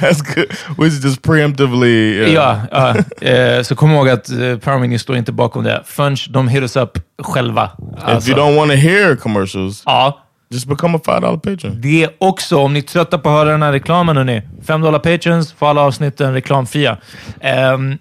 That's 0.00 0.34
good. 0.34 0.52
Should 0.76 1.04
just 1.04 1.22
preemptively. 1.22 2.20
uh, 2.22 2.32
Ja, 2.32 2.60
ja 2.70 2.94
eh, 3.28 3.62
så 3.62 3.74
kom 3.76 3.90
ihåg 3.90 4.08
att 4.08 4.30
eh, 4.30 4.36
Power 4.58 4.78
Mini 4.78 4.98
står 4.98 5.16
inte 5.16 5.32
bakom 5.32 5.64
det 5.64 5.82
förrän 5.86 6.16
de 6.30 6.48
hit 6.48 6.62
us 6.62 6.76
up 6.76 6.98
själva. 7.22 7.70
If 7.98 8.04
Alltså, 8.04 8.30
you 8.30 8.40
don't 8.40 8.56
want 8.56 8.70
to 8.70 8.76
hear 8.76 9.16
commercials, 9.16 9.82
ja, 9.86 10.20
just 10.50 10.66
become 10.68 10.96
a 10.98 11.00
five 11.04 11.20
dollar 11.20 11.36
patron. 11.36 11.80
det 11.80 12.08
också, 12.18 12.58
om 12.58 12.72
ni 12.72 12.78
är 12.78 12.82
trötta 12.82 13.18
på 13.18 13.28
att 13.28 13.34
höra 13.34 13.50
den 13.50 13.62
här 13.62 13.72
reklamen, 13.72 14.16
hörni. 14.16 14.42
5 14.66 14.80
dollar 14.80 14.98
patrons 14.98 15.52
för 15.52 15.66
alla 15.66 15.80
avsnitten 15.80 16.32
reklamfria. 16.32 16.98
Ehm, 17.40 17.98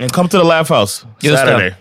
And 0.00 0.12
come 0.12 0.28
to 0.28 0.38
the 0.38 0.44
Laugh 0.44 0.68
House 0.68 1.04
Just 1.18 1.42
Saturday, 1.42 1.76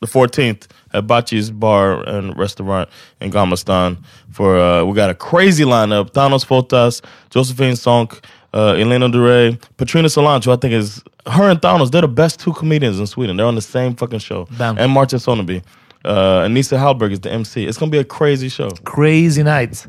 the 0.00 0.06
14th 0.06 0.66
at 0.92 1.06
Bachi's 1.06 1.50
Bar 1.50 2.06
and 2.06 2.36
Restaurant 2.36 2.88
in 3.20 3.30
Gamastan. 3.30 3.96
For 4.30 4.58
uh, 4.58 4.84
we 4.84 4.94
got 4.94 5.10
a 5.10 5.14
crazy 5.14 5.64
lineup: 5.64 6.10
Thanos 6.10 6.44
Fotas, 6.44 7.02
Josephine 7.30 7.74
Sonk, 7.74 8.22
uh, 8.52 8.74
Elena 8.74 9.08
Duray, 9.08 9.58
Patrina 9.76 10.08
Solange. 10.08 10.44
who 10.44 10.52
I 10.52 10.56
think 10.56 10.74
is 10.74 11.02
her 11.26 11.48
and 11.50 11.60
Thanos. 11.60 11.90
They're 11.90 12.02
the 12.02 12.08
best 12.08 12.40
two 12.40 12.52
comedians 12.52 13.00
in 13.00 13.06
Sweden. 13.06 13.36
They're 13.36 13.46
on 13.46 13.54
the 13.54 13.62
same 13.62 13.94
fucking 13.94 14.18
show. 14.20 14.46
Bam. 14.58 14.76
And 14.78 14.92
Martin 14.92 15.18
Soneby. 15.18 15.62
Uh, 16.04 16.42
and 16.44 16.52
Nisa 16.52 16.76
Hallberg 16.76 17.12
is 17.12 17.20
the 17.20 17.30
MC. 17.30 17.64
It's 17.64 17.78
gonna 17.78 17.90
be 17.90 17.98
a 17.98 18.04
crazy 18.04 18.48
show. 18.48 18.70
Crazy 18.84 19.42
night. 19.42 19.86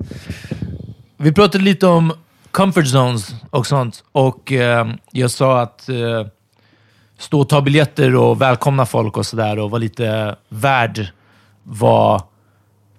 Vi 1.18 1.32
pratade 1.32 1.64
lite 1.64 1.88
om 1.88 2.14
comfort 2.52 2.88
zones 2.88 3.36
och 3.50 3.68
sånt. 3.68 4.04
Och 4.12 4.52
eh, 4.52 4.88
jag 5.12 5.32
sa 5.32 5.62
att 5.62 5.90
eh, 5.90 6.26
stå 7.24 7.40
och 7.40 7.50
ta 7.50 7.62
biljetter 7.62 8.16
och 8.16 8.42
välkomna 8.42 8.86
folk 8.86 9.18
och 9.18 9.26
sådär 9.26 9.60
och 9.60 9.72
vara 9.72 9.80
lite 9.80 10.36
värd 10.50 11.08
var 11.64 12.22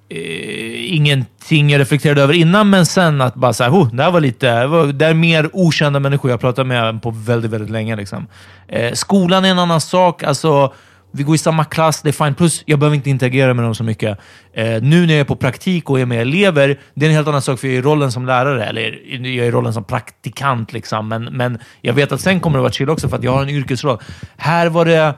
eh, 0.08 0.94
ingenting 0.94 1.70
jag 1.70 1.80
reflekterade 1.80 2.22
över 2.22 2.34
innan, 2.34 2.70
men 2.70 2.86
sen 2.86 3.20
att 3.20 3.34
bara 3.34 3.52
såhär, 3.52 3.70
oh, 3.70 3.94
det 3.94 4.02
här 4.02 4.10
var 4.10 4.20
lite, 4.20 4.66
det, 4.92 5.06
är 5.06 5.14
mer 5.14 5.50
okända 5.52 6.00
människor 6.00 6.30
jag 6.30 6.40
pratat 6.40 6.66
med 6.66 7.02
på 7.02 7.10
väldigt, 7.10 7.50
väldigt 7.50 7.70
länge. 7.70 7.96
Liksom. 7.96 8.26
Eh, 8.68 8.92
skolan 8.92 9.44
är 9.44 9.50
en 9.50 9.58
annan 9.58 9.80
sak. 9.80 10.22
Alltså, 10.22 10.72
vi 11.16 11.22
går 11.22 11.34
i 11.34 11.38
samma 11.38 11.64
klass, 11.64 12.02
det 12.02 12.08
är 12.08 12.12
fine. 12.12 12.34
Plus, 12.34 12.62
jag 12.66 12.78
behöver 12.78 12.96
inte 12.96 13.10
interagera 13.10 13.54
med 13.54 13.64
dem 13.64 13.74
så 13.74 13.84
mycket. 13.84 14.18
Eh, 14.52 14.82
nu 14.82 15.06
när 15.06 15.14
jag 15.14 15.20
är 15.20 15.24
på 15.24 15.36
praktik 15.36 15.90
och 15.90 16.00
är 16.00 16.06
med 16.06 16.20
elever, 16.20 16.80
det 16.94 17.06
är 17.06 17.10
en 17.10 17.16
helt 17.16 17.28
annan 17.28 17.42
sak 17.42 17.60
för 17.60 17.66
jag 17.66 17.74
är 17.74 17.78
i 17.78 17.82
rollen 17.82 18.12
som 18.12 18.26
lärare, 18.26 18.64
eller 18.64 18.82
jag 19.08 19.26
är 19.26 19.48
i 19.48 19.50
rollen 19.50 19.72
som 19.72 19.84
praktikant. 19.84 20.72
Liksom. 20.72 21.08
Men, 21.08 21.24
men 21.24 21.58
jag 21.80 21.94
vet 21.94 22.12
att 22.12 22.20
sen 22.20 22.40
kommer 22.40 22.58
det 22.58 22.62
vara 22.62 22.72
chill 22.72 22.90
också 22.90 23.08
för 23.08 23.16
att 23.16 23.22
jag 23.22 23.32
har 23.32 23.42
en 23.42 23.48
yrkesroll. 23.48 23.98
Här 24.36 24.68
var 24.68 24.84
det 24.84 25.14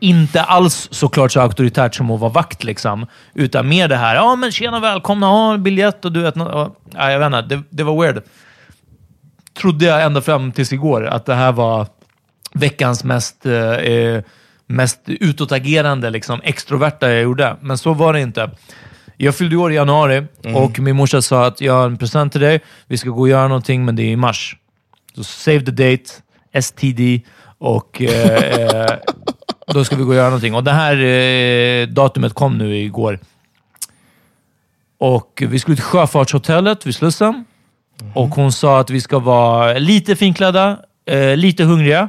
inte 0.00 0.42
alls 0.42 0.88
såklart 0.90 1.32
så 1.32 1.40
auktoritärt 1.40 1.94
som 1.94 2.10
att 2.10 2.20
vara 2.20 2.32
vakt, 2.32 2.64
liksom. 2.64 3.06
utan 3.34 3.68
mer 3.68 3.88
det 3.88 3.96
här, 3.96 4.14
ja 4.14 4.36
men 4.36 4.52
tjena 4.52 4.80
välkomna, 4.80 5.26
ha 5.26 5.54
en 5.54 5.62
biljett 5.62 6.04
och 6.04 6.12
du 6.12 6.22
vet, 6.22 6.36
ja, 6.36 6.74
jag 6.94 7.18
vet 7.18 7.26
inte, 7.26 7.42
det, 7.42 7.62
det 7.70 7.82
var 7.82 8.02
weird. 8.02 8.22
Trodde 9.60 9.84
jag 9.84 10.02
ända 10.02 10.20
fram 10.20 10.52
tills 10.52 10.72
igår 10.72 11.06
att 11.06 11.26
det 11.26 11.34
här 11.34 11.52
var 11.52 11.86
veckans 12.54 13.04
mest, 13.04 13.46
eh, 13.46 13.74
eh, 13.74 14.22
mest 14.70 15.00
utåtagerande, 15.06 16.10
liksom, 16.10 16.40
extroverta 16.44 17.10
jag 17.10 17.22
gjorde. 17.22 17.56
Men 17.60 17.78
så 17.78 17.94
var 17.94 18.12
det 18.12 18.20
inte. 18.20 18.50
Jag 19.16 19.34
fyllde 19.34 19.56
år 19.56 19.72
i 19.72 19.74
januari 19.74 20.26
och 20.54 20.78
min 20.78 20.96
morsa 20.96 21.22
sa 21.22 21.46
att 21.46 21.60
jag 21.60 21.72
har 21.72 21.86
en 21.86 21.98
present 21.98 22.32
till 22.32 22.40
dig. 22.40 22.60
Vi 22.86 22.98
ska 22.98 23.10
gå 23.10 23.20
och 23.20 23.28
göra 23.28 23.48
någonting, 23.48 23.84
men 23.84 23.96
det 23.96 24.02
är 24.02 24.12
i 24.12 24.16
mars. 24.16 24.56
Så 25.14 25.24
save 25.24 25.60
the 25.60 25.70
date, 25.70 26.04
STD, 26.60 27.00
och 27.58 28.02
eh, 28.02 28.44
eh, 28.60 28.96
då 29.66 29.84
ska 29.84 29.96
vi 29.96 30.02
gå 30.02 30.08
och 30.08 30.14
göra 30.14 30.26
någonting. 30.26 30.54
Och 30.54 30.64
det 30.64 30.72
här 30.72 30.96
eh, 30.96 31.86
datumet 31.86 32.34
kom 32.34 32.58
nu 32.58 32.76
igår. 32.76 33.18
Och 34.98 35.42
vi 35.48 35.58
skulle 35.58 35.76
till 35.76 35.84
Sjöfartshotellet 35.84 36.86
vid 36.86 36.94
Slussen. 36.94 37.44
Och 38.14 38.28
hon 38.28 38.52
sa 38.52 38.80
att 38.80 38.90
vi 38.90 39.00
ska 39.00 39.18
vara 39.18 39.72
lite 39.78 40.16
finklädda, 40.16 40.78
eh, 41.06 41.36
lite 41.36 41.64
hungriga. 41.64 42.08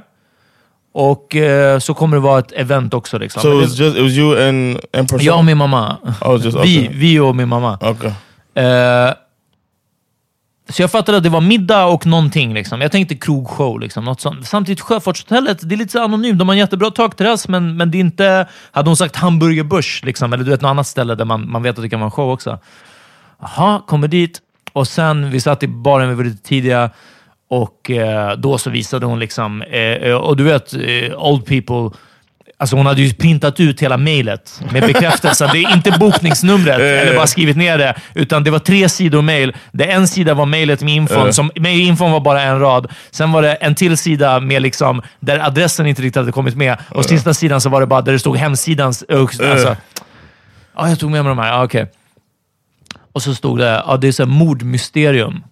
Och 0.93 1.35
eh, 1.35 1.79
så 1.79 1.93
kommer 1.93 2.17
det 2.17 2.21
vara 2.21 2.39
ett 2.39 2.51
event 2.51 2.93
också. 2.93 3.17
Liksom. 3.17 3.41
So 3.41 3.53
it 3.53 3.69
was 3.69 3.79
just 3.79 3.97
it 3.97 4.03
was 4.03 4.11
you 4.11 4.47
and 4.49 4.79
person. 4.91 5.19
jag 5.21 5.37
och 5.37 5.45
min 5.45 5.57
mamma. 5.57 5.97
Oh, 6.21 6.45
just- 6.45 6.57
vi, 6.57 6.79
okay. 6.79 6.89
vi 6.93 7.19
och 7.19 7.35
min 7.35 7.47
mamma. 7.47 7.79
Okay. 7.81 8.11
Eh, 8.65 9.13
så 10.69 10.81
jag 10.81 10.91
fattade 10.91 11.17
att 11.17 11.23
det 11.23 11.29
var 11.29 11.41
middag 11.41 11.85
och 11.85 12.05
någonting. 12.05 12.53
Liksom. 12.53 12.81
Jag 12.81 12.91
tänkte 12.91 13.15
krogshow. 13.15 13.79
Liksom, 13.79 14.05
något 14.05 14.21
sånt. 14.21 14.47
Samtidigt, 14.47 14.81
Sjöfartshotellet, 14.81 15.69
det 15.69 15.75
är 15.75 15.77
lite 15.77 15.91
så 15.91 16.03
anonymt. 16.03 16.39
De 16.39 16.47
har 16.47 16.55
en 16.55 16.59
jättebra 16.59 16.91
takterrass, 16.91 17.47
men, 17.47 17.77
men 17.77 17.91
det 17.91 17.97
är 17.97 17.99
inte... 17.99 18.47
Hade 18.71 18.89
hon 18.89 18.97
sagt 18.97 19.15
Hamburger 19.15 19.63
Börs, 19.63 20.03
liksom, 20.03 20.33
eller 20.33 20.43
du 20.43 20.51
vet, 20.51 20.61
något 20.61 20.69
annat 20.69 20.87
ställe 20.87 21.15
där 21.15 21.25
man, 21.25 21.51
man 21.51 21.63
vet 21.63 21.77
att 21.77 21.83
det 21.83 21.89
kan 21.89 21.99
vara 21.99 22.07
en 22.07 22.11
show 22.11 22.31
också. 22.31 22.59
Jaha, 23.41 23.81
kommer 23.87 24.07
dit. 24.07 24.41
Och 24.73 24.87
sen, 24.87 25.31
vi 25.31 25.41
satt 25.41 25.63
i 25.63 25.67
baren, 25.67 26.09
vi 26.09 26.15
var 26.15 26.23
lite 26.23 26.43
tidiga. 26.43 26.89
Och 27.51 27.91
eh, 27.91 28.37
då 28.37 28.57
så 28.57 28.69
visade 28.69 29.05
hon 29.05 29.19
liksom... 29.19 29.61
Eh, 29.61 29.79
eh, 29.79 30.15
och 30.15 30.37
du 30.37 30.43
vet, 30.43 30.73
eh, 30.73 31.17
old 31.17 31.45
people... 31.45 31.97
Alltså 32.57 32.75
hon 32.75 32.85
hade 32.85 33.01
ju 33.01 33.13
printat 33.13 33.59
ut 33.59 33.81
hela 33.81 33.97
mejlet 33.97 34.61
med 34.71 34.81
bekräftelse. 34.81 35.49
det 35.53 35.63
är 35.63 35.73
inte 35.73 35.91
bokningsnumret, 35.99 36.79
eller 36.79 37.15
bara 37.15 37.27
skrivit 37.27 37.57
ner 37.57 37.77
det, 37.77 37.95
utan 38.13 38.43
det 38.43 38.51
var 38.51 38.59
tre 38.59 38.89
sidor 38.89 39.21
mejl. 39.21 39.55
En 39.79 40.07
sida 40.07 40.33
var 40.33 40.45
mejlet 40.45 40.81
med 40.81 40.93
infon, 40.93 41.33
som, 41.33 41.51
med 41.55 41.77
infon 41.77 42.11
var 42.11 42.19
bara 42.19 42.41
en 42.41 42.59
rad. 42.59 42.91
Sen 43.11 43.31
var 43.31 43.41
det 43.41 43.53
en 43.53 43.75
till 43.75 43.97
sida 43.97 44.39
med 44.39 44.61
liksom, 44.61 45.01
där 45.19 45.39
adressen 45.39 45.87
inte 45.87 46.01
riktigt 46.01 46.15
hade 46.15 46.31
kommit 46.31 46.55
med. 46.55 46.77
Och 46.89 47.05
sista 47.05 47.33
sidan 47.33 47.61
så 47.61 47.69
var 47.69 47.81
det 47.81 47.87
bara 47.87 48.01
där 48.01 48.11
det 48.11 48.19
stod 48.19 48.37
hemsidans... 48.37 49.03
Alltså, 49.09 49.75
ja, 50.75 50.89
jag 50.89 50.99
tog 50.99 51.11
med 51.11 51.23
mig 51.23 51.29
de 51.29 51.39
här. 51.39 51.47
Ja, 51.47 51.63
okej. 51.63 51.91
Och 53.13 53.21
så 53.21 53.35
stod 53.35 53.59
det, 53.59 53.83
ja, 53.87 53.97
det 53.97 54.07
är 54.07 54.11
så 54.11 54.23
här 54.23 54.29
mordmysterium. 54.29 55.43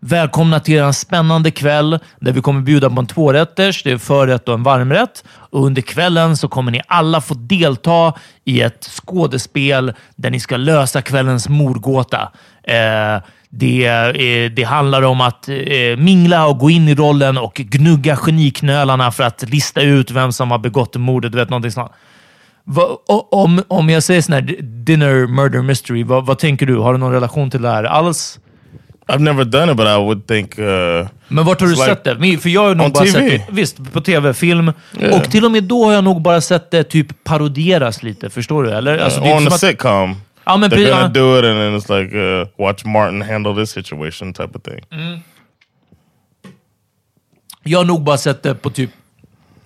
Välkomna 0.00 0.60
till 0.60 0.78
en 0.78 0.94
spännande 0.94 1.50
kväll 1.50 1.98
där 2.20 2.32
vi 2.32 2.40
kommer 2.40 2.60
bjuda 2.60 2.90
på 2.90 3.00
en 3.00 3.06
tvårätters, 3.06 3.82
det 3.82 3.90
är 3.90 3.98
förrätt 3.98 4.48
och 4.48 4.54
en 4.54 4.62
varmrätt. 4.62 5.24
Och 5.28 5.66
under 5.66 5.82
kvällen 5.82 6.36
så 6.36 6.48
kommer 6.48 6.72
ni 6.72 6.80
alla 6.86 7.20
få 7.20 7.34
delta 7.34 8.14
i 8.44 8.60
ett 8.60 8.84
skådespel 8.84 9.92
där 10.16 10.30
ni 10.30 10.40
ska 10.40 10.56
lösa 10.56 11.02
kvällens 11.02 11.48
mordgåta. 11.48 12.32
Eh, 12.62 13.22
det, 13.50 13.86
eh, 13.86 14.50
det 14.50 14.62
handlar 14.62 15.02
om 15.02 15.20
att 15.20 15.48
eh, 15.48 15.96
mingla 15.98 16.46
och 16.46 16.58
gå 16.58 16.70
in 16.70 16.88
i 16.88 16.94
rollen 16.94 17.38
och 17.38 17.54
gnugga 17.54 18.16
geniknölarna 18.16 19.12
för 19.12 19.24
att 19.24 19.50
lista 19.50 19.80
ut 19.82 20.10
vem 20.10 20.32
som 20.32 20.50
har 20.50 20.58
begått 20.58 20.96
mordet. 20.96 21.32
Du 21.32 21.38
vet, 21.38 21.50
någonting 21.50 21.72
sånt. 21.72 21.92
Va, 22.64 22.88
om, 23.30 23.62
om 23.68 23.90
jag 23.90 24.02
säger 24.02 24.22
sån 24.22 24.32
här 24.32 24.56
dinner 24.62 25.26
murder 25.26 25.62
mystery, 25.62 26.02
vad, 26.02 26.26
vad 26.26 26.38
tänker 26.38 26.66
du? 26.66 26.76
Har 26.76 26.92
du 26.92 26.98
någon 26.98 27.12
relation 27.12 27.50
till 27.50 27.62
det 27.62 27.68
här 27.68 27.84
alls? 27.84 28.38
I've 29.08 29.18
never 29.20 29.44
done 29.44 29.70
it, 29.72 29.76
but 29.76 29.86
I 29.86 29.96
would 29.96 30.26
think. 30.26 30.58
Uh, 30.58 30.64
Men 31.28 31.44
vart 31.44 31.60
har 31.60 31.66
du 31.68 31.74
like- 31.74 31.84
sett 31.86 32.04
det? 32.04 32.14
Men- 32.18 32.38
För 32.38 32.48
jag 32.48 32.60
har 32.68 32.74
nog 32.74 32.92
bara 32.92 33.04
TV? 33.04 33.12
sett 33.30 33.46
det, 33.46 33.52
visst, 33.52 33.92
på 33.92 34.00
tv, 34.00 34.34
film. 34.34 34.72
Yeah. 35.00 35.16
Och 35.20 35.30
till 35.30 35.44
och 35.44 35.50
med 35.52 35.64
då 35.64 35.84
har 35.84 35.92
jag 35.92 36.04
nog 36.04 36.22
bara 36.22 36.40
sett 36.40 36.70
det 36.70 36.84
typ 36.84 37.24
parodieras 37.24 38.02
lite. 38.02 38.30
Förstår 38.30 38.62
du? 38.64 38.70
Eller? 38.70 38.98
Alltså, 38.98 39.20
det 39.20 39.28
är 39.30 39.36
on 39.36 39.46
att- 39.46 39.60
sitcom, 39.60 40.16
Ja, 40.44 40.56
men 40.56 40.70
they're 40.70 40.90
gonna 40.90 41.08
do 41.08 41.38
it, 41.38 41.44
and 41.44 41.58
then 41.58 41.76
it's 41.78 42.02
like 42.02 42.16
uh, 42.16 42.46
watch 42.66 42.84
Martin 42.84 43.22
handle 43.22 43.54
this 43.54 43.70
situation 43.70 44.32
type 44.32 44.58
of 44.58 44.62
thing. 44.62 44.84
Jag 47.62 47.78
har 47.78 47.84
nog 47.84 48.02
bara 48.02 48.16
sett 48.18 48.42
det 48.42 48.54
på 48.54 48.70
typ 48.70 48.90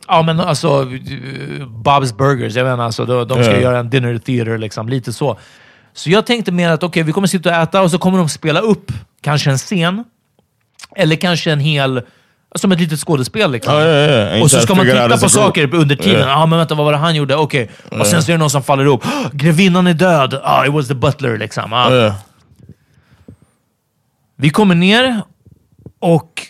Ja, 0.09 0.23
men 0.23 0.41
alltså 0.41 0.69
eh, 0.69 1.67
Bob's 1.67 2.17
Burgers. 2.17 2.55
Jag 2.57 2.65
menar, 2.65 2.85
alltså, 2.85 3.05
de, 3.07 3.29
de 3.29 3.45
ska 3.45 3.53
Ja. 3.53 3.61
göra 3.61 3.79
en 3.79 3.91
dinner 3.91 4.19
theater, 4.19 4.59
liksom, 4.59 4.89
lite 4.89 5.13
så. 5.13 5.39
Så 5.93 6.11
jag 6.11 6.27
tänkte 6.27 6.53
mer 6.53 6.69
att 6.71 6.83
okej, 6.83 7.03
vi 7.03 7.13
kommer 7.13 7.27
sitta 7.27 7.49
och 7.51 7.55
äta 7.57 7.83
och 7.83 7.91
så 7.91 7.99
kommer 7.99 8.19
de 8.19 8.29
spela 8.29 8.61
upp 8.61 8.93
kanske 9.23 9.51
en 9.51 9.59
scen. 9.59 10.05
Eller 10.97 11.17
kanske 11.17 11.53
en 11.53 11.61
hel... 11.61 12.03
Som 12.55 12.73
ett 12.73 12.81
litet 12.81 13.01
skådespel. 13.01 13.53
Liksom. 13.53 13.75
Yeah. 13.75 14.27
And 14.27 14.33
you 14.35 14.43
Och 14.43 14.51
så 14.51 14.61
ska 14.61 14.75
man 14.75 14.87
titta 14.87 15.19
på 15.19 15.29
saker 15.29 15.75
under 15.75 15.97
tiden. 15.97 16.21
Ja, 16.21 16.27
Yeah. 16.27 16.47
men 16.47 16.59
vänta, 16.59 16.75
vad 16.75 16.85
var 16.85 16.93
det 16.93 16.99
han 16.99 17.15
gjorde? 17.15 17.37
Okej. 17.37 17.71
Och 17.91 18.07
sen 18.07 18.23
så 18.23 18.31
är 18.31 18.35
det 18.35 18.39
någon 18.39 18.51
som 18.51 18.63
faller 18.63 18.85
ihop. 18.85 19.03
"Åh, 19.07 19.27
Grevinnan 19.33 19.87
är 19.87 19.95
död! 19.95 20.41
Ah, 20.45 20.67
it 20.67 20.73
was 20.73 20.89
the 20.89 20.95
butler, 20.95 21.39
liksom. 21.39 21.73
Ah. 21.73 22.15
Vi 24.37 24.51
kommer 24.51 24.75
ner 24.75 25.23
och 25.99 26.43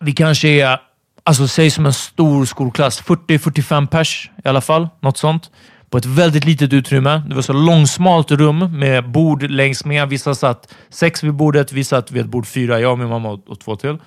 vi 0.00 0.12
kanske 0.12 0.48
är, 0.48 0.78
alltså 1.24 1.48
säg 1.48 1.70
som 1.70 1.86
en 1.86 1.92
stor 1.92 2.44
skolklass, 2.44 3.02
40-45 3.02 3.86
pers 3.86 4.30
i 4.44 4.48
alla 4.48 4.60
fall. 4.60 4.88
Något 5.00 5.18
sånt. 5.18 5.50
På 5.96 6.00
ett 6.00 6.06
väldigt 6.06 6.44
litet 6.44 6.72
utrymme. 6.72 7.22
Det 7.28 7.34
var 7.34 7.42
så 7.42 7.52
långsmalt 7.52 8.30
rum 8.30 8.78
med 8.78 9.10
bord 9.10 9.42
längs 9.42 9.84
med. 9.84 10.08
Vissa 10.08 10.34
satt 10.34 10.74
sex 10.88 11.24
vid 11.24 11.34
bordet, 11.34 11.72
vi 11.72 11.84
satt 11.84 12.10
vid 12.10 12.22
ett 12.22 12.28
bord 12.28 12.46
fyra. 12.46 12.80
Jag, 12.80 12.98
min 12.98 13.08
mamma 13.08 13.30
och, 13.30 13.48
och 13.48 13.60
två 13.60 13.76
till. 13.76 13.98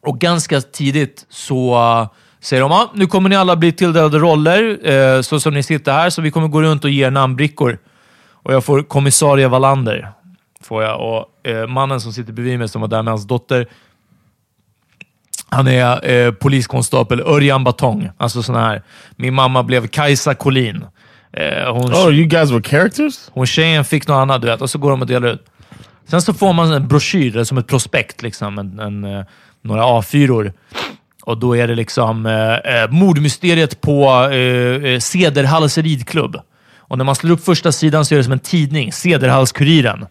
Och 0.00 0.18
ganska 0.18 0.60
tidigt 0.60 1.26
så 1.28 1.74
uh, 1.74 2.08
säger 2.40 2.62
de 2.62 2.72
ah, 2.72 2.90
nu 2.94 3.06
kommer 3.06 3.28
ni 3.28 3.36
alla 3.36 3.56
bli 3.56 3.72
tilldelade 3.72 4.18
roller, 4.18 4.90
uh, 4.90 5.22
så 5.22 5.40
som 5.40 5.54
ni 5.54 5.62
sitter 5.62 5.92
här, 5.92 6.10
så 6.10 6.22
vi 6.22 6.30
kommer 6.30 6.48
gå 6.48 6.62
runt 6.62 6.84
och 6.84 6.90
ge 6.90 7.06
er 7.06 7.10
namnbrickor. 7.10 7.78
Och 8.30 8.54
jag 8.54 8.64
får 8.64 8.82
kommissarie 8.82 9.48
Wallander. 9.48 10.12
Får 10.60 10.82
jag. 10.82 11.00
Och 11.00 11.26
uh, 11.48 11.66
mannen 11.66 12.00
som 12.00 12.12
sitter 12.12 12.32
bredvid 12.32 12.58
mig, 12.58 12.68
som 12.68 12.80
var 12.80 12.88
där 12.88 13.02
med 13.02 13.12
hans 13.12 13.26
dotter, 13.26 13.66
han 15.50 15.68
är 15.68 16.10
eh, 16.10 16.32
poliskonstapel 16.32 17.20
Örjan 17.20 17.64
Batong. 17.64 18.10
Alltså 18.16 18.42
sån 18.42 18.54
här. 18.56 18.82
Min 19.16 19.34
mamma 19.34 19.62
blev 19.62 19.86
Kajsa 19.86 20.34
Collin. 20.34 20.84
Eh, 21.32 21.72
hon, 21.74 21.92
Oh, 21.94 22.14
you 22.14 22.24
guys 22.26 22.50
were 22.50 22.62
characters? 22.62 23.14
hon 23.32 23.46
tjejen 23.46 23.84
fick 23.84 24.08
något 24.08 24.16
annat, 24.16 24.40
du 24.42 24.46
vet. 24.48 24.62
Och 24.62 24.70
så 24.70 24.78
går 24.78 24.90
de 24.90 25.00
och 25.00 25.06
delar 25.06 25.28
ut. 25.28 25.44
Sen 26.10 26.22
så 26.22 26.34
får 26.34 26.52
man 26.52 26.72
en 26.72 26.88
broschyr, 26.88 27.44
som 27.44 27.58
ett 27.58 27.66
prospekt, 27.66 28.22
liksom, 28.22 28.58
en, 28.58 28.78
en, 28.80 29.04
eh, 29.04 29.24
några 29.62 29.82
A4. 29.82 30.52
Och 31.22 31.38
då 31.38 31.56
är 31.56 31.68
det 31.68 31.74
liksom 31.74 32.26
eh, 32.26 32.54
eh, 32.82 32.90
mordmysteriet 32.90 33.80
på 33.80 34.28
eh, 34.32 34.90
eh, 34.92 34.98
Cederhalls 34.98 35.78
ridklubb. 35.78 36.36
Och 36.78 36.98
när 36.98 37.04
man 37.04 37.14
slår 37.14 37.30
upp 37.32 37.44
första 37.44 37.72
sidan 37.72 38.04
så 38.04 38.14
är 38.14 38.16
det 38.16 38.24
som 38.24 38.32
en 38.32 38.38
tidning, 38.38 38.92
Cederhallskuriren. 38.92 40.06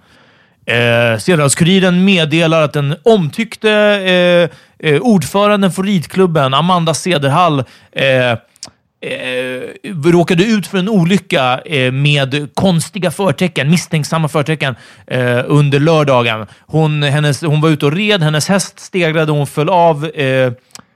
Eh, 0.67 1.17
Cederhallskuriren 1.19 2.05
meddelar 2.05 2.61
att 2.61 2.73
den 2.73 2.95
omtyckte 3.03 3.71
eh, 3.71 4.89
eh, 4.89 5.01
ordföranden 5.01 5.71
för 5.71 5.83
ridklubben, 5.83 6.53
Amanda 6.53 6.93
Cederhall, 6.93 7.63
eh, 7.91 8.31
eh, 8.31 8.37
råkade 10.03 10.43
ut 10.43 10.67
för 10.67 10.77
en 10.77 10.89
olycka 10.89 11.61
eh, 11.65 11.91
med 11.91 12.49
konstiga 12.53 13.11
förtecken, 13.11 13.69
misstänksamma 13.69 14.27
förtecken, 14.27 14.75
eh, 15.07 15.43
under 15.45 15.79
lördagen. 15.79 16.47
Hon, 16.59 17.03
hennes, 17.03 17.41
hon 17.41 17.61
var 17.61 17.69
ute 17.69 17.85
och 17.85 17.93
red, 17.93 18.23
hennes 18.23 18.49
häst 18.49 18.79
stegrade 18.79 19.31
och 19.31 19.37
hon 19.37 19.47
föll 19.47 19.69
av 19.69 20.05
eh, 20.05 20.51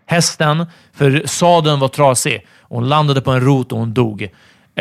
hästen 0.05 0.65
för 0.93 1.23
sadeln 1.25 1.79
var 1.79 1.87
trasig. 1.87 2.47
Hon 2.61 2.89
landade 2.89 3.21
på 3.21 3.31
en 3.31 3.41
rot 3.41 3.71
och 3.71 3.79
hon 3.79 3.93
dog. 3.93 4.29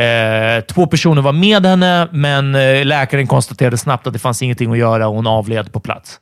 Eh, 0.00 0.60
två 0.60 0.86
personer 0.86 1.22
var 1.22 1.32
med 1.32 1.66
henne, 1.66 2.08
men 2.12 2.54
eh, 2.54 2.84
läkaren 2.84 3.26
konstaterade 3.26 3.76
snabbt 3.76 4.06
att 4.06 4.12
det 4.12 4.18
fanns 4.18 4.42
ingenting 4.42 4.72
att 4.72 4.78
göra 4.78 5.08
och 5.08 5.14
hon 5.14 5.26
avled 5.26 5.72
på 5.72 5.80
plats. 5.80 6.20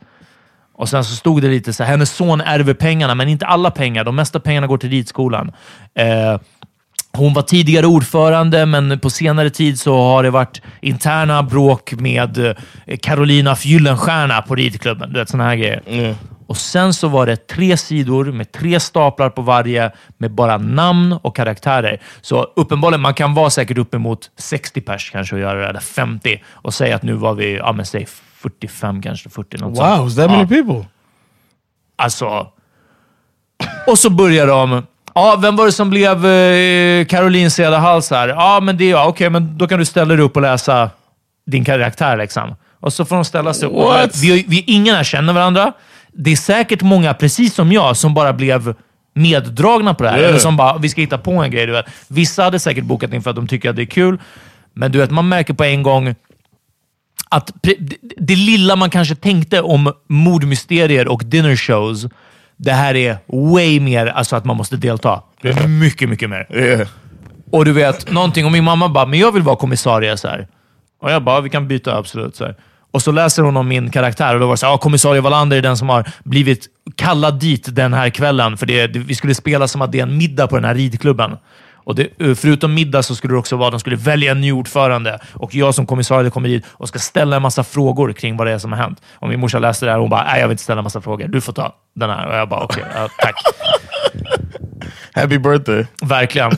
Och 0.74 0.88
sen 0.88 1.04
så 1.04 1.16
stod 1.16 1.42
det 1.42 1.48
lite 1.48 1.72
så 1.72 1.82
här, 1.82 1.90
hennes 1.90 2.10
son 2.10 2.40
ärver 2.40 2.74
pengarna, 2.74 3.14
men 3.14 3.28
inte 3.28 3.46
alla 3.46 3.70
pengar. 3.70 4.04
De 4.04 4.16
mesta 4.16 4.40
pengarna 4.40 4.66
går 4.66 4.78
till 4.78 4.90
ridskolan. 4.90 5.52
Eh, 5.94 6.40
hon 7.12 7.34
var 7.34 7.42
tidigare 7.42 7.86
ordförande, 7.86 8.66
men 8.66 9.00
på 9.00 9.10
senare 9.10 9.50
tid 9.50 9.80
så 9.80 9.96
har 9.96 10.22
det 10.22 10.30
varit 10.30 10.62
interna 10.80 11.42
bråk 11.42 11.92
med 11.92 12.38
eh, 12.38 12.54
Carolina 13.02 13.56
Gyllenstierna 13.62 14.42
på 14.42 14.54
ridklubben. 14.54 15.12
Du 15.12 15.18
vet, 15.18 15.28
såna 15.28 15.44
här 15.44 15.56
grejer. 15.56 15.82
Mm. 15.86 16.14
Och 16.48 16.56
sen 16.56 16.94
så 16.94 17.08
var 17.08 17.26
det 17.26 17.36
tre 17.46 17.76
sidor 17.76 18.24
med 18.24 18.52
tre 18.52 18.80
staplar 18.80 19.30
på 19.30 19.42
varje 19.42 19.92
med 20.18 20.30
bara 20.30 20.58
namn 20.58 21.12
och 21.22 21.36
karaktärer. 21.36 22.00
Så 22.20 22.42
uppenbarligen, 22.56 23.00
man 23.00 23.14
kan 23.14 23.34
vara 23.34 23.50
säkert 23.50 23.78
uppemot 23.78 24.30
60 24.36 24.80
pers 24.80 25.10
kanske 25.10 25.34
och 25.34 25.40
göra 25.40 25.60
det, 25.60 25.66
eller 25.68 25.80
50 25.80 26.42
och 26.52 26.74
säga 26.74 26.96
att 26.96 27.02
nu 27.02 27.12
var 27.12 27.34
vi, 27.34 27.56
ja 27.56 27.72
men 27.72 27.86
säg 27.86 28.06
45 28.34 29.02
kanske, 29.02 29.28
40 29.28 29.56
något 29.58 29.78
Wow, 29.78 29.96
sånt. 30.08 30.16
that 30.16 30.30
many 30.30 30.46
people? 30.46 30.86
Alltså... 31.96 32.46
Och 33.86 33.98
så 33.98 34.10
börjar 34.10 34.46
de... 34.46 34.82
Ja, 35.14 35.36
vem 35.42 35.56
var 35.56 35.66
det 35.66 35.72
som 35.72 35.90
blev 35.90 36.26
eh, 36.26 37.04
Caroline 37.06 37.50
Cederhals 37.50 38.10
här? 38.10 38.28
Ja, 38.28 38.60
men 38.62 38.76
det 38.76 38.84
är 38.84 38.90
jag. 38.90 39.08
Okej, 39.08 39.30
men 39.30 39.58
då 39.58 39.66
kan 39.68 39.78
du 39.78 39.84
ställa 39.84 40.14
dig 40.14 40.24
upp 40.24 40.36
och 40.36 40.42
läsa 40.42 40.90
din 41.46 41.64
karaktär. 41.64 42.16
Liksom. 42.16 42.54
Och 42.80 42.92
så 42.92 43.04
får 43.04 43.16
de 43.16 43.24
ställa 43.24 43.54
sig 43.54 43.68
upp. 43.68 44.10
Vi, 44.22 44.44
vi, 44.48 44.64
ingen 44.66 44.94
här 44.94 45.04
känner 45.04 45.32
varandra. 45.32 45.72
Det 46.12 46.30
är 46.32 46.36
säkert 46.36 46.82
många, 46.82 47.14
precis 47.14 47.54
som 47.54 47.72
jag, 47.72 47.96
som 47.96 48.14
bara 48.14 48.32
blev 48.32 48.74
meddragna 49.14 49.94
på 49.94 50.02
det 50.02 50.10
här. 50.10 50.18
Yeah. 50.18 50.28
Eller 50.28 50.38
som 50.38 50.56
bara, 50.56 50.78
vi 50.78 50.88
ska 50.88 51.00
hitta 51.00 51.18
på 51.18 51.32
en 51.32 51.50
grej. 51.50 51.66
Du 51.66 51.72
vet. 51.72 51.86
Vissa 52.08 52.42
hade 52.42 52.58
säkert 52.58 52.84
bokat 52.84 53.12
in 53.12 53.22
för 53.22 53.30
att 53.30 53.36
de 53.36 53.46
tycker 53.46 53.70
att 53.70 53.76
det 53.76 53.82
är 53.82 53.86
kul. 53.86 54.18
Men 54.74 54.92
du 54.92 54.98
vet, 54.98 55.10
man 55.10 55.28
märker 55.28 55.54
på 55.54 55.64
en 55.64 55.82
gång 55.82 56.14
att 57.30 57.52
det, 58.16 58.36
lilla 58.36 58.76
man 58.76 58.90
kanske 58.90 59.14
tänkte 59.14 59.62
om 59.62 59.92
mordmysterier 60.08 61.08
och 61.08 61.22
dinner 61.24 61.56
shows, 61.56 62.06
det 62.56 62.72
här 62.72 62.94
är 62.94 63.18
way 63.26 63.80
mer 63.80 64.06
alltså 64.06 64.36
att 64.36 64.44
man 64.44 64.56
måste 64.56 64.76
delta. 64.76 65.22
Mycket, 65.66 66.08
mycket 66.08 66.30
mer. 66.30 66.46
Yeah. 66.50 66.88
Och 67.50 67.64
du 67.64 67.72
vet, 67.72 68.10
någonting 68.10 68.46
och 68.46 68.52
min 68.52 68.64
mamma 68.64 68.88
bara, 68.88 69.06
men 69.06 69.18
jag 69.18 69.32
vill 69.32 69.42
vara 69.42 69.56
kommissarie. 69.56 70.16
Så 70.16 70.28
här. 70.28 70.48
Och 71.00 71.10
jag 71.10 71.24
bara, 71.24 71.40
vi 71.40 71.50
kan 71.50 71.68
byta 71.68 71.96
absolut. 71.96 72.36
Så 72.36 72.44
här. 72.44 72.54
Och 72.98 73.02
så 73.02 73.12
läser 73.12 73.42
hon 73.42 73.56
om 73.56 73.68
min 73.68 73.90
karaktär 73.90 74.34
och 74.34 74.40
då 74.40 74.46
var 74.46 74.52
det 74.52 74.58
så 74.58 74.66
här, 74.66 74.72
ja, 74.72 74.78
kommissarie 74.78 75.20
Wallander 75.20 75.56
är 75.56 75.62
den 75.62 75.76
som 75.76 75.88
har 75.88 76.08
blivit 76.24 76.66
kallad 76.96 77.40
dit 77.40 77.74
den 77.76 77.94
här 77.94 78.10
kvällen. 78.10 78.56
För 78.56 78.66
det, 78.66 78.86
det, 78.86 78.98
vi 78.98 79.14
skulle 79.14 79.34
spela 79.34 79.68
som 79.68 79.82
att 79.82 79.92
det 79.92 79.98
är 79.98 80.02
en 80.02 80.18
middag 80.18 80.46
på 80.46 80.56
den 80.56 80.64
här 80.64 80.74
ridklubben. 80.74 81.36
Och 81.74 81.94
det, 81.94 82.20
eh, 82.20 82.34
förutom 82.34 82.74
middag 82.74 83.02
så 83.02 83.14
skulle 83.14 83.34
det 83.34 83.38
också 83.38 83.56
vara 83.56 83.70
de 83.70 83.80
skulle 83.80 83.96
välja 83.96 84.32
en 84.32 84.40
ny 84.40 84.52
ordförande. 84.52 85.18
Och 85.34 85.54
jag 85.54 85.74
som 85.74 85.86
kommissarie 85.86 86.30
kommer 86.30 86.48
dit 86.48 86.64
och 86.70 86.88
ska 86.88 86.98
ställa 86.98 87.36
en 87.36 87.42
massa 87.42 87.64
frågor 87.64 88.12
kring 88.12 88.36
vad 88.36 88.46
det 88.46 88.52
är 88.52 88.58
som 88.58 88.72
har 88.72 88.78
hänt. 88.78 89.02
Och 89.14 89.28
min 89.28 89.40
morsa 89.40 89.58
läste 89.58 89.86
det 89.86 89.90
här 89.90 89.98
och 89.98 90.02
hon 90.02 90.10
bara, 90.10 90.24
nej 90.24 90.40
jag 90.40 90.48
vill 90.48 90.52
inte 90.52 90.62
ställa 90.62 90.78
en 90.78 90.84
massa 90.84 91.00
frågor. 91.00 91.28
Du 91.28 91.40
får 91.40 91.52
ta 91.52 91.74
den 91.94 92.10
här. 92.10 92.26
Och 92.28 92.34
jag 92.34 92.48
bara, 92.48 92.60
okej, 92.60 92.84
ja, 92.94 93.08
tack. 93.18 93.34
Happy 95.14 95.38
birthday. 95.38 95.86
Verkligen. 96.02 96.52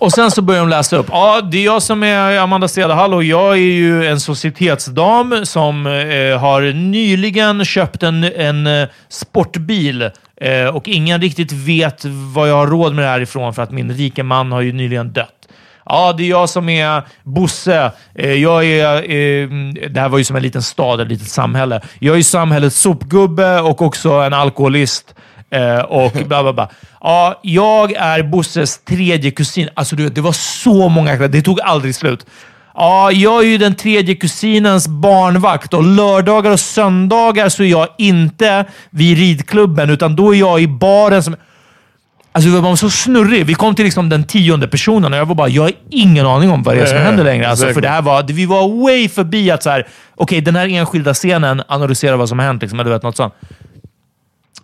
Och 0.00 0.12
sen 0.12 0.30
så 0.30 0.42
börjar 0.42 0.60
de 0.60 0.68
läsa 0.68 0.96
upp. 0.96 1.06
Ja, 1.10 1.40
det 1.40 1.58
är 1.58 1.64
jag 1.64 1.82
som 1.82 2.02
är 2.02 2.38
Amanda 2.38 2.68
Stedahall 2.68 3.14
och 3.14 3.24
jag 3.24 3.52
är 3.52 3.56
ju 3.56 4.06
en 4.06 4.20
societetsdam 4.20 5.46
som 5.46 5.86
eh, 5.86 6.38
har 6.38 6.72
nyligen 6.72 7.64
köpt 7.64 8.02
en, 8.02 8.24
en 8.24 8.66
eh, 8.66 8.88
sportbil 9.08 10.10
eh, 10.40 10.66
och 10.66 10.88
ingen 10.88 11.20
riktigt 11.20 11.52
vet 11.52 12.04
vad 12.34 12.48
jag 12.48 12.54
har 12.54 12.66
råd 12.66 12.94
med 12.94 13.04
det 13.04 13.08
här 13.08 13.20
ifrån 13.20 13.54
för 13.54 13.62
att 13.62 13.70
min 13.70 13.92
rike 13.92 14.22
man 14.22 14.52
har 14.52 14.60
ju 14.60 14.72
nyligen 14.72 15.12
dött. 15.12 15.48
Ja, 15.84 16.12
det 16.12 16.22
är 16.22 16.28
jag 16.30 16.48
som 16.48 16.68
är 16.68 17.02
Bosse. 17.22 17.92
Eh, 18.14 18.32
jag 18.32 18.64
är, 18.64 18.94
eh, 18.94 19.48
det 19.90 20.00
här 20.00 20.08
var 20.08 20.18
ju 20.18 20.24
som 20.24 20.36
en 20.36 20.42
liten 20.42 20.62
stad, 20.62 21.00
ett 21.00 21.08
litet 21.08 21.28
samhälle. 21.28 21.80
Jag 21.98 22.18
är 22.18 22.22
samhällets 22.22 22.80
sopgubbe 22.80 23.60
och 23.60 23.82
också 23.82 24.10
en 24.12 24.34
alkoholist. 24.34 25.14
Och 25.88 26.12
bla 26.12 26.42
bla 26.42 26.52
bla. 26.52 26.70
Ja, 27.02 27.40
jag 27.42 27.92
är 27.92 28.22
Bosses 28.22 28.84
tredje 28.84 29.30
kusin. 29.30 29.68
Alltså 29.74 29.96
du 29.96 30.04
vet, 30.04 30.14
det 30.14 30.20
var 30.20 30.32
så 30.32 30.88
många. 30.88 31.16
Det 31.16 31.42
tog 31.42 31.60
aldrig 31.60 31.94
slut. 31.94 32.26
Ja, 32.74 33.12
jag 33.12 33.42
är 33.42 33.46
ju 33.46 33.58
den 33.58 33.74
tredje 33.74 34.14
kusinens 34.14 34.88
barnvakt 34.88 35.74
och 35.74 35.84
lördagar 35.84 36.50
och 36.50 36.60
söndagar 36.60 37.48
så 37.48 37.62
är 37.62 37.66
jag 37.66 37.88
inte 37.98 38.64
vid 38.90 39.18
ridklubben, 39.18 39.90
utan 39.90 40.16
då 40.16 40.34
är 40.34 40.38
jag 40.38 40.60
i 40.60 40.66
baren 40.68 41.22
som... 41.22 41.36
Alltså 42.32 42.50
det 42.50 42.60
var 42.60 42.76
så 42.76 42.90
snurrig. 42.90 43.46
Vi 43.46 43.54
kom 43.54 43.74
till 43.74 43.84
liksom 43.84 44.08
den 44.08 44.24
tionde 44.24 44.68
personen 44.68 45.12
och 45.12 45.18
jag 45.18 45.26
var 45.26 45.34
bara, 45.34 45.48
jag 45.48 45.62
har 45.62 45.72
ingen 45.90 46.26
aning 46.26 46.50
om 46.50 46.62
vad 46.62 46.76
det 46.76 46.82
är 46.82 46.86
som 46.86 46.96
Ja, 46.96 47.02
händer 47.02 47.24
längre. 47.24 47.48
Alltså, 47.48 47.72
för 47.72 47.80
det 47.80 47.88
här 47.88 48.02
var, 48.02 48.22
vi 48.22 48.46
var 48.46 48.84
way 48.84 49.08
förbi 49.08 49.50
att 49.50 49.62
så 49.62 49.70
här, 49.70 49.88
okej, 50.14 50.40
den 50.40 50.56
här 50.56 50.68
enskilda 50.68 51.14
scenen 51.14 51.62
analyserar 51.68 52.16
vad 52.16 52.28
som 52.28 52.38
har 52.38 52.46
hänt. 52.46 52.62
Liksom, 52.62 52.80
eller 52.80 52.90
du 52.90 52.94
vet, 52.94 53.02
något 53.02 53.16
sånt. 53.16 53.34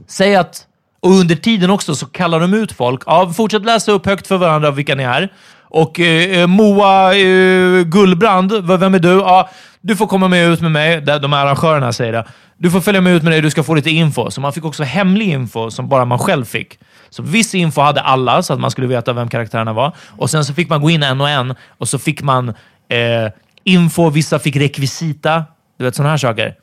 Säg 0.08 0.36
att, 0.36 0.66
och 1.06 1.12
under 1.12 1.34
tiden 1.34 1.70
också 1.70 1.94
så 1.94 2.06
kallar 2.06 2.40
de 2.40 2.54
ut 2.54 2.72
folk. 2.72 3.02
Ja, 3.06 3.32
fortsätt 3.36 3.64
läsa 3.64 3.92
upp 3.92 4.06
högt 4.06 4.26
för 4.26 4.36
varandra 4.36 4.70
vilka 4.70 4.94
ni 4.94 5.02
är. 5.02 5.32
Och 5.62 6.00
eh, 6.00 6.40
eh 6.40 6.46
Moa 6.46 7.14
eh, 7.14 7.82
Gullbrand, 7.82 8.52
vem 8.52 8.94
är 8.94 8.98
du? 8.98 9.08
Ja, 9.08 9.50
du 9.80 9.96
får 9.96 10.06
komma 10.06 10.28
med 10.28 10.48
ut 10.48 10.60
med 10.60 10.72
mig. 10.72 11.00
De 11.00 11.32
här 11.32 11.46
arrangörerna 11.46 11.92
säger 11.92 12.12
det. 12.12 12.24
Du 12.58 12.70
får 12.70 12.80
följa 12.80 13.00
med 13.00 13.12
ut 13.12 13.22
med 13.22 13.32
dig, 13.32 13.40
du 13.40 13.50
ska 13.50 13.62
få 13.62 13.74
lite 13.74 13.90
info. 13.90 14.30
Så 14.30 14.40
man 14.40 14.52
fick 14.52 14.64
också 14.64 14.82
hemlig 14.82 15.28
info 15.28 15.70
som 15.70 15.88
bara 15.88 16.04
man 16.04 16.18
själv 16.18 16.44
fick. 16.44 16.78
Så 17.10 17.22
viss 17.22 17.54
info 17.54 17.80
hade 17.80 18.00
alla, 18.00 18.42
så 18.42 18.52
att 18.52 18.60
man 18.60 18.70
skulle 18.70 18.86
veta 18.86 19.12
vem 19.12 19.28
karaktärerna 19.28 19.72
var. 19.72 19.92
Och 20.16 20.30
sen 20.30 20.44
så 20.44 20.54
fick 20.54 20.68
man 20.68 20.80
gå 20.82 20.90
in 20.90 21.02
en 21.02 21.20
och 21.20 21.28
en 21.28 21.54
och 21.78 21.88
så 21.88 21.98
fick 21.98 22.22
man 22.22 22.48
eh, 22.88 23.32
info, 23.64 24.10
vissa 24.10 24.38
fick 24.38 24.56
rekvisita. 24.56 25.44
Du 25.78 25.84
vet, 25.84 25.94
sådana 25.94 26.10
här 26.10 26.18
saker. 26.18 26.54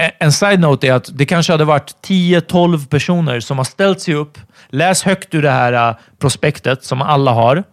En- 0.00 0.10
En 0.18 0.32
side-note 0.32 0.88
är 0.88 0.92
att 0.92 1.10
det 1.12 1.26
kanske 1.26 1.52
hade 1.52 1.64
varit 1.64 1.94
10-12 2.02 2.86
personer 2.88 3.40
som 3.40 3.58
har 3.58 3.64
ställt 3.64 4.00
sig 4.00 4.14
upp, 4.14 4.38
läst 4.68 5.02
högt 5.02 5.34
ur 5.34 5.42
det 5.42 5.50
här 5.50 5.88
äh, 5.90 5.94
prospektet 6.18 6.84
som 6.84 7.02
alla 7.02 7.32
har, 7.32 7.64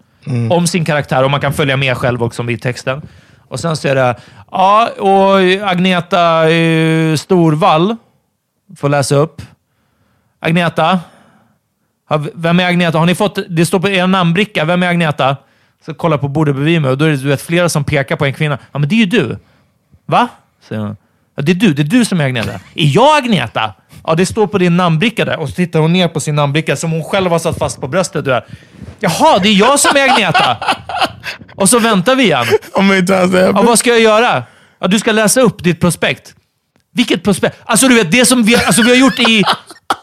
om 0.52 0.68
sin 0.68 0.86
karaktär 0.86 1.24
och 1.24 1.32
man 1.32 1.40
kan 1.40 1.54
följa 1.54 1.78
med 1.78 1.98
själv 1.98 2.24
också 2.24 2.50
i 2.50 2.58
texten. 2.58 3.02
Och 3.48 3.60
sen 3.60 3.78
så 3.78 3.88
är 3.88 3.96
det, 3.96 4.16
ja, 4.52 4.90
och 5.00 5.40
Agneta 5.72 6.50
eh, 6.50 7.16
Storvall 7.16 7.96
får 8.78 8.90
läsa 8.90 9.16
upp. 9.16 9.42
Agneta. 10.40 11.00
Vem 12.34 12.60
är 12.60 12.66
Agneta? 12.66 12.98
Har 13.00 13.06
ni 13.06 13.16
fått... 13.16 13.40
Det 13.50 13.66
står 13.66 13.80
på 13.80 13.90
er 13.90 14.08
namnbricka. 14.08 14.66
Vem 14.66 14.84
är 14.84 14.88
Agneta? 14.88 15.38
Så 15.86 15.94
kolla 15.94 16.18
på 16.18 16.28
bordet 16.28 16.56
bredvid 16.56 16.82
mig 16.82 16.92
och 16.92 16.98
då 16.98 17.06
är 17.06 17.10
det 17.10 17.18
du 17.18 17.28
vet, 17.28 17.42
flera 17.42 17.70
som 17.70 17.84
pekar 17.84 18.16
på 18.16 18.26
en 18.26 18.34
kvinna. 18.34 18.58
Ja, 18.72 18.80
men 18.80 18.90
det 18.90 18.96
är 18.96 19.00
ju 19.00 19.06
du. 19.06 19.38
Va? 20.06 20.28
Säger 20.68 20.82
hon. 20.82 20.98
Ja, 21.38 21.44
det 21.44 21.52
är 21.52 21.56
du. 21.56 21.74
Det 21.74 21.82
är 21.82 21.84
du 21.84 22.06
som 22.06 22.22
är 22.22 22.26
Agneta. 22.26 22.52
Är 22.52 22.96
jag 22.96 23.18
Agneta? 23.18 23.74
Ja, 24.04 24.16
det 24.16 24.26
står 24.26 24.48
på 24.48 24.58
din 24.58 24.78
namnbricka 24.78 25.26
där. 25.26 25.40
Och 25.40 25.50
så 25.50 25.56
tittar 25.56 25.80
hon 25.80 25.94
ner 25.94 26.08
på 26.08 26.20
sin 26.20 26.36
namnbricka 26.36 26.76
som 26.76 26.92
hon 26.92 27.04
själv 27.04 27.32
har 27.32 27.40
satt 27.40 27.58
fast 27.58 27.82
på 27.82 27.88
bröstet. 27.88 28.26
Du 28.26 28.34
är. 28.34 28.46
Jaha, 29.00 29.40
det 29.40 29.50
är 29.50 29.54
jag 29.54 29.80
som 29.80 29.96
är 29.98 30.10
Agneta. 30.10 30.58
Och 31.56 31.70
så 31.70 31.80
väntar 31.80 32.16
vi 32.16 32.24
igen. 32.24 32.46
How 32.74 32.82
many 32.82 33.06
times 33.06 33.32
that 33.32 33.52
Ja, 33.56 33.62
vad 33.62 33.80
ska 33.80 33.90
jag 33.90 34.00
göra? 34.00 34.44
Ja, 34.80 34.88
du 34.88 35.00
ska 35.00 35.12
läsa 35.12 35.42
upp 35.42 35.64
ditt 35.64 35.80
prospekt. 35.80 36.36
Vilket 36.94 37.24
prospekt? 37.24 37.58
Alltså 37.66 37.88
du 37.88 37.96
vet, 37.96 38.12
det 38.12 38.26
som 38.26 38.44
vi, 38.44 38.56
alltså, 38.56 38.82
vi 38.82 38.90
har 38.90 38.98
gjort 38.98 39.20
i 39.20 39.44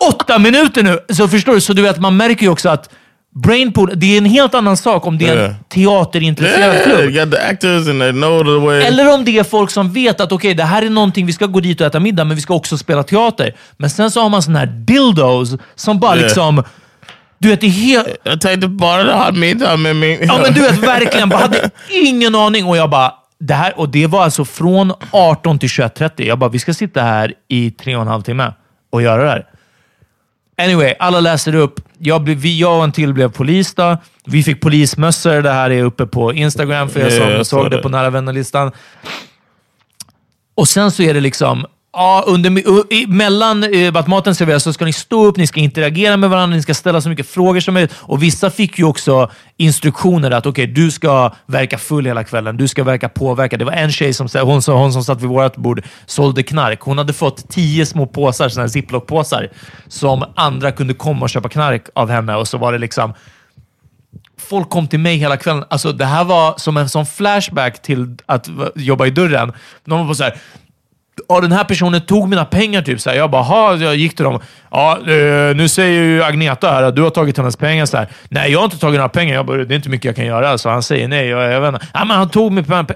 åtta 0.09 0.39
minuter 0.39 0.83
nu. 0.83 0.99
Så 1.09 1.29
förstår 1.29 1.55
du? 1.55 1.61
Så 1.61 1.73
du 1.73 1.83
vet, 1.83 2.01
man 2.01 2.17
märker 2.17 2.43
ju 2.43 2.49
också 2.49 2.69
att 2.69 2.91
Brainpool, 3.35 3.91
det 3.97 4.15
är 4.15 4.19
en 4.19 4.25
helt 4.25 4.55
annan 4.55 4.77
sak 4.77 5.07
om 5.07 5.19
det 5.19 5.29
är 5.29 5.37
en 5.37 5.55
teaterintresserad 5.69 6.75
Yeah, 6.75 6.85
klubb. 6.85 7.01
you 7.01 7.25
got 7.25 7.31
the 7.35 7.39
actors 7.39 7.89
and 7.89 8.01
they 8.01 8.13
know 8.13 8.45
the 8.45 8.67
way. 8.67 8.83
Eller 8.83 9.15
om 9.15 9.25
det 9.25 9.39
är 9.39 9.45
folk 9.45 9.71
som 9.71 9.93
vet 9.93 10.21
att 10.21 10.33
okej, 10.33 10.55
det 10.55 10.63
här 10.65 10.83
är 10.83 10.91
någonting, 10.91 11.27
vi 11.27 11.33
ska 11.33 11.47
gå 11.47 11.61
dit 11.61 11.81
och 11.81 11.87
äta 11.87 12.01
middag, 12.01 12.25
men 12.25 12.37
vi 12.37 12.43
ska 12.43 12.55
också 12.55 12.79
spela 12.79 13.03
teater. 13.03 13.55
Men 13.77 13.91
sen 13.91 14.11
så 14.11 14.21
har 14.23 14.29
man 14.29 14.43
såna 14.43 14.59
här 14.59 14.67
dildos 14.67 15.55
som 15.75 16.01
bara 16.01 16.15
Yeah. 16.15 16.25
liksom... 16.25 16.63
Du 17.39 17.49
vet, 17.49 17.61
det 17.61 17.67
är 17.67 17.71
helt... 17.71 18.09
I 18.09 18.39
take 18.39 18.57
the 18.61 18.69
part 18.69 19.01
of 19.07 19.13
the 19.13 19.19
hot 19.19 19.37
meat 19.37 19.59
time 19.59 19.91
in 19.91 19.99
me. 19.99 20.25
Ja, 20.27 20.39
men 20.43 20.53
du 20.55 20.61
vet 20.61 20.79
verkligen. 20.79 21.29
Bara 21.29 21.41
hade 21.41 21.71
ingen 21.91 22.35
aning. 22.35 22.65
Och 22.67 22.77
jag 22.77 22.91
bara, 22.91 23.13
det 23.41 23.55
här, 23.55 23.79
och 23.79 23.89
det 23.89 24.07
var 24.07 24.25
alltså 24.25 24.45
från 24.45 24.93
18 25.11 25.59
till 25.59 25.69
21.30. 25.69 26.11
Jag 26.23 26.39
bara, 26.39 26.51
vi 26.51 26.59
ska 26.59 26.75
sitta 26.75 27.03
här 27.03 27.33
i 27.49 27.71
tre 27.71 27.97
och 27.97 28.03
en 28.03 28.09
halv 28.09 28.23
timme 28.23 28.53
och 28.93 29.03
göra 29.03 29.23
det 29.25 29.29
här. 29.31 29.45
Anyway, 30.57 30.95
alla 30.99 31.21
läser 31.21 31.55
upp. 31.55 31.81
Jag, 31.99 32.23
blev, 32.23 32.37
vi, 32.37 32.59
jag 32.61 32.79
och 32.79 32.85
en 32.85 32.93
till 32.93 33.15
blev 33.15 33.33
polis 33.33 33.75
då. 33.75 33.97
Vi 34.25 34.43
fick 34.43 34.61
polismössor. 34.61 35.43
Det 35.43 35.51
här 35.51 35.71
är 35.71 35.83
uppe 35.83 36.07
på 36.07 36.33
Instagram 36.33 36.89
för 36.89 37.01
er 37.01 37.05
Ja, 37.05 37.11
som 37.11 37.31
jag 37.31 37.47
såg 37.47 37.71
det 37.71 37.77
det. 37.77 37.83
på 37.83 37.89
nära 37.89 38.11
vänner-listan. 38.11 38.73
Och 40.55 40.69
sen 40.69 40.91
så 40.91 41.03
är 41.03 41.15
det 41.15 41.21
liksom, 41.21 41.67
ja, 41.95 42.25
under, 42.27 42.51
i- 42.93 43.07
mellan 43.07 43.65
eh, 43.65 43.97
att 43.97 44.07
maten 44.07 44.35
serveras 44.35 44.63
så 44.63 44.73
ska 44.73 44.85
ni 44.85 44.93
stå 44.93 45.25
upp, 45.27 45.37
ni 45.37 45.47
ska 45.47 45.61
interagera 45.61 46.17
med 46.17 46.31
varandra, 46.31 46.57
ni 46.57 46.63
ska 46.63 46.75
ställa 46.75 47.01
så 47.01 47.09
mycket 47.09 47.29
frågor 47.29 47.61
som 47.61 47.75
möjligt. 47.75 47.95
Och 48.01 48.23
vissa 48.23 48.51
fick 48.51 48.79
ju 48.79 48.85
också 48.85 49.31
instruktioner 49.57 50.31
att 50.31 50.47
okej, 50.47 50.67
du 50.67 50.91
ska 50.91 51.33
verka 51.47 51.79
full 51.79 52.07
hela 52.07 52.25
kvällen, 52.25 52.57
du 52.57 52.69
ska 52.69 52.85
verka 52.85 53.09
påverkad. 53.09 53.59
Det 53.59 53.65
var 53.65 53.73
en 53.73 53.93
tjej 53.93 54.15
som, 54.15 54.29
hon, 54.43 54.63
som- 54.63 54.79
hon 54.79 54.93
som 54.93 55.05
satt 55.05 55.23
vid 55.23 55.29
vårt 55.29 55.57
bord, 55.57 55.83
sålde 56.07 56.43
knark. 56.43 56.81
Hon 56.81 56.99
hade 56.99 57.13
fått 57.13 57.49
tio 57.51 57.87
små 57.87 58.07
påsar, 58.07 58.49
såna 58.49 58.63
här 58.63 58.69
ziplock-påsar, 58.69 59.49
som 59.89 60.25
andra 60.37 60.73
kunde 60.73 60.95
komma 60.95 61.21
och 61.23 61.31
köpa 61.31 61.49
knark 61.49 61.87
av 61.95 62.11
henne. 62.11 62.37
Och 62.37 62.49
så 62.49 62.59
var 62.59 62.73
det 62.73 62.79
liksom, 62.79 63.15
folk 64.39 64.71
kom 64.71 64.89
till 64.89 65.01
mig 65.01 65.17
hela 65.17 65.37
kvällen. 65.37 65.65
Alltså, 65.71 65.93
det 65.93 66.05
här 66.05 66.25
var 66.25 66.55
som 66.57 66.77
en 66.77 66.89
sån 66.89 67.07
flashback 67.07 67.83
till 67.83 68.17
att 68.27 68.49
jobba 68.75 69.07
i 69.07 69.11
dörren. 69.11 69.53
De 69.85 69.99
var 69.99 70.05
bara 70.05 70.15
så 70.15 70.25
här, 70.25 70.35
ja, 71.29 71.41
den 71.41 71.53
här 71.53 71.65
personen 71.65 72.01
tog 72.01 72.29
mina 72.29 72.45
pengar. 72.45 72.83
Typ. 72.83 73.01
Så 73.01 73.11
här, 73.11 73.17
jag 73.17 73.31
bara, 73.31 73.43
"Ha", 73.43 73.77
jag 73.77 73.97
gick 73.97 74.17
till 74.17 74.25
dem. 74.25 74.41
Ja, 74.71 74.99
eh, 74.99 75.57
nu 75.57 75.69
säger 75.69 76.03
ju 76.03 76.23
Agneta 76.25 76.71
här 76.71 76.83
att 76.83 76.97
du 76.97 77.03
har 77.03 77.11
tagit 77.11 77.37
hennes 77.37 77.57
pengar. 77.57 77.87
Så 77.87 77.97
här, 77.97 78.09
nej, 78.29 78.53
jag 78.53 78.59
har 78.59 78.65
inte 78.65 78.79
tagit 78.79 78.97
några 78.99 79.09
pengar. 79.09 79.35
Jag 79.35 79.47
bara, 79.47 79.65
det 79.65 79.75
är 79.75 79.77
inte 79.77 79.89
mycket 79.89 80.05
jag 80.05 80.17
kan 80.17 80.27
göra. 80.27 80.59
Så 80.59 80.69
han 80.69 80.83
säger 80.83 81.09
nej. 81.09 81.27
Jag, 81.29 81.53
jag 81.53 81.61
vet 81.61 81.75
inte. 81.75 81.87
Ja, 81.95 82.05
men 82.05 82.17
han 82.17 82.29
tog 82.29 82.53
mig 82.53 82.65
pengar. 82.65 82.87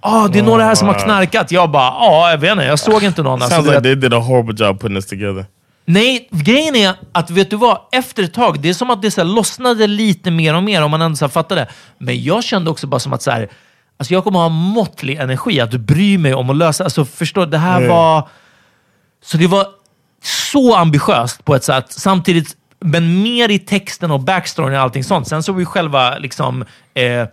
ah, 0.00 0.28
det 0.28 0.38
är 0.38 0.42
några 0.42 0.64
här 0.64 0.74
som 0.74 0.88
har 0.88 0.94
knarkat. 0.94 1.50
Jag 1.52 1.70
bara, 1.70 1.84
ja, 2.00 2.30
jag 2.30 2.38
vet 2.38 2.52
inte. 2.52 2.64
Jag 2.64 2.78
såg 2.78 3.02
inte 3.02 3.22
någon. 3.22 3.42
Alltså, 3.42 3.50
Sounds 3.62 3.68
du 3.68 3.74
like 3.74 3.82
they 3.82 3.94
did 3.94 4.14
a 4.14 4.18
horrible 4.18 4.66
job 4.66 4.80
putting 4.80 4.96
this 4.96 5.06
together. 5.06 5.44
Nej, 5.88 6.28
grejen 6.30 6.76
är 6.76 6.92
att 7.12 7.30
vet 7.30 7.50
du 7.50 7.56
vad? 7.56 7.78
Efter 7.92 8.22
ett 8.22 8.34
tag, 8.34 8.60
det 8.60 8.68
är 8.68 8.74
som 8.74 8.90
att 8.90 9.02
det 9.02 9.10
så 9.10 9.20
här, 9.20 9.28
lossnade 9.28 9.86
lite 9.86 10.30
mer 10.30 10.56
och 10.56 10.62
mer 10.62 10.82
om 10.82 10.90
man 10.90 11.02
ändå 11.02 11.16
så 11.16 11.24
här, 11.24 11.30
fattade 11.30 11.60
det. 11.60 11.66
Men 11.98 12.22
jag 12.22 12.44
kände 12.44 12.70
också 12.70 12.86
bara 12.86 12.98
som 13.00 13.12
att 13.12 13.22
så 13.22 13.30
här, 13.30 13.48
alltså 13.98 14.14
jag 14.14 14.24
kommer 14.24 14.38
ha 14.38 14.48
måttlig 14.48 15.16
energi, 15.16 15.60
att 15.60 15.70
bry 15.70 16.18
mig 16.18 16.34
om 16.34 16.50
att 16.50 16.56
lösa. 16.56 16.84
Alltså 16.84 17.04
förstå, 17.04 17.44
det 17.44 17.58
här 17.58 17.80
Ja. 17.80 17.88
var... 17.88 18.28
Så 19.24 19.36
det 19.36 19.46
var 19.46 19.66
så 20.22 20.74
ambitiöst 20.76 21.44
på 21.44 21.54
ett 21.54 21.64
sätt. 21.64 21.92
Samtidigt, 21.92 22.56
men 22.80 23.22
mer 23.22 23.48
i 23.48 23.58
texten 23.58 24.10
och 24.10 24.20
backstoryn 24.20 24.74
och 24.74 24.80
allting 24.80 25.04
sånt. 25.04 25.28
Sen 25.28 25.42
så 25.42 25.52
var 25.52 25.60
ju 25.60 25.66
själva 25.66 26.18
liksom, 26.18 26.64
eh, 26.94 27.26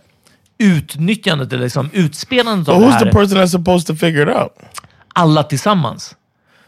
utnyttjandet, 0.57 1.53
eller 1.53 1.63
liksom, 1.63 1.89
utspelandet 1.93 2.65
But 2.65 2.75
av 2.75 2.81
det 2.81 2.87
who's 2.87 2.91
här, 2.91 2.99
the 3.05 3.11
person 3.11 3.37
that's 3.37 3.47
supposed 3.47 3.87
to 3.87 3.95
figure 3.95 4.31
it 4.31 4.37
out? 4.37 4.51
alla 5.13 5.43
tillsammans. 5.43 6.15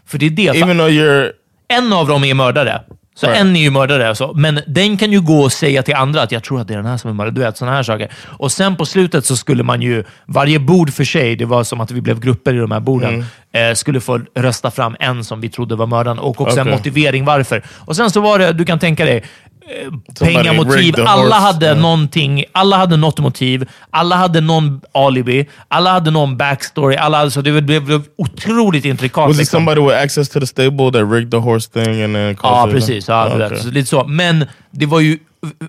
För 0.06 0.18
det 0.18 0.26
är 0.26 0.30
det. 0.30 0.48
Even 0.48 0.78
though 0.78 0.89
you're... 0.89 1.32
En 1.68 1.93
av 1.93 2.08
dem 2.08 2.24
är 2.24 2.34
mördare. 2.34 2.82
Så 3.18 3.28
Right. 3.28 3.41
en 3.41 3.55
ju 3.55 3.72
mördare. 3.72 4.09
och 4.09 4.18
Så. 4.18 4.34
Men 4.34 4.59
den 4.68 4.97
kan 4.97 5.11
ju 5.11 5.22
gå 5.22 5.39
och 5.41 5.51
säga 5.51 5.84
till 5.84 5.95
andra 5.95 6.22
att 6.22 6.32
jag 6.32 6.43
tror 6.43 6.61
att 6.61 6.68
det 6.68 6.74
är 6.74 6.78
den 6.78 6.86
här 6.86 6.97
som 6.97 7.09
är 7.09 7.13
mördare. 7.13 7.34
Du 7.36 7.41
vet, 7.41 7.57
sådana 7.57 7.76
här 7.76 7.84
saker. 7.84 8.11
Och 8.26 8.51
sen 8.51 8.76
på 8.76 8.86
slutet 8.86 9.26
så 9.26 9.36
skulle 9.38 9.63
man 9.63 9.82
ju, 9.82 10.03
varje 10.26 10.59
bord 10.59 10.93
för 10.93 11.03
sig, 11.03 11.36
det 11.36 11.45
var 11.45 11.63
som 11.63 11.82
att 11.82 11.91
vi 11.91 12.01
blev 12.01 12.20
grupper 12.20 12.53
i 12.53 12.57
de 12.57 12.72
här 12.72 12.80
borden, 12.80 13.13
Mm. 13.53 13.70
eh, 13.72 13.76
skulle 13.76 13.99
få 13.99 14.20
rösta 14.36 14.72
fram 14.72 14.95
en 14.99 15.24
som 15.24 15.41
vi 15.41 15.49
trodde 15.49 15.76
var 15.76 15.88
mördaren 15.88 16.20
och 16.20 16.41
också 16.41 16.59
en 16.59 16.68
Okej. 16.68 16.74
motivering 16.78 17.26
varför. 17.26 17.63
Och 17.76 17.95
sen 17.95 18.09
så 18.09 18.22
var 18.22 18.39
det, 18.39 18.53
du 18.53 18.66
kan 18.66 18.80
tänka 18.80 19.05
dig, 19.05 19.24
pengamotiv. 20.20 20.95
Alla 21.07 21.36
hade 21.36 21.70
Mm. 21.70 21.82
någonting. 21.82 22.43
Alla 22.51 22.78
hade 22.78 22.97
något 22.97 23.20
motiv. 23.20 23.70
Alla 23.89 24.16
hade 24.16 24.41
någon 24.41 24.82
alibi. 24.93 25.49
Alla 25.68 25.91
hade 25.91 26.11
någon 26.11 26.38
backstory. 26.38 26.95
Alla 26.95 27.18
hade, 27.18 27.32
så 27.32 27.41
det 27.41 27.61
blev, 27.61 28.01
otroligt 28.18 28.86
intrikat. 28.86 29.28
Was 29.28 29.36
it 29.36 29.38
liksom. 29.39 29.57
somebody 29.57 29.82
with 29.82 30.03
access 30.03 30.30
to 30.30 30.39
the 30.39 30.47
stable 30.47 30.91
that 30.91 31.11
rigged 31.11 31.32
the 31.32 31.38
horse 31.38 31.70
thing 31.72 32.01
and 32.03 32.13
then 32.16 32.38
Ja, 32.43 32.68
it? 32.68 32.74
precis. 32.74 33.07
Ja, 33.07 33.26
Okay. 33.28 33.38
där. 33.39 33.55
Så 33.55 33.68
lite 33.70 33.89
så. 33.89 34.03
Men 34.07 34.45
det 34.72 34.86
var 34.86 34.99
ju 34.99 35.18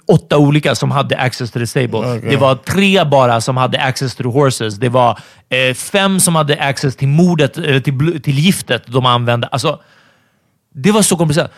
åtta 0.08 0.36
olika 0.38 0.74
som 0.74 0.90
hade 0.90 1.16
access 1.16 1.50
to 1.50 1.58
the 1.58 1.66
stable. 1.66 1.98
Okej. 1.98 2.30
Det 2.30 2.36
var 2.36 2.54
tre 2.54 3.04
bara 3.04 3.40
som 3.40 3.56
hade 3.56 3.78
access 3.80 4.14
to 4.14 4.22
the 4.22 4.28
horses. 4.28 4.74
Det 4.74 4.88
var 4.88 5.18
eh, 5.48 5.74
fem 5.74 6.20
som 6.20 6.34
hade 6.36 6.56
access 6.60 6.96
till 6.96 7.08
mordet, 7.08 7.58
eller 7.58 7.80
till, 7.80 8.20
till 8.22 8.38
giftet 8.38 8.82
de 8.86 9.06
använde. 9.06 9.46
Alltså, 9.46 9.78
det 10.74 10.92
var 10.92 11.02
så 11.02 11.16
komplicerat. 11.16 11.50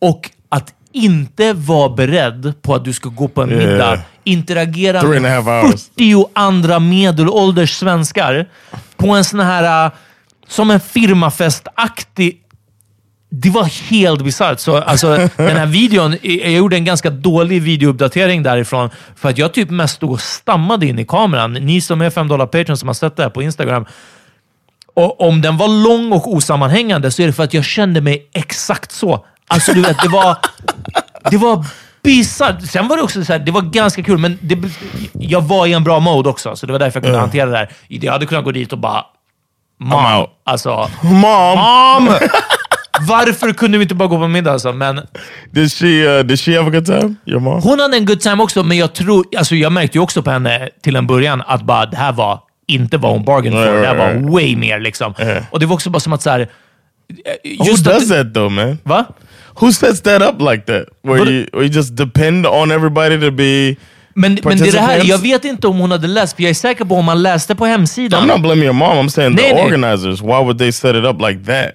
Och 0.00 0.30
att 0.48 0.74
inte 0.92 1.52
vara 1.52 1.88
beredd 1.88 2.62
på 2.62 2.74
att 2.74 2.84
du 2.84 2.92
ska 2.92 3.08
gå 3.08 3.28
på 3.28 3.42
en 3.42 3.50
Yeah. 3.50 3.70
middag, 3.72 4.00
interagera 4.24 5.00
Three 5.00 5.16
and 5.16 5.26
a 5.26 5.28
med 5.28 5.44
half 5.44 5.64
hours. 5.64 5.88
40 5.98 6.28
andra 6.32 6.78
medelålders 6.78 7.76
svenskar 7.76 8.48
på 8.96 9.08
en 9.08 9.24
sån 9.24 9.40
här, 9.40 9.86
äh, 9.86 9.92
som 10.48 10.70
en 10.70 10.80
firmafestaktig 10.80 12.42
det 13.30 13.50
var 13.50 13.64
helt 13.90 14.24
bisarrt. 14.24 14.60
Så, 14.60 14.76
alltså, 14.76 15.16
den 15.36 15.56
här 15.56 15.66
videon, 15.66 16.16
jag 16.22 16.52
gjorde 16.52 16.76
en 16.76 16.84
ganska 16.84 17.10
dålig 17.10 17.62
videouppdatering 17.62 18.42
därifrån. 18.42 18.90
För 19.16 19.28
att 19.28 19.38
jag 19.38 19.54
typ 19.54 19.70
mest 19.70 19.94
stod 19.94 20.10
och 20.10 20.20
stammade 20.20 20.86
in 20.86 20.98
i 20.98 21.04
kameran. 21.04 21.52
Ni 21.52 21.80
som 21.80 22.00
är 22.00 22.10
5 22.10 22.28
dollar 22.28 22.46
patron 22.46 22.76
som 22.76 22.88
har 22.88 22.94
sett 22.94 23.16
det 23.16 23.22
här 23.22 23.30
på 23.30 23.42
Instagram. 23.42 23.86
Och 24.94 25.20
om 25.20 25.40
den 25.42 25.56
var 25.56 25.68
lång 25.68 26.12
och 26.12 26.34
osammanhängande 26.34 27.10
så 27.10 27.22
är 27.22 27.26
det 27.26 27.32
för 27.32 27.42
att 27.44 27.54
jag 27.54 27.64
kände 27.64 28.00
mig 28.00 28.28
exakt 28.32 28.92
så. 28.92 29.26
Alltså 29.48 29.72
du 29.72 29.82
vet, 29.82 30.02
det 30.02 30.08
var... 30.08 30.36
Det 31.30 31.36
var 31.36 31.64
bisarrt. 32.02 32.62
Sen 32.62 32.88
var 32.88 32.96
det 32.96 33.02
också 33.02 33.24
så 33.24 33.32
här, 33.32 33.38
det 33.38 33.52
var 33.52 33.62
ganska 33.62 34.02
kul, 34.02 34.18
men 34.18 34.38
det, 34.42 34.58
jag 35.12 35.40
var 35.40 35.66
i 35.66 35.72
en 35.72 35.84
bra 35.84 36.00
mode 36.00 36.28
också. 36.28 36.56
Så 36.56 36.66
det 36.66 36.72
var 36.72 36.78
därför 36.78 36.96
jag 36.98 37.04
kunde 37.04 37.18
hantera 37.18 37.46
det 37.46 37.52
där. 37.52 37.70
Jag 37.88 38.12
hade 38.12 38.26
kunnat 38.26 38.44
gå 38.44 38.52
dit 38.52 38.72
och 38.72 38.78
bara... 38.78 39.04
Mom. 39.80 40.26
Alltså... 40.44 40.90
Mom! 41.02 41.58
Mom! 41.58 42.14
Varför 43.00 43.52
kunde 43.52 43.78
vi 43.78 43.82
inte 43.82 43.94
bara 43.94 44.08
gå 44.08 44.18
på 44.18 44.28
middag? 44.28 44.52
Alltså? 44.52 44.72
Men 44.72 45.00
Did 45.50 45.72
she, 45.72 46.18
uh, 46.18 46.24
did 46.24 46.40
she 46.40 46.56
have 46.56 46.68
a 46.68 46.70
good 46.70 46.86
time? 46.86 47.14
Your 47.26 47.40
mom? 47.40 47.62
hon 47.62 47.80
hade 47.80 47.96
en 47.96 48.06
good 48.06 48.20
time 48.20 48.42
också, 48.42 48.62
men 48.62 48.76
jag, 48.76 48.92
tror, 48.92 49.24
alltså 49.36 49.54
jag 49.54 49.72
märkte 49.72 49.98
ju 49.98 50.02
också 50.02 50.22
på 50.22 50.30
henne 50.30 50.68
till 50.82 50.96
en 50.96 51.06
början 51.06 51.42
att 51.46 51.62
bara, 51.62 51.86
det 51.86 51.96
här 51.96 52.12
var 52.12 52.40
inte 52.66 52.96
vad 52.98 53.12
hon 53.12 53.24
bargain 53.24 53.52
for. 53.52 53.60
Right, 53.60 53.82
det 53.82 53.86
här 53.86 53.94
var 53.94 54.06
right, 54.06 54.16
right. 54.16 54.32
way 54.32 54.56
mer. 54.56 54.80
Liksom. 54.80 55.14
Yeah. 55.18 55.44
Och 55.50 55.60
det 55.60 55.66
var 55.66 55.74
också 55.74 55.90
bara 55.90 56.00
som 56.00 56.12
att 56.12 56.22
så 56.22 56.30
här, 56.30 56.48
Who 57.58 57.62
att- 57.62 57.84
does 57.84 58.08
that 58.08 58.34
though, 58.34 58.50
man? 58.50 58.78
Va? 58.82 59.04
Who 59.60 59.72
sets 59.72 60.00
that 60.02 60.22
up 60.22 60.40
like 60.50 60.62
that? 60.66 60.84
Where 61.02 61.18
But- 61.24 61.28
you, 61.32 61.46
you 61.54 61.64
just 61.64 61.96
depend 61.96 62.46
on 62.46 62.70
everybody 62.70 63.20
to 63.20 63.30
be... 63.30 63.76
Men, 64.18 64.38
men 64.44 64.58
det, 64.58 64.68
är 64.68 64.72
det 64.72 64.80
här, 64.80 65.02
jag 65.04 65.18
vet 65.18 65.44
inte 65.44 65.66
om 65.66 65.78
hon 65.78 65.90
hade 65.90 66.06
läst, 66.06 66.36
för 66.36 66.42
jag 66.42 66.50
är 66.50 66.54
säker 66.54 66.84
på 66.84 66.94
om 66.94 67.04
man 67.04 67.22
läste 67.22 67.54
på 67.54 67.66
hemsidan. 67.66 68.24
I'm 68.24 68.26
not 68.32 68.40
blaming 68.42 68.64
your 68.64 68.72
mom. 68.72 68.88
I'm 69.06 69.08
saying 69.08 69.34
Nej, 69.34 69.48
the 69.48 69.54
nej. 69.54 69.64
organizers. 69.64 70.20
Why 70.22 70.26
would 70.28 70.58
they 70.58 70.72
set 70.72 70.96
it 70.96 71.04
up 71.04 71.20
like 71.20 71.44
that? 71.44 71.70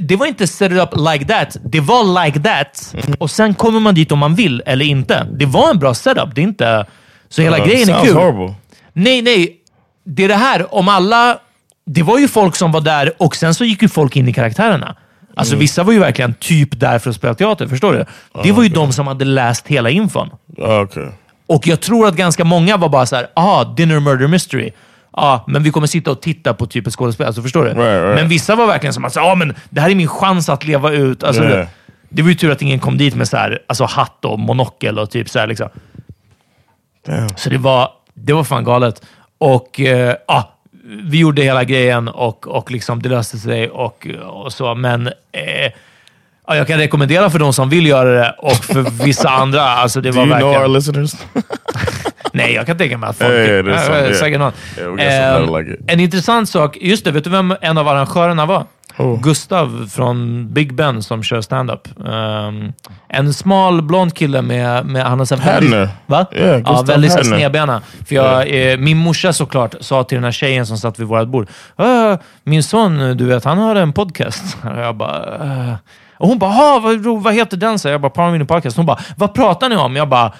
Det 0.00 0.16
var 0.16 0.26
inte 0.26 0.46
set 0.46 0.72
it 0.72 0.78
up 0.78 0.88
like 1.12 1.24
that. 1.24 1.56
Det 1.64 1.80
var 1.80 2.24
like 2.24 2.40
that. 2.40 2.94
Och 3.18 3.30
sen 3.30 3.54
kommer 3.54 3.80
man 3.80 3.94
dit 3.94 4.12
om 4.12 4.18
man 4.18 4.34
vill 4.34 4.62
eller 4.66 4.84
inte. 4.84 5.26
Det 5.32 5.46
var 5.46 5.70
en 5.70 5.78
bra 5.78 5.94
setup. 5.94 6.34
Det 6.34 6.40
är 6.40 6.42
inte... 6.42 6.86
Så 7.28 7.42
hela 7.42 7.58
Uh, 7.58 7.66
grejen 7.66 7.88
är 7.88 8.04
kul. 8.04 8.14
horrible. 8.16 8.54
Nej, 8.92 9.22
nej. 9.22 9.56
Det 10.04 10.24
är 10.24 10.28
det 10.28 10.34
här, 10.34 10.74
om 10.74 10.88
alla... 10.88 11.38
Det 11.86 12.02
var 12.02 12.18
ju 12.18 12.28
folk 12.28 12.56
som 12.56 12.72
var 12.72 12.80
där 12.80 13.12
och 13.18 13.36
sen 13.36 13.54
så 13.54 13.64
gick 13.64 13.82
ju 13.82 13.88
folk 13.88 14.16
in 14.16 14.28
i 14.28 14.32
karaktärerna. 14.32 14.96
Alltså 15.38 15.54
Mm. 15.54 15.60
vissa 15.60 15.82
var 15.82 15.92
ju 15.92 15.98
verkligen 15.98 16.34
typ 16.34 16.80
där 16.80 16.98
för 16.98 17.10
att 17.10 17.16
spela 17.16 17.34
teater, 17.34 17.66
förstår 17.66 17.92
du? 17.92 18.04
Det 18.42 18.52
var 18.52 18.62
ju 18.62 18.68
de 18.68 18.92
som 18.92 19.06
hade 19.06 19.24
läst 19.24 19.66
hela 19.68 19.90
infon. 19.90 20.30
Okay. 20.56 21.06
Och 21.46 21.66
jag 21.66 21.80
tror 21.80 22.06
att 22.06 22.14
ganska 22.16 22.44
många 22.44 22.76
var 22.76 22.88
bara 22.88 23.06
så 23.06 23.16
här, 23.16 23.26
ah, 23.34 23.64
dinner 23.64 24.00
murder 24.00 24.26
mystery. 24.28 24.70
Ja, 25.12 25.44
men 25.46 25.62
vi 25.62 25.70
kommer 25.70 25.86
sitta 25.86 26.10
och 26.10 26.20
titta 26.22 26.54
på 26.54 26.66
typ 26.66 26.86
ett 26.86 26.92
skådespel. 26.92 27.26
Alltså, 27.26 27.42
förstår 27.42 27.64
du? 27.64 27.68
Right, 27.70 27.78
right. 28.04 28.14
Men 28.14 28.28
vissa 28.28 28.54
var 28.56 28.66
verkligen 28.66 28.92
som 28.94 29.04
att 29.04 29.16
ah, 29.16 29.34
men 29.34 29.54
det 29.70 29.80
här 29.80 29.90
är 29.90 29.94
min 29.94 30.08
chans 30.08 30.48
att 30.48 30.64
leva 30.64 30.90
ut. 30.90 31.24
Alltså, 31.24 31.42
Yeah. 31.44 31.56
det, 31.56 31.68
det 32.08 32.22
var 32.22 32.28
ju 32.28 32.34
tur 32.34 32.50
att 32.50 32.62
ingen 32.62 32.78
kom 32.78 32.98
dit 32.98 33.14
med 33.14 33.28
så 33.28 33.36
här, 33.36 33.58
alltså, 33.66 33.84
hatt 33.84 34.24
och 34.24 34.38
monokel 34.38 34.98
och 34.98 35.10
typ 35.10 35.28
så 35.28 35.38
här. 35.38 35.46
Liksom. 35.46 35.68
Så 37.36 37.50
det 37.50 37.58
var, 37.58 37.88
det 38.14 38.32
var 38.32 38.44
fan 38.44 38.64
galet. 38.64 39.02
Och 39.38 39.80
eh, 39.80 40.14
ja, 40.28 40.54
vi 40.88 41.18
gjorde 41.18 41.42
hela 41.42 41.64
grejen 41.64 42.08
och, 42.08 42.48
och 42.48 42.70
liksom 42.70 43.02
det 43.02 43.08
löste 43.08 43.38
sig 43.38 43.70
och, 43.70 44.06
och 44.26 44.52
så. 44.52 44.74
Men 44.74 45.06
eh, 45.06 45.72
ja, 46.46 46.56
jag 46.56 46.66
kan 46.66 46.78
rekommendera 46.78 47.30
för 47.30 47.38
de 47.38 47.52
som 47.52 47.68
vill 47.68 47.86
göra 47.86 48.10
det 48.10 48.34
och 48.38 48.64
för 48.64 49.04
vissa 49.04 49.28
andra. 49.28 49.62
Alltså 49.62 50.00
det 50.00 50.10
Do 50.10 50.16
var 50.16 50.26
you 50.26 50.38
know 50.38 50.50
verkligen... 50.50 50.70
our 50.70 50.74
listeners? 50.74 51.12
Nej, 52.42 52.54
jag 52.54 52.66
kan 52.66 52.78
tänka 52.78 52.98
mig 52.98 53.10
att 53.10 53.16
folk... 53.18 53.30
Ja, 53.30 53.36
det 53.62 53.72
är 53.74 54.02
sant, 54.04 54.16
säkert 54.16 54.38
någon. 54.40 54.52
Yeah, 55.00 55.60
it. 55.72 55.80
en 55.86 56.00
intressant 56.00 56.48
sak, 56.48 56.76
just 56.80 57.04
det, 57.04 57.10
vet 57.10 57.24
du 57.24 57.30
vem 57.30 57.54
en 57.60 57.78
av 57.78 57.88
arrangörerna 57.88 58.46
var? 58.46 58.64
Who? 58.96 59.16
Gustav 59.16 59.88
från 59.94 60.48
Big 60.52 60.74
Ben 60.74 61.02
som 61.02 61.22
kör 61.22 61.40
stand-up. 61.40 61.88
Ehm, 62.08 62.72
en 63.08 63.34
smal 63.34 63.82
blond 63.82 64.14
kille 64.14 64.42
med... 64.42 64.86
med 64.86 65.02
han 65.04 65.18
har 65.18 65.26
så 65.26 65.36
här 65.36 65.52
väldigt, 65.60 65.70
Hadner. 65.72 65.88
va? 66.06 66.26
Yeah, 66.32 66.48
ja, 66.50 66.56
Gustav 66.58 66.86
väldigt 66.86 67.26
snedbena. 67.26 67.82
För 68.08 68.14
jag, 68.14 68.70
eh, 68.72 68.78
min 68.78 68.96
morsa 68.96 69.32
såklart 69.32 69.74
sa 69.80 70.04
till 70.04 70.16
den 70.16 70.24
här 70.24 70.32
tjejen 70.32 70.66
som 70.66 70.78
satt 70.78 70.98
vid 70.98 71.06
vårt 71.06 71.28
bord. 71.28 71.48
"Ah, 71.76 72.16
min 72.44 72.62
son, 72.62 73.16
du 73.16 73.24
vet, 73.24 73.44
han 73.44 73.58
har 73.58 73.76
en 73.76 73.92
podcast. 73.92 74.56
Och 74.62 74.78
jag 74.80 74.96
bara... 74.96 75.22
"Ah." 75.40 75.76
Och 76.16 76.28
hon 76.28 76.38
bara, 76.38 76.50
"Ah, 76.50 76.78
vad, 76.80 77.22
vad 77.22 77.34
heter 77.34 77.56
den? 77.56 77.78
Så 77.78 77.88
jag 77.88 78.00
bara, 78.00 78.10
Power 78.10 78.30
Mini 78.30 78.44
Podcast. 78.44 78.76
Hon 78.76 78.86
bara, 78.86 78.98
vad 79.16 79.34
pratar 79.34 79.68
ni 79.68 79.76
om? 79.76 79.96
Jag 79.96 80.08
bara, 80.08 80.32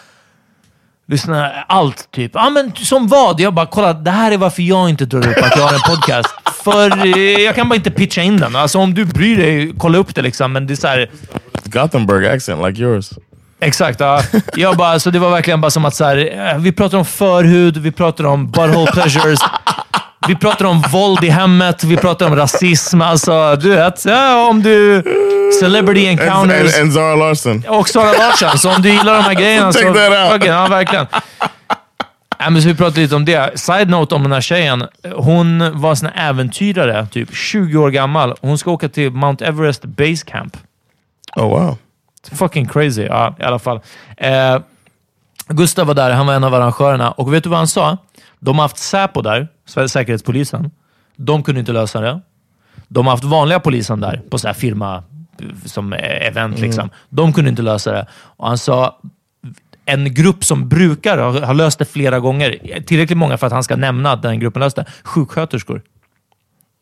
lyssna, 1.08 1.50
allt 1.68 2.10
typ. 2.10 2.30
Ja, 2.34 2.50
men 2.50 2.72
som 2.76 3.08
vad? 3.08 3.40
Jag 3.40 3.54
bara, 3.54 3.66
kolla, 3.66 3.92
det 3.92 4.10
här 4.10 4.32
är 4.32 4.36
varför 4.36 4.62
jag 4.62 4.90
inte 4.90 5.04
drar 5.06 5.28
upp 5.28 5.44
att 5.44 5.56
jag 5.56 5.62
har 5.64 5.74
en 5.74 5.96
podcast. 5.96 6.28
För 6.64 7.06
eh, 7.06 7.44
jag 7.44 7.54
kan 7.54 7.68
bara 7.68 7.76
inte 7.76 7.90
pitcha 7.90 8.22
in 8.22 8.36
den. 8.36 8.56
Alltså 8.56 8.78
om 8.78 8.94
du 8.94 9.04
bryr 9.04 9.36
dig, 9.36 9.72
kolla 9.78 9.98
upp 9.98 10.14
det 10.14 10.22
liksom. 10.22 10.52
Men 10.52 10.66
det 10.66 10.74
är 10.74 10.76
så 10.76 10.88
här, 10.88 11.10
Gothenburg 11.64 12.26
accent 12.26 12.66
like 12.66 12.82
yours. 12.82 13.10
Exakt. 13.60 14.00
Ja. 14.00 14.22
Jag 14.56 14.76
bara, 14.76 15.00
så 15.00 15.10
det 15.10 15.18
var 15.18 15.30
verkligen 15.30 15.60
bara 15.60 15.70
som 15.70 15.84
att 15.84 15.94
så 15.94 16.04
här, 16.04 16.50
eh, 16.52 16.58
vi 16.58 16.72
pratar 16.72 16.98
om 16.98 17.04
förhud, 17.04 17.76
vi 17.76 17.92
pratar 17.92 18.24
om 18.24 18.50
butthole 18.50 18.92
pleasures, 18.92 19.40
vi 20.26 20.36
pratar 20.36 20.64
om 20.64 20.80
våld 20.92 21.24
i 21.24 21.28
hemmet, 21.28 21.84
vi 21.84 21.96
pratar 21.96 22.26
om 22.26 22.36
rasism. 22.36 23.02
Alltså, 23.02 23.56
du 23.56 23.68
vet, 23.68 24.06
om 24.50 24.62
du... 24.62 25.02
Celebrity 25.60 26.08
And, 26.08 26.20
encounters. 26.20 26.74
and, 26.74 26.82
and 26.82 26.92
Zara 26.92 27.16
Larson. 27.16 27.64
Och 27.68 27.88
Sara 27.88 28.12
Larsson. 28.12 28.58
Så 28.58 28.74
om 28.74 28.82
du 28.82 28.90
gillar 28.90 29.14
de 29.14 29.22
här 29.22 29.34
grejerna 29.40 29.72
så... 29.72 29.78
That 29.78 29.88
out. 29.96 30.32
fucking, 30.32 30.48
ja, 30.48 30.66
verkligen. 30.66 31.06
Ja, 32.38 32.50
men 32.50 32.62
så 32.62 32.68
vi 32.68 32.74
pratade 32.74 33.00
lite 33.00 33.14
om 33.16 33.24
det. 33.24 33.60
Side 33.60 33.88
note 33.90 34.14
om 34.14 34.22
den 34.22 34.32
här 34.32 34.40
tjejen. 34.40 34.84
Hon 35.16 35.80
var 35.80 36.04
en 36.04 36.10
äventyrare, 36.14 37.06
typ 37.06 37.34
20 37.36 37.78
år 37.78 37.90
gammal. 37.90 38.34
Hon 38.40 38.58
ska 38.58 38.70
åka 38.70 38.88
till 38.88 39.10
Mount 39.10 39.46
Everest 39.46 39.84
Base 39.84 40.24
Camp. 40.26 40.56
Oh 41.36 41.48
wow. 41.48 41.76
Fucking 42.32 42.68
crazy. 42.68 43.02
Ja, 43.02 43.36
i 43.40 43.42
alla 43.42 43.58
fall. 43.58 43.80
Eh, 44.16 44.58
Gustav 45.48 45.86
var 45.86 45.94
där, 45.94 46.10
han 46.10 46.26
var 46.26 46.34
en 46.34 46.44
av 46.44 46.54
arrangörerna. 46.54 47.10
Och 47.10 47.34
vet 47.34 47.44
du 47.44 47.50
vad 47.50 47.58
han 47.58 47.68
sa? 47.68 47.96
De 48.40 48.58
har 48.58 48.64
haft 48.64 48.78
Säpo 48.78 49.22
där, 49.22 49.48
säkerhetspolisen. 49.88 50.70
De 51.16 51.42
kunde 51.42 51.60
inte 51.60 51.72
lösa 51.72 52.00
det. 52.00 52.20
De 52.88 53.06
har 53.06 53.12
haft 53.12 53.24
vanliga 53.24 53.60
polisen 53.60 54.00
där, 54.00 54.22
på 54.30 54.38
så 54.38 54.46
här 54.46 54.54
firma, 54.54 55.02
som 55.64 55.92
event. 55.92 56.58
Liksom. 56.58 56.90
De 57.08 57.32
kunde 57.32 57.50
inte 57.50 57.62
lösa 57.62 57.92
det. 57.92 58.06
Och 58.12 58.48
han 58.48 58.58
sa, 58.58 59.00
en 59.84 60.14
grupp 60.14 60.44
som 60.44 60.68
brukar 60.68 61.18
ha, 61.18 61.46
ha 61.46 61.52
löst 61.52 61.78
det 61.78 61.84
flera 61.84 62.20
gånger. 62.20 62.80
Tillräckligt 62.86 63.18
många 63.18 63.38
för 63.38 63.46
att 63.46 63.52
han 63.52 63.64
ska 63.64 63.76
nämna 63.76 64.12
att 64.12 64.22
den 64.22 64.40
gruppen 64.40 64.60
löste 64.60 64.80
det. 64.80 64.90
Sjuksköterskor. 65.04 65.82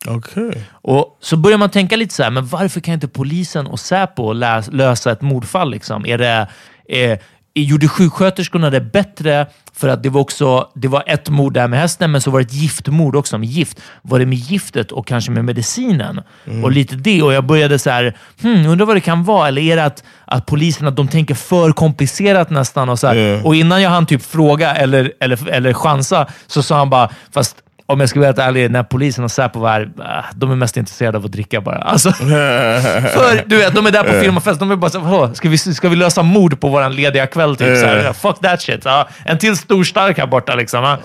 Okay. 0.08 0.52
Och 0.70 1.18
så 1.20 1.36
börjar 1.36 1.58
man 1.58 1.70
tänka 1.70 1.96
lite 1.96 2.14
så 2.14 2.22
här, 2.22 2.30
men 2.30 2.46
varför 2.46 2.80
kan 2.80 2.94
inte 2.94 3.08
polisen 3.08 3.66
och 3.66 3.80
Säpo 3.80 4.32
läs, 4.32 4.72
lösa 4.72 5.12
ett 5.12 5.22
mordfall? 5.22 5.70
Liksom? 5.70 6.06
Är 6.06 6.18
det, 6.18 6.48
eh, 6.88 7.18
gjorde 7.62 7.88
sjuksköterskorna 7.88 8.70
det 8.70 8.80
bättre 8.80 9.46
för 9.72 9.88
att 9.88 10.02
det 10.02 10.08
var 10.08 10.20
också 10.20 10.68
det 10.74 10.88
var 10.88 11.04
ett 11.06 11.28
mord 11.28 11.52
där 11.54 11.68
med 11.68 11.80
hästen, 11.80 12.12
men 12.12 12.20
så 12.20 12.30
var 12.30 12.40
det 12.40 12.44
ett 12.44 12.52
giftmord 12.52 13.16
också 13.16 13.38
med 13.38 13.48
gift. 13.48 13.80
Var 14.02 14.18
det 14.18 14.26
med 14.26 14.38
giftet 14.38 14.92
och 14.92 15.06
kanske 15.06 15.30
med 15.30 15.44
medicinen? 15.44 16.20
Och 16.64 16.72
lite 16.72 16.96
det. 16.96 17.22
Och 17.22 17.32
jag 17.32 17.46
började 17.46 17.78
så 17.78 17.90
här, 17.90 18.16
hmm, 18.42 18.66
undrar 18.66 18.86
vad 18.86 18.96
det 18.96 19.00
kan 19.00 19.24
vara. 19.24 19.48
Eller 19.48 19.62
är 19.62 19.76
det 19.76 19.84
att, 19.84 20.04
att 20.24 20.46
polisen 20.46 20.88
att 20.88 20.96
de 20.96 21.08
tänker 21.08 21.34
för 21.34 21.72
komplicerat 21.72 22.50
nästan? 22.50 22.88
Och, 22.88 22.98
så 22.98 23.06
här. 23.06 23.46
och 23.46 23.54
innan 23.54 23.82
jag 23.82 23.90
hann 23.90 24.06
typ 24.06 24.22
fråga 24.22 24.74
eller, 24.74 25.12
eller, 25.20 25.48
eller 25.48 25.72
chansa 25.72 26.26
så 26.46 26.62
sa 26.62 26.78
han 26.78 26.90
bara, 26.90 27.10
fast 27.32 27.56
om 27.86 28.00
jag 28.00 28.08
ska 28.08 28.20
vara 28.20 28.28
helt 28.28 28.38
ärlig, 28.38 28.70
när 28.70 28.82
polisen 28.82 29.24
och 29.24 29.30
Säpo 29.30 29.58
var 29.58 29.70
här, 29.70 29.90
ah, 29.98 30.24
de 30.34 30.50
är 30.50 30.56
mest 30.56 30.76
intresserade 30.76 31.18
av 31.18 31.24
att 31.24 31.32
dricka 31.32 31.60
bara. 31.60 31.78
Alltså, 31.78 32.12
för 32.12 33.48
du 33.48 33.56
vet, 33.56 33.74
de 33.74 33.86
är 33.86 33.90
där 33.90 34.04
på 34.04 34.20
film 34.20 34.36
och 34.36 34.44
fest. 34.44 34.60
De 34.60 34.70
är 34.70 34.76
bara 34.76 34.90
såhär, 34.90 35.34
ska 35.34 35.48
vi, 35.48 35.58
ska 35.58 35.88
vi 35.88 35.96
lösa 35.96 36.22
mord 36.22 36.60
på 36.60 36.68
vår 36.68 36.88
lediga 36.90 37.26
kväll? 37.26 37.56
Typ, 37.56 37.78
så 37.78 37.86
här, 37.86 38.12
Fuck 38.12 38.40
that 38.40 38.62
shit. 38.62 38.84
Ja, 38.84 39.08
en 39.24 39.38
till 39.38 39.56
stor 39.56 39.84
stark 39.84 40.18
här 40.18 40.26
borta. 40.26 40.54
Liksom, 40.54 40.84
ja. 40.84 40.98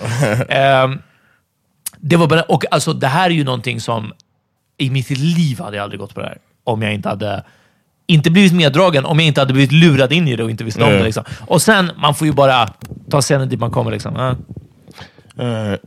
Ehm, 0.48 0.98
det, 1.96 2.16
var 2.16 2.26
bara, 2.26 2.42
och 2.42 2.64
alltså, 2.70 2.92
det 2.92 3.06
här 3.06 3.26
är 3.30 3.34
ju 3.34 3.44
någonting 3.44 3.80
som 3.80 4.12
i 4.78 4.90
mitt 4.90 5.10
liv 5.10 5.60
hade 5.60 5.76
jag 5.76 5.84
aldrig 5.84 6.00
gått 6.00 6.14
på 6.14 6.20
det 6.20 6.26
här. 6.26 6.38
Om 6.64 6.82
jag 6.82 6.94
inte 6.94 7.08
hade 7.08 7.44
inte 8.06 8.30
blivit 8.30 8.52
meddragen, 8.52 9.04
om 9.04 9.18
jag 9.18 9.26
inte 9.26 9.40
hade 9.40 9.52
blivit 9.52 9.72
lurad 9.72 10.12
in 10.12 10.28
i 10.28 10.36
det 10.36 10.44
och 10.44 10.50
inte 10.50 10.64
visste 10.64 10.84
om 10.84 10.90
det. 10.90 11.02
Liksom. 11.02 11.24
Och 11.46 11.62
sen, 11.62 11.90
man 11.96 12.14
får 12.14 12.26
ju 12.26 12.32
bara 12.32 12.68
ta 13.10 13.20
scenen 13.20 13.48
dit 13.48 13.60
man 13.60 13.70
kommer. 13.70 13.90
Liksom. 13.90 14.16
All 14.16 14.36
right. 15.36 15.80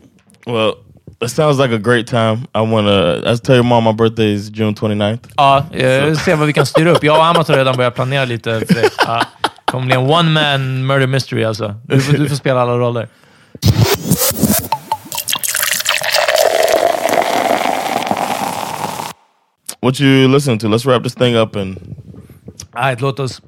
Well, 0.45 0.73
it 1.21 1.29
sounds 1.31 1.57
like 1.59 1.71
a 1.75 1.77
great 1.77 2.07
time. 2.07 2.47
I 2.53 2.61
want 2.61 2.87
to. 2.87 3.31
I 3.31 3.35
tell 3.37 3.55
your 3.55 3.63
mom 3.63 3.83
my 3.83 3.93
birthday 3.93 4.33
is 4.33 4.49
June 4.49 4.73
29th. 4.75 5.19
Ja, 5.37 5.65
eh, 5.71 6.13
se 6.17 6.35
vad 6.35 6.47
vi 6.47 6.53
kan 6.53 6.65
styra 6.65 6.91
upp. 6.91 7.03
Jag 7.03 7.17
och 7.17 7.25
Amat 7.25 7.47
har 7.47 7.55
redan 7.57 7.77
börjat 7.77 7.95
planera 7.95 8.25
lite 8.25 8.59
för 8.67 8.73
det. 8.73 8.89
Ja. 9.07 9.23
Det 9.43 9.71
kommer 9.71 9.85
bli 9.85 9.95
en 9.95 10.09
one 10.09 10.29
man 10.29 10.85
murder 10.87 11.07
mystery 11.07 11.43
alltså. 11.43 11.75
Du, 11.83 12.01
får- 12.01 12.13
du 12.13 12.29
får 12.29 12.35
spela 12.35 12.61
alla 12.61 12.77
roller. 12.77 13.07
What 19.81 19.99
you 19.99 20.27
listening 20.27 20.57
to? 20.59 20.67
Let's 20.67 20.85
wrap 20.85 21.03
this 21.03 21.13
thing 21.15 21.35
up 21.35 21.55
and 21.55 21.77
Alright, 22.73 23.01
låt 23.01 23.19
oss... 23.19 23.41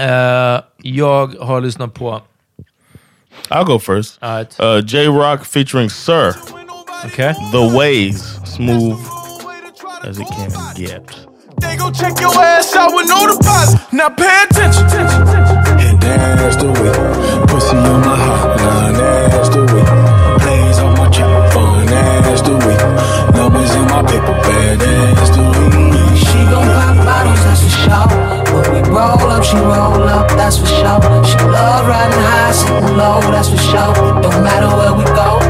Eh, 0.00 0.60
jag 0.82 1.26
har 1.40 1.60
lyssnat 1.60 1.94
på... 1.94 2.22
I'll 3.50 3.64
go 3.64 3.78
first. 3.78 4.18
Alright. 4.22 4.60
Uh, 4.60 4.78
J 4.86 5.06
Rock 5.08 5.44
featuring 5.44 5.90
Sir. 5.90 6.32
Okay. 7.04 7.32
The 7.52 7.72
Ways, 7.76 8.20
smooth 8.44 8.98
as 10.04 10.18
it 10.18 10.26
can 10.28 10.50
get. 10.74 11.06
They 11.60 11.76
gon' 11.76 11.92
check 11.94 12.18
your 12.20 12.34
ass 12.34 12.74
out 12.74 12.92
with 12.94 13.08
no 13.08 13.26
deposit. 13.26 13.80
Now 13.92 14.08
pay 14.08 14.44
attention. 14.50 14.84
And 14.86 16.38
that's 16.38 16.56
the 16.56 16.66
way. 16.66 16.94
Pussy 17.46 17.76
on 17.76 18.00
my 18.02 18.14
hotline, 18.18 18.98
that's 19.30 19.48
the 19.48 19.62
way. 19.62 19.86
Plays 20.42 20.78
on 20.78 20.98
my 20.98 21.08
chopper, 21.10 21.50
fun, 21.52 21.86
that's 21.86 22.42
the 22.42 22.54
way. 22.54 22.78
Numbers 23.34 23.74
in 23.74 23.84
my 23.86 24.02
paper 24.02 24.34
bag, 24.42 24.78
that's 24.78 25.30
the 25.30 25.42
way. 25.42 26.16
She 26.18 26.38
gon' 26.50 26.66
pop 26.66 26.96
bottles, 27.06 27.42
that's 27.46 27.62
for 27.62 27.70
sure. 27.78 28.08
When 28.54 28.66
we 28.74 28.80
roll 28.90 29.30
up, 29.30 29.44
she 29.44 29.56
roll 29.56 30.02
up, 30.02 30.28
that's 30.34 30.58
for 30.58 30.66
sure. 30.66 31.00
She 31.24 31.38
love 31.46 31.86
riding 31.86 32.22
high, 32.26 32.52
sitting 32.52 32.96
low, 32.96 33.20
that's 33.30 33.50
for 33.50 33.58
sure. 33.58 33.94
Don't 34.22 34.42
matter 34.42 34.70
where 34.76 34.94
we 34.94 35.04
go. 35.14 35.47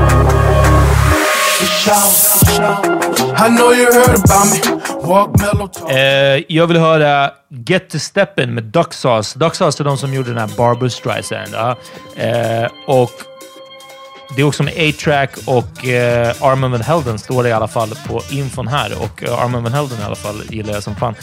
Eh, 5.91 6.45
jag 6.49 6.67
vill 6.67 6.77
höra 6.77 7.31
Get 7.67 7.91
to 7.91 7.99
Steppin' 7.99 8.51
med 8.51 8.65
Duck 8.65 8.95
Sauce. 8.95 9.39
Duck 9.39 9.55
Sauce 9.55 9.83
är 9.83 9.85
de 9.85 9.99
som 9.99 10.15
gjorde 10.15 10.29
den 10.29 10.39
här 10.39 10.57
Barbra 10.57 10.91
Streisand. 10.91 11.55
Eh, 11.55 12.71
och 12.87 13.13
det 14.37 14.43
är 14.43 14.47
också 14.47 14.63
med 14.63 14.75
A-Track 14.77 15.31
och 15.47 15.87
eh, 15.87 16.35
Armin 16.41 16.71
van 16.71 16.81
Helden 16.81 17.19
står 17.19 17.43
det 17.43 17.49
i 17.49 17.53
alla 17.53 17.69
fall 17.69 17.95
på 18.09 18.23
infon 18.31 18.69
här. 18.69 18.93
Och 19.03 19.23
eh, 19.23 19.45
Armin 19.45 19.63
van 19.63 19.73
Helden 19.73 20.01
i 20.01 20.05
alla 20.05 20.17
fall 20.17 20.43
gillar 20.51 20.75
jag 20.75 20.83
som 20.83 20.97
fan. 20.97 21.15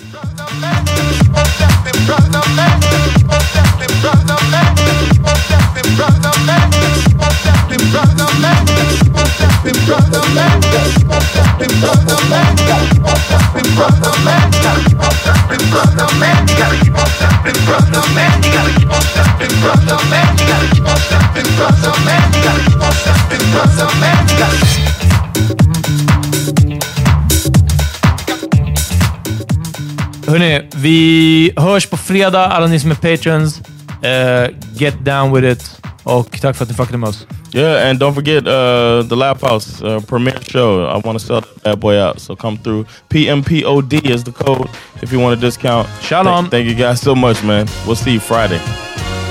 Hörni, 30.27 30.69
vi 30.75 31.53
hörs 31.57 31.85
på 31.85 31.97
fredag, 31.97 32.47
alla 32.47 32.67
ni 32.67 32.79
som 32.79 32.91
är 32.91 32.95
patrons. 32.95 33.61
uh, 34.05 34.49
get 34.77 35.03
down 35.03 35.31
with 35.31 35.43
it. 35.43 35.84
Och 36.05 36.39
tack 36.41 36.55
för 36.55 36.63
att 36.63 36.69
ni 36.69 36.75
fuckade 36.75 36.97
med 36.97 37.09
oss. 37.09 37.27
Yeah, 37.53 37.89
and 37.89 37.99
don't 37.99 38.13
forget 38.13 38.43
uh, 38.43 39.09
the 39.09 39.15
Laugh 39.15 39.41
House 39.41 39.81
uh, 39.85 39.99
premiere 40.01 40.39
show. 40.43 40.81
I 40.81 41.01
want 41.05 41.19
to 41.19 41.25
sell 41.25 41.41
that 41.41 41.63
bad 41.63 41.79
boy 41.79 41.97
out, 41.97 42.19
so 42.19 42.35
come 42.35 42.57
through. 42.57 42.85
PMPOD 43.09 44.05
is 44.05 44.23
the 44.23 44.31
code 44.31 44.69
if 45.01 45.11
you 45.11 45.19
want 45.19 45.37
a 45.37 45.41
discount. 45.41 45.87
Shalom. 46.01 46.49
Thank, 46.49 46.51
thank 46.51 46.69
you 46.69 46.75
guys 46.75 47.01
so 47.01 47.15
much, 47.15 47.43
man. 47.43 47.67
We'll 47.87 47.95
see 47.95 48.13
you 48.13 48.19
Friday. 48.19 48.61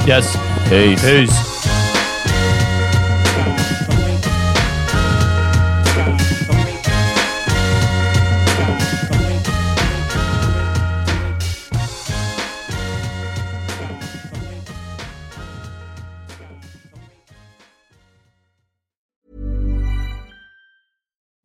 Yes. 0.07 0.37
Peace. 0.69 1.03
Peace. 1.03 1.64